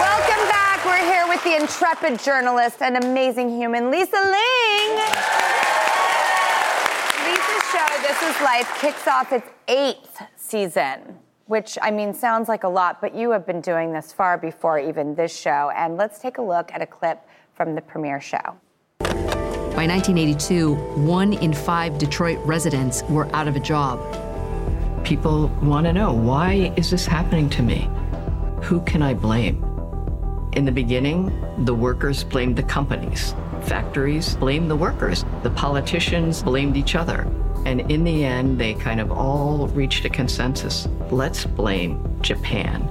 Welcome 0.00 0.48
back. 0.48 0.84
We're 0.84 0.98
here 0.98 1.28
with 1.28 1.44
the 1.44 1.54
intrepid 1.54 2.18
journalist 2.18 2.82
and 2.82 2.96
amazing 2.96 3.56
human, 3.56 3.92
Lisa 3.92 4.16
Ling. 4.16 5.65
Life, 8.26 8.78
kicks 8.80 9.06
off 9.06 9.32
its 9.32 9.48
eighth 9.68 10.20
season, 10.34 11.16
which 11.46 11.78
I 11.80 11.92
mean 11.92 12.12
sounds 12.12 12.48
like 12.48 12.64
a 12.64 12.68
lot, 12.68 13.00
but 13.00 13.14
you 13.14 13.30
have 13.30 13.46
been 13.46 13.60
doing 13.60 13.92
this 13.92 14.12
far 14.12 14.36
before 14.36 14.80
even 14.80 15.14
this 15.14 15.34
show. 15.34 15.70
And 15.76 15.96
let's 15.96 16.18
take 16.18 16.38
a 16.38 16.42
look 16.42 16.72
at 16.72 16.82
a 16.82 16.86
clip 16.86 17.24
from 17.54 17.76
the 17.76 17.80
premiere 17.80 18.20
show. 18.20 18.56
By 18.98 19.86
1982, 19.86 20.74
one 21.04 21.34
in 21.34 21.52
five 21.52 21.98
Detroit 21.98 22.38
residents 22.44 23.04
were 23.04 23.32
out 23.34 23.46
of 23.46 23.54
a 23.54 23.60
job. 23.60 24.00
People 25.04 25.46
want 25.62 25.86
to 25.86 25.92
know 25.92 26.12
why 26.12 26.72
is 26.76 26.90
this 26.90 27.06
happening 27.06 27.48
to 27.50 27.62
me? 27.62 27.88
Who 28.64 28.80
can 28.80 29.02
I 29.02 29.14
blame? 29.14 29.62
In 30.54 30.64
the 30.64 30.72
beginning, 30.72 31.30
the 31.64 31.74
workers 31.74 32.24
blamed 32.24 32.56
the 32.56 32.64
companies. 32.64 33.36
Factories 33.62 34.34
blamed 34.34 34.68
the 34.68 34.76
workers. 34.76 35.24
The 35.44 35.50
politicians 35.50 36.42
blamed 36.42 36.76
each 36.76 36.96
other. 36.96 37.24
And 37.66 37.90
in 37.90 38.04
the 38.04 38.24
end, 38.24 38.60
they 38.60 38.74
kind 38.74 39.00
of 39.00 39.10
all 39.10 39.66
reached 39.66 40.04
a 40.04 40.08
consensus. 40.08 40.86
Let's 41.10 41.44
blame 41.44 42.16
Japan. 42.22 42.88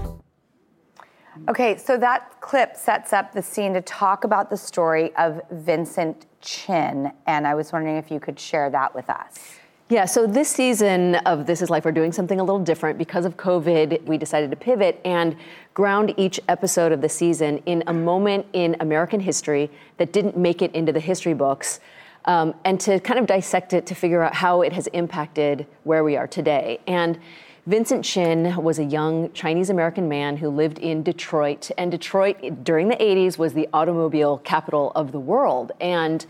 Okay, 1.47 1.77
so 1.77 1.97
that 1.97 2.41
clip 2.41 2.75
sets 2.75 3.13
up 3.13 3.31
the 3.31 3.41
scene 3.41 3.73
to 3.73 3.81
talk 3.81 4.25
about 4.25 4.49
the 4.49 4.57
story 4.57 5.15
of 5.15 5.41
Vincent 5.49 6.25
Chin. 6.41 7.13
And 7.25 7.47
I 7.47 7.55
was 7.55 7.71
wondering 7.71 7.95
if 7.95 8.11
you 8.11 8.19
could 8.19 8.37
share 8.37 8.69
that 8.69 8.93
with 8.93 9.09
us. 9.09 9.39
Yeah, 9.87 10.03
so 10.03 10.27
this 10.27 10.49
season 10.49 11.15
of 11.25 11.45
This 11.45 11.61
Is 11.61 11.69
Life, 11.69 11.85
we're 11.85 11.93
doing 11.93 12.11
something 12.11 12.41
a 12.41 12.43
little 12.43 12.59
different. 12.59 12.97
Because 12.97 13.23
of 13.23 13.37
COVID, 13.37 14.03
we 14.03 14.17
decided 14.17 14.51
to 14.51 14.57
pivot 14.57 14.99
and 15.05 15.37
ground 15.73 16.13
each 16.17 16.37
episode 16.49 16.91
of 16.91 16.99
the 16.99 17.07
season 17.07 17.59
in 17.59 17.81
a 17.87 17.93
moment 17.93 18.45
in 18.51 18.75
American 18.81 19.21
history 19.21 19.71
that 19.97 20.11
didn't 20.11 20.35
make 20.35 20.61
it 20.61 20.75
into 20.75 20.91
the 20.91 20.99
history 20.99 21.33
books, 21.33 21.79
um, 22.25 22.53
and 22.65 22.79
to 22.81 22.99
kind 22.99 23.19
of 23.19 23.25
dissect 23.25 23.73
it 23.73 23.85
to 23.87 23.95
figure 23.95 24.21
out 24.21 24.33
how 24.33 24.61
it 24.61 24.73
has 24.73 24.87
impacted 24.87 25.65
where 25.83 26.03
we 26.03 26.17
are 26.17 26.27
today. 26.27 26.79
And 26.87 27.19
Vincent 27.67 28.05
Chin 28.05 28.55
was 28.61 28.77
a 28.77 28.83
young 28.83 29.31
Chinese 29.33 29.71
American 29.71 30.07
man 30.07 30.37
who 30.37 30.49
lived 30.49 30.77
in 30.77 31.01
Detroit, 31.01 31.71
and 31.79 31.89
Detroit 31.89 32.63
during 32.63 32.89
the 32.89 32.95
80s 32.95 33.39
was 33.39 33.53
the 33.53 33.67
automobile 33.73 34.37
capital 34.39 34.91
of 34.95 35.11
the 35.11 35.19
world. 35.19 35.71
And 35.81 36.23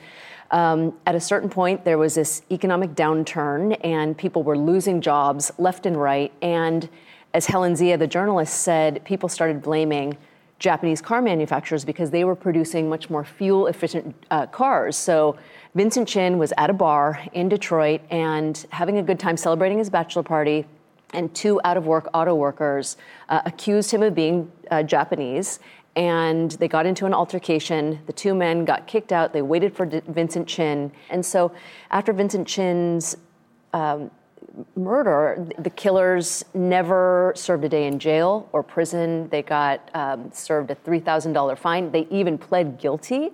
um, 0.51 0.93
at 1.05 1.15
a 1.15 1.19
certain 1.19 1.49
point, 1.49 1.83
there 1.83 1.97
was 1.97 2.15
this 2.15 2.41
economic 2.51 2.91
downturn, 2.91 3.77
and 3.83 4.17
people 4.17 4.43
were 4.43 4.57
losing 4.57 5.01
jobs 5.01 5.51
left 5.57 5.85
and 5.85 5.99
right. 5.99 6.31
And 6.41 6.87
as 7.33 7.47
Helen 7.47 7.75
Zia, 7.75 7.97
the 7.97 8.07
journalist, 8.07 8.61
said, 8.61 9.03
people 9.03 9.27
started 9.27 9.61
blaming 9.61 10.17
Japanese 10.59 11.01
car 11.01 11.21
manufacturers 11.21 11.83
because 11.83 12.11
they 12.11 12.23
were 12.23 12.35
producing 12.35 12.87
much 12.87 13.09
more 13.09 13.25
fuel 13.25 13.67
efficient 13.67 14.15
uh, 14.31 14.45
cars. 14.45 14.95
So 14.95 15.35
Vincent 15.75 16.07
Chin 16.07 16.37
was 16.37 16.53
at 16.57 16.69
a 16.69 16.73
bar 16.73 17.21
in 17.33 17.49
Detroit 17.49 17.99
and 18.09 18.65
having 18.69 18.97
a 18.97 19.03
good 19.03 19.19
time 19.19 19.35
celebrating 19.35 19.77
his 19.77 19.89
bachelor 19.89 20.23
party. 20.23 20.65
And 21.13 21.33
two 21.35 21.59
out 21.63 21.75
of 21.77 21.85
work 21.85 22.09
auto 22.13 22.33
workers 22.33 22.97
uh, 23.29 23.41
accused 23.45 23.91
him 23.91 24.01
of 24.01 24.15
being 24.15 24.51
uh, 24.71 24.83
Japanese 24.83 25.59
and 25.95 26.51
they 26.51 26.67
got 26.67 26.85
into 26.85 27.05
an 27.05 27.13
altercation. 27.13 27.99
The 28.05 28.13
two 28.13 28.33
men 28.33 28.65
got 28.65 28.87
kicked 28.87 29.11
out. 29.11 29.31
They 29.33 29.41
waited 29.41 29.75
for 29.75 29.85
D- 29.85 30.01
Vincent 30.07 30.47
Chin. 30.47 30.91
And 31.09 31.25
so, 31.25 31.53
after 31.89 32.11
Vincent 32.11 32.47
Chin's 32.47 33.15
um, 33.73 34.11
murder, 34.75 35.47
the 35.57 35.69
killers 35.69 36.43
never 36.53 37.31
served 37.35 37.63
a 37.63 37.69
day 37.69 37.87
in 37.87 37.99
jail 37.99 38.49
or 38.51 38.61
prison. 38.61 39.29
They 39.29 39.41
got 39.41 39.89
um, 39.93 40.31
served 40.33 40.69
a 40.71 40.75
$3,000 40.75 41.57
fine. 41.57 41.91
They 41.91 42.07
even 42.09 42.37
pled 42.37 42.77
guilty. 42.77 43.31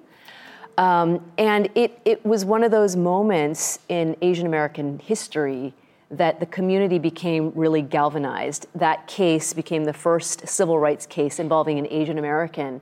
Um, 0.82 1.24
and 1.38 1.70
it, 1.76 2.00
it 2.06 2.26
was 2.26 2.44
one 2.44 2.64
of 2.64 2.72
those 2.72 2.96
moments 2.96 3.78
in 3.88 4.18
Asian 4.24 4.48
American 4.48 4.98
history 4.98 5.76
that 6.10 6.40
the 6.40 6.48
community 6.48 6.98
became 6.98 7.52
really 7.54 7.84
galvanized. 7.84 8.66
That 8.74 9.06
case 9.06 9.54
became 9.54 9.84
the 9.84 9.94
first 9.94 10.48
civil 10.48 10.80
rights 10.80 11.06
case 11.06 11.38
involving 11.38 11.78
an 11.78 11.86
Asian 11.92 12.18
American 12.18 12.82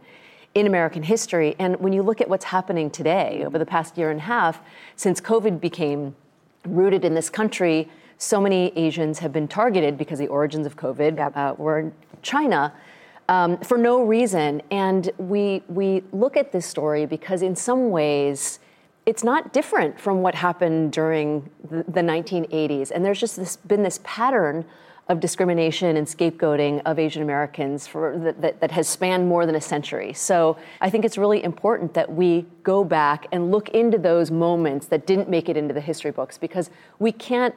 in 0.55 0.65
American 0.65 1.03
history. 1.03 1.57
And 1.59 1.77
when 1.81 1.91
you 1.91 2.01
look 2.01 2.21
at 2.21 2.29
what's 2.29 2.45
happening 2.45 2.89
today, 2.89 3.43
over 3.45 3.59
the 3.59 3.65
past 3.65 3.97
year 3.97 4.11
and 4.11 4.21
a 4.21 4.23
half, 4.23 4.61
since 4.95 5.19
COVID 5.19 5.59
became 5.59 6.15
rooted 6.63 7.03
in 7.03 7.15
this 7.15 7.29
country, 7.29 7.89
so 8.17 8.39
many 8.39 8.71
Asians 8.77 9.19
have 9.19 9.33
been 9.33 9.49
targeted 9.49 9.97
because 9.97 10.19
the 10.19 10.27
origins 10.27 10.65
of 10.65 10.77
COVID 10.77 11.35
uh, 11.35 11.53
were 11.57 11.79
in 11.79 11.93
China. 12.21 12.71
Um, 13.29 13.57
for 13.59 13.77
no 13.77 14.01
reason. 14.01 14.59
And 14.71 15.11
we, 15.19 15.61
we 15.67 16.01
look 16.11 16.35
at 16.35 16.51
this 16.51 16.65
story 16.65 17.05
because, 17.05 17.43
in 17.43 17.55
some 17.55 17.91
ways, 17.91 18.57
it's 19.05 19.23
not 19.23 19.53
different 19.53 19.99
from 19.99 20.23
what 20.23 20.33
happened 20.33 20.91
during 20.93 21.47
the, 21.69 21.83
the 21.83 22.01
1980s. 22.01 22.89
And 22.89 23.05
there's 23.05 23.19
just 23.19 23.35
this, 23.35 23.55
been 23.57 23.83
this 23.83 23.99
pattern 24.03 24.65
of 25.09 25.19
discrimination 25.19 25.95
and 25.95 26.07
scapegoating 26.07 26.81
of 26.87 26.97
Asian 26.97 27.21
Americans 27.21 27.85
for, 27.85 28.17
that, 28.17 28.41
that, 28.41 28.61
that 28.61 28.71
has 28.71 28.87
spanned 28.87 29.27
more 29.27 29.45
than 29.45 29.53
a 29.53 29.61
century. 29.61 30.11
So 30.13 30.57
I 30.81 30.89
think 30.89 31.05
it's 31.05 31.17
really 31.17 31.43
important 31.43 31.93
that 31.93 32.11
we 32.11 32.47
go 32.63 32.83
back 32.83 33.27
and 33.31 33.51
look 33.51 33.69
into 33.69 33.99
those 33.99 34.31
moments 34.31 34.87
that 34.87 35.05
didn't 35.05 35.29
make 35.29 35.49
it 35.49 35.57
into 35.57 35.73
the 35.75 35.81
history 35.81 36.11
books 36.11 36.39
because 36.39 36.71
we 36.97 37.11
can't 37.11 37.53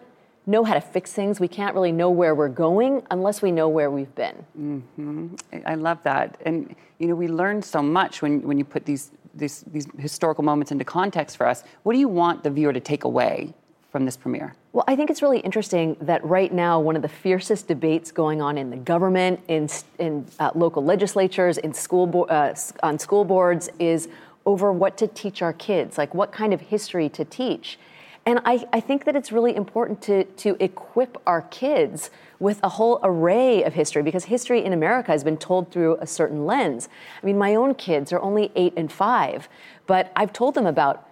know 0.47 0.65
how 0.65 0.75
to 0.75 0.81
fix 0.81 1.13
things. 1.13 1.39
We 1.39 1.49
can't 1.49 1.75
really 1.75 1.93
know 1.93 2.11
where 2.11 2.35
we're 2.35 2.49
going 2.49 3.03
unless 3.11 3.43
we 3.43 3.51
know 3.53 3.69
where 3.69 3.91
we've 3.91 4.15
been. 4.15 4.45
Mm-hmm. 4.59 5.35
I 5.67 5.75
love 5.75 6.03
that. 6.03 6.41
And, 6.45 6.75
you 6.99 7.07
know, 7.07 7.15
we 7.15 7.29
learn 7.29 7.63
so 7.63 7.83
much 7.83 8.23
when, 8.23 8.43
when 8.43 8.59
you 8.59 8.65
put 8.65 8.85
these, 8.85 9.13
these, 9.35 9.65
these 9.69 9.87
historical 9.99 10.43
moments 10.45 10.73
into 10.73 10.85
context 10.85 11.37
for 11.37 11.47
us. 11.47 11.63
What 11.85 11.93
do 11.93 11.99
you 11.99 12.09
want 12.09 12.43
the 12.43 12.51
viewer 12.51 12.73
to 12.73 12.81
take 12.81 13.05
away 13.05 13.55
from 13.91 14.05
this 14.05 14.17
premiere? 14.17 14.55
Well, 14.73 14.85
I 14.89 14.97
think 14.97 15.11
it's 15.11 15.23
really 15.23 15.41
interesting 15.41 15.97
that 16.01 16.25
right 16.25 16.53
now, 16.53 16.81
one 16.81 16.97
of 16.97 17.03
the 17.03 17.09
fiercest 17.09 17.69
debates 17.69 18.11
going 18.11 18.41
on 18.41 18.57
in 18.57 18.71
the 18.71 18.77
government, 18.77 19.41
in, 19.49 19.69
in 19.99 20.27
uh, 20.41 20.51
local 20.55 20.83
legislatures, 20.83 21.59
in 21.59 21.75
school 21.75 22.07
bo- 22.07 22.25
uh, 22.25 22.55
on 22.83 22.99
school 22.99 23.25
boards, 23.25 23.69
is 23.79 24.09
over 24.47 24.73
what 24.73 24.97
to 24.97 25.07
teach 25.07 25.43
our 25.43 25.53
kids, 25.53 25.99
like 25.99 26.15
what 26.15 26.33
kind 26.33 26.53
of 26.53 26.61
history 26.61 27.09
to 27.11 27.25
teach. 27.25 27.79
And 28.25 28.41
I, 28.45 28.65
I, 28.73 28.79
think 28.79 29.05
that 29.05 29.17
it's 29.17 29.33
really 29.33 29.57
important 29.57 30.01
to, 30.03 30.25
to 30.25 30.57
equip 30.61 31.21
our 31.27 31.43
kids 31.43 32.09
with 32.39 32.61
a 32.63 32.69
whole 32.69 33.01
array 33.03 33.65
of 33.65 33.75
history 33.75 34.03
because 34.03 34.27
history 34.27 34.65
in 34.65 34.73
America 34.73 35.11
has 35.11 35.25
been 35.25 35.37
told 35.37 35.73
through 35.73 35.97
a 36.01 36.07
certain 36.07 36.47
lens. 36.47 36.89
I 37.21 37.27
mean, 37.27 37.37
my 37.37 37.57
own 37.57 37.75
kids 37.75 38.13
are 38.13 38.21
only 38.21 38.53
eight 38.55 38.75
and 38.77 38.93
five, 38.93 39.49
but 39.89 40.13
I've 40.15 40.33
told 40.33 40.55
them 40.55 40.67
about 40.67 41.09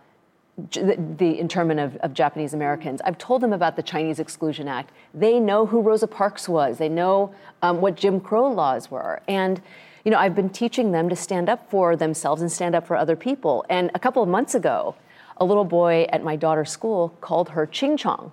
the, 0.72 0.96
the 1.16 1.38
internment 1.38 1.80
of, 1.80 1.96
of, 1.96 2.14
Japanese 2.14 2.54
Americans. 2.54 3.00
I've 3.04 3.18
told 3.18 3.40
them 3.40 3.52
about 3.52 3.76
the 3.76 3.82
Chinese 3.82 4.20
Exclusion 4.20 4.68
Act. 4.68 4.92
They 5.14 5.40
know 5.40 5.66
who 5.66 5.80
Rosa 5.80 6.06
Parks 6.06 6.48
was. 6.48 6.78
They 6.78 6.88
know 6.88 7.34
um, 7.62 7.80
what 7.80 7.96
Jim 7.96 8.20
Crow 8.20 8.50
laws 8.50 8.90
were. 8.90 9.20
And, 9.26 9.62
you 10.04 10.10
know, 10.10 10.18
I've 10.18 10.34
been 10.34 10.50
teaching 10.50 10.92
them 10.92 11.08
to 11.08 11.16
stand 11.16 11.48
up 11.48 11.70
for 11.70 11.96
themselves 11.96 12.42
and 12.42 12.52
stand 12.52 12.74
up 12.74 12.86
for 12.86 12.96
other 12.96 13.16
people. 13.16 13.64
And 13.70 13.90
a 13.94 13.98
couple 13.98 14.22
of 14.22 14.28
months 14.28 14.54
ago, 14.54 14.94
a 15.40 15.44
little 15.44 15.64
boy 15.64 16.06
at 16.10 16.22
my 16.22 16.36
daughter's 16.36 16.70
school 16.70 17.16
called 17.20 17.50
her 17.50 17.66
Ching 17.66 17.96
Chong. 17.96 18.32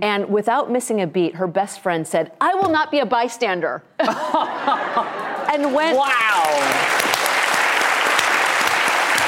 And 0.00 0.28
without 0.28 0.70
missing 0.70 1.00
a 1.00 1.06
beat, 1.06 1.36
her 1.36 1.46
best 1.46 1.80
friend 1.80 2.06
said, 2.06 2.32
I 2.40 2.54
will 2.54 2.70
not 2.70 2.90
be 2.90 2.98
a 2.98 3.06
bystander. 3.06 3.82
and 4.00 5.72
went. 5.72 5.96
Wow. 5.96 6.42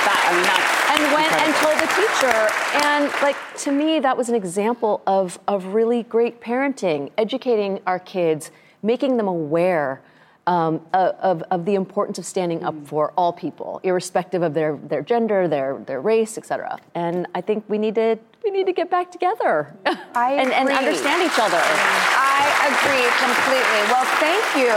That, 0.05 0.21
I 0.27 0.35
mean, 0.35 0.43
that's 0.43 0.75
and 0.95 1.12
went 1.12 1.33
and 1.33 1.55
told 1.57 1.79
the 1.79 1.87
teacher. 1.95 2.49
And 2.85 3.12
like 3.23 3.37
to 3.59 3.73
me, 3.73 4.01
that 4.01 4.17
was 4.17 4.29
an 4.29 4.35
example 4.35 5.03
of, 5.07 5.39
of 5.49 5.67
really 5.67 6.03
great 6.05 6.41
parenting, 6.41 7.11
educating 7.19 7.81
our 7.87 7.99
kids, 7.99 8.51
making 8.83 9.17
them 9.17 9.29
aware 9.29 10.03
um, 10.47 10.81
of, 10.93 11.43
of 11.51 11.65
the 11.65 11.75
importance 11.75 12.19
of 12.19 12.27
standing 12.27 12.63
up 12.65 12.75
mm. 12.75 12.87
for 12.87 13.13
all 13.17 13.33
people, 13.33 13.81
irrespective 13.83 14.43
of 14.43 14.55
their, 14.55 14.77
their 14.77 15.03
gender, 15.03 15.49
their, 15.49 15.79
their 15.79 16.01
race, 16.01 16.37
etc. 16.37 16.79
And 16.95 17.27
I 17.35 17.41
think 17.41 17.65
we 17.69 17.79
need 17.79 17.95
to 17.95 18.19
we 18.45 18.51
need 18.51 18.67
to 18.67 18.75
get 18.75 18.91
back 18.91 19.11
together 19.11 19.75
I 20.15 20.35
and, 20.35 20.53
and 20.53 20.69
understand 20.69 21.23
each 21.23 21.39
other. 21.39 21.61
I 21.61 22.45
agree 22.69 23.09
completely. 23.25 23.81
Well, 23.89 24.05
thank 24.21 24.45
you. 24.61 24.75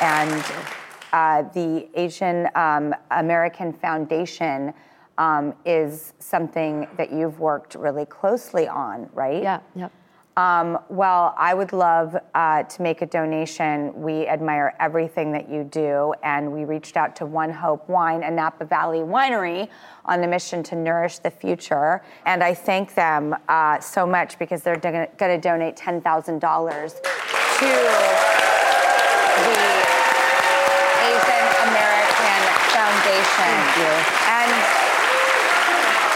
And 0.00 0.42
uh, 1.12 1.42
the 1.52 1.88
Asian 2.00 2.48
um, 2.54 2.94
American 3.10 3.74
Foundation 3.74 4.72
um, 5.18 5.54
is 5.66 6.14
something 6.18 6.88
that 6.96 7.12
you've 7.12 7.40
worked 7.40 7.74
really 7.74 8.06
closely 8.06 8.66
on, 8.66 9.10
right? 9.12 9.42
Yeah, 9.42 9.60
yep. 9.74 9.92
Um, 10.36 10.78
well, 10.88 11.34
I 11.36 11.54
would 11.54 11.72
love 11.72 12.16
uh, 12.34 12.62
to 12.62 12.82
make 12.82 13.02
a 13.02 13.06
donation. 13.06 13.92
We 14.00 14.26
admire 14.28 14.74
everything 14.78 15.32
that 15.32 15.50
you 15.50 15.64
do, 15.64 16.14
and 16.22 16.52
we 16.52 16.64
reached 16.64 16.96
out 16.96 17.16
to 17.16 17.26
One 17.26 17.50
Hope 17.50 17.88
Wine, 17.88 18.22
a 18.22 18.30
Napa 18.30 18.64
Valley 18.64 19.00
winery, 19.00 19.68
on 20.04 20.22
a 20.22 20.28
mission 20.28 20.62
to 20.64 20.76
nourish 20.76 21.18
the 21.18 21.30
future. 21.30 22.02
And 22.26 22.44
I 22.44 22.54
thank 22.54 22.94
them 22.94 23.34
uh, 23.48 23.80
so 23.80 24.06
much 24.06 24.38
because 24.38 24.62
they're 24.62 24.76
going 24.76 25.08
to 25.18 25.38
donate 25.38 25.76
$10,000 25.76 26.00
to 26.00 27.00
the 29.44 29.60
Asian 31.10 31.46
American 31.68 32.40
Foundation. 32.70 33.50
Thank 33.50 33.76
you. 33.76 33.92
And 34.30 34.50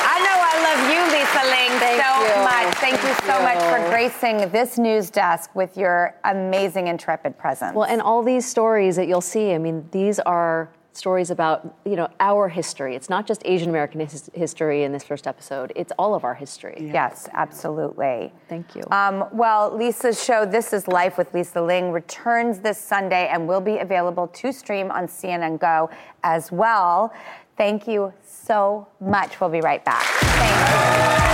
I 0.06 0.16
know 0.22 0.36
I 0.38 0.54
love 0.62 0.80
you, 0.88 1.00
Lisa 1.12 1.42
Ling, 1.50 1.74
Thank 1.80 2.53
Thank, 2.72 2.98
Thank 2.98 3.02
you 3.02 3.26
so 3.26 3.36
you. 3.38 3.44
much 3.44 3.58
for 3.64 3.90
gracing 3.90 4.48
this 4.50 4.78
news 4.78 5.10
desk 5.10 5.54
with 5.54 5.76
your 5.76 6.14
amazing, 6.24 6.86
intrepid 6.88 7.36
presence. 7.36 7.74
Well, 7.74 7.86
and 7.88 8.00
all 8.00 8.22
these 8.22 8.46
stories 8.46 8.96
that 8.96 9.06
you'll 9.06 9.20
see, 9.20 9.52
I 9.52 9.58
mean, 9.58 9.86
these 9.90 10.18
are 10.20 10.70
stories 10.92 11.30
about 11.30 11.76
you 11.84 11.96
know 11.96 12.08
our 12.20 12.48
history. 12.48 12.94
It's 12.94 13.10
not 13.10 13.26
just 13.26 13.42
Asian 13.44 13.68
American 13.68 14.00
his- 14.00 14.30
history 14.32 14.84
in 14.84 14.92
this 14.92 15.02
first 15.04 15.26
episode. 15.26 15.72
It's 15.76 15.92
all 15.98 16.14
of 16.14 16.24
our 16.24 16.34
history. 16.34 16.76
Yes, 16.92 17.28
absolutely. 17.34 18.32
Thank 18.48 18.74
you. 18.76 18.82
Um, 18.90 19.24
well, 19.32 19.76
Lisa's 19.76 20.22
show, 20.22 20.46
This 20.46 20.72
Is 20.72 20.86
Life 20.88 21.18
with 21.18 21.34
Lisa 21.34 21.60
Ling, 21.60 21.90
returns 21.90 22.60
this 22.60 22.78
Sunday 22.78 23.28
and 23.28 23.46
will 23.48 23.60
be 23.60 23.78
available 23.78 24.28
to 24.28 24.52
stream 24.52 24.90
on 24.90 25.06
CNN 25.06 25.58
Go 25.58 25.90
as 26.22 26.50
well. 26.52 27.12
Thank 27.56 27.86
you 27.86 28.12
so 28.24 28.88
much. 29.00 29.40
We'll 29.40 29.50
be 29.50 29.60
right 29.60 29.84
back. 29.84 30.02
Thank 30.02 31.28
you. 31.28 31.33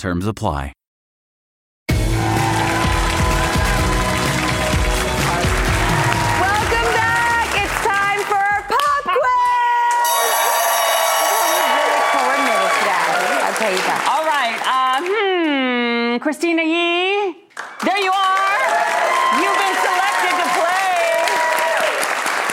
Terms 0.00 0.26
apply. 0.26 0.72
Welcome 1.90 2.08
back. 6.96 7.52
It's 7.60 7.76
time 7.84 8.24
for 8.24 8.48
pop 8.72 9.04
quiz. 9.04 9.20
really 11.76 12.00
coordinated 12.16 12.72
today. 12.80 13.44
Okay, 13.52 13.76
you 13.76 13.84
go. 13.84 13.92
All 14.08 14.24
right. 14.24 14.56
Uh, 14.64 15.04
hmm. 15.04 16.16
Christina 16.16 16.62
Yee. 16.64 17.36
There 17.84 18.00
you 18.00 18.12
are. 18.16 18.60
You've 19.36 19.58
been 19.60 19.76
selected 19.84 20.32
to 20.32 20.46
play. 20.56 21.28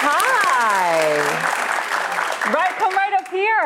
Hi. 0.04 1.16
Right, 2.52 2.76
come 2.76 2.92
right 2.92 3.14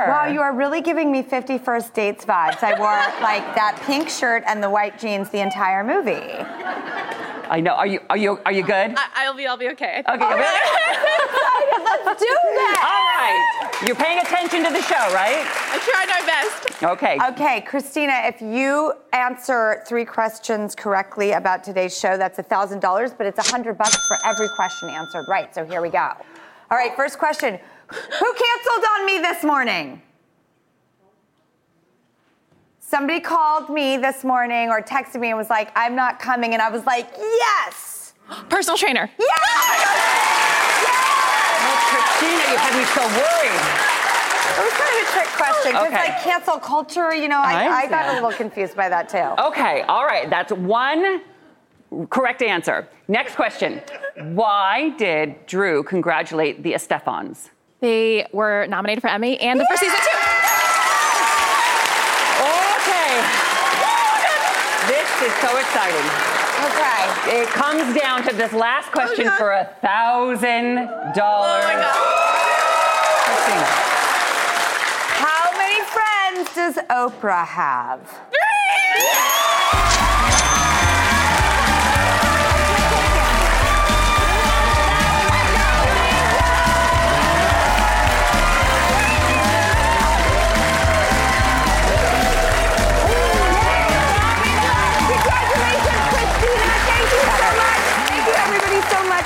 up 0.01 0.07
here. 0.07 0.13
Wow, 0.13 0.33
you 0.33 0.41
are 0.41 0.53
really 0.53 0.81
giving 0.81 1.11
me 1.11 1.21
50 1.21 1.57
First 1.59 1.93
Dates 1.93 2.25
vibes. 2.25 2.63
I 2.63 2.77
wore 2.77 2.89
like 3.21 3.43
that 3.55 3.81
pink 3.85 4.09
shirt 4.09 4.43
and 4.47 4.61
the 4.61 4.69
white 4.69 4.99
jeans 4.99 5.29
the 5.29 5.39
entire 5.39 5.83
movie. 5.83 6.35
I 7.51 7.59
know. 7.59 7.73
Are 7.73 7.87
you 7.87 7.99
are 8.09 8.17
you 8.17 8.39
are 8.45 8.51
you 8.53 8.63
good? 8.63 8.95
I, 8.95 9.27
will 9.27 9.35
be. 9.35 9.45
I'll 9.45 9.57
be 9.57 9.67
okay. 9.69 9.99
Okay. 9.99 10.09
All 10.09 10.17
right, 10.17 10.41
let's 12.05 12.19
do 12.19 12.25
that. 12.25 12.79
All 12.87 13.03
right. 13.11 13.85
You're 13.85 13.95
paying 13.95 14.19
attention 14.19 14.63
to 14.63 14.71
the 14.71 14.81
show, 14.81 15.13
right? 15.13 15.43
I 15.43 15.79
tried 15.83 16.07
my 16.07 16.25
best. 16.25 16.83
Okay. 16.83 17.19
Okay, 17.31 17.61
Christina, 17.61 18.21
if 18.25 18.41
you 18.41 18.93
answer 19.11 19.83
three 19.85 20.05
questions 20.05 20.75
correctly 20.75 21.31
about 21.31 21.63
today's 21.63 21.97
show, 21.97 22.15
that's 22.17 22.39
a 22.39 22.43
$1,000, 22.43 23.17
but 23.17 23.27
it's 23.27 23.39
a 23.39 23.51
100 23.51 23.77
bucks 23.77 23.97
for 24.07 24.17
every 24.25 24.47
question 24.55 24.89
answered 24.89 25.25
right. 25.27 25.53
So 25.53 25.65
here 25.65 25.81
we 25.81 25.89
go. 25.89 26.11
All 26.69 26.77
right, 26.77 26.95
first 26.95 27.19
question. 27.19 27.59
Who 27.91 28.33
canceled 28.33 28.85
on 28.97 29.05
me 29.05 29.19
this 29.19 29.43
morning? 29.43 30.01
Somebody 32.79 33.19
called 33.21 33.69
me 33.69 33.97
this 33.97 34.23
morning 34.23 34.69
or 34.69 34.81
texted 34.81 35.19
me 35.19 35.29
and 35.29 35.37
was 35.37 35.49
like, 35.49 35.71
I'm 35.75 35.95
not 35.95 36.19
coming. 36.19 36.53
And 36.53 36.61
I 36.61 36.69
was 36.69 36.85
like, 36.85 37.07
yes. 37.17 38.13
Personal 38.49 38.77
trainer. 38.77 39.09
Yes! 39.17 39.29
Yes! 40.83 41.11
Christina, 41.91 42.51
you 42.51 42.57
had 42.57 42.75
me 42.77 42.83
so 42.85 43.01
worried. 43.01 43.61
It 44.57 44.63
was 44.65 44.73
kind 44.73 44.91
of 44.95 45.07
a 45.07 45.11
trick 45.11 45.27
question. 45.37 45.71
Because, 45.71 45.87
Okay. 45.87 46.11
like, 46.11 46.21
cancel 46.21 46.59
culture, 46.59 47.13
you 47.13 47.27
know, 47.29 47.39
I 47.39 47.65
I, 47.65 47.75
I 47.83 47.87
got 47.87 48.09
a 48.09 48.13
little 48.13 48.31
confused 48.31 48.75
by 48.75 48.89
that, 48.89 49.07
too. 49.09 49.41
Okay, 49.47 49.81
all 49.83 50.05
right. 50.05 50.29
That's 50.29 50.51
one 50.51 51.21
correct 52.09 52.41
answer. 52.41 52.87
Next 53.07 53.35
question. 53.35 53.81
Why 54.33 54.89
did 54.97 55.45
Drew 55.45 55.83
congratulate 55.83 56.63
the 56.63 56.73
Estefans? 56.73 57.49
They 57.81 58.27
were 58.31 58.67
nominated 58.67 59.01
for 59.01 59.07
Emmy 59.09 59.39
and 59.39 59.59
yeah. 59.59 59.65
for 59.65 59.77
season 59.77 59.97
two. 59.97 60.17
Okay. 62.77 63.09
This 64.85 65.09
is 65.25 65.33
so 65.41 65.57
exciting. 65.57 66.05
Okay. 66.69 67.41
It 67.41 67.47
comes 67.49 67.97
down 67.99 68.21
to 68.27 68.35
this 68.35 68.53
last 68.53 68.91
question 68.91 69.27
oh, 69.27 69.37
for 69.37 69.51
a 69.51 69.65
thousand 69.81 70.75
dollars. 71.15 71.65
Oh, 71.65 72.21
How 75.17 75.57
many 75.57 75.81
friends 75.89 76.53
does 76.53 76.75
Oprah 76.87 77.47
have? 77.47 78.30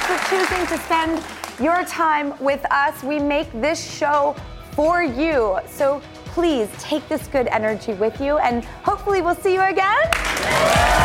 For 0.06 0.18
choosing 0.30 0.68
to 0.68 0.78
spend 0.84 1.24
your 1.60 1.84
time 1.86 2.38
with 2.39 2.64
us. 2.72 3.03
We 3.03 3.18
make 3.20 3.51
this 3.53 3.97
show 3.97 4.36
for 4.72 5.01
you. 5.01 5.58
So 5.68 6.01
please 6.26 6.70
take 6.80 7.08
this 7.08 7.28
good 7.28 7.47
energy 7.47 7.93
with 7.93 8.20
you, 8.22 8.38
and 8.38 8.64
hopefully, 8.84 9.22
we'll 9.22 9.36
see 9.36 9.53
you 9.53 9.62
again. 9.62 11.05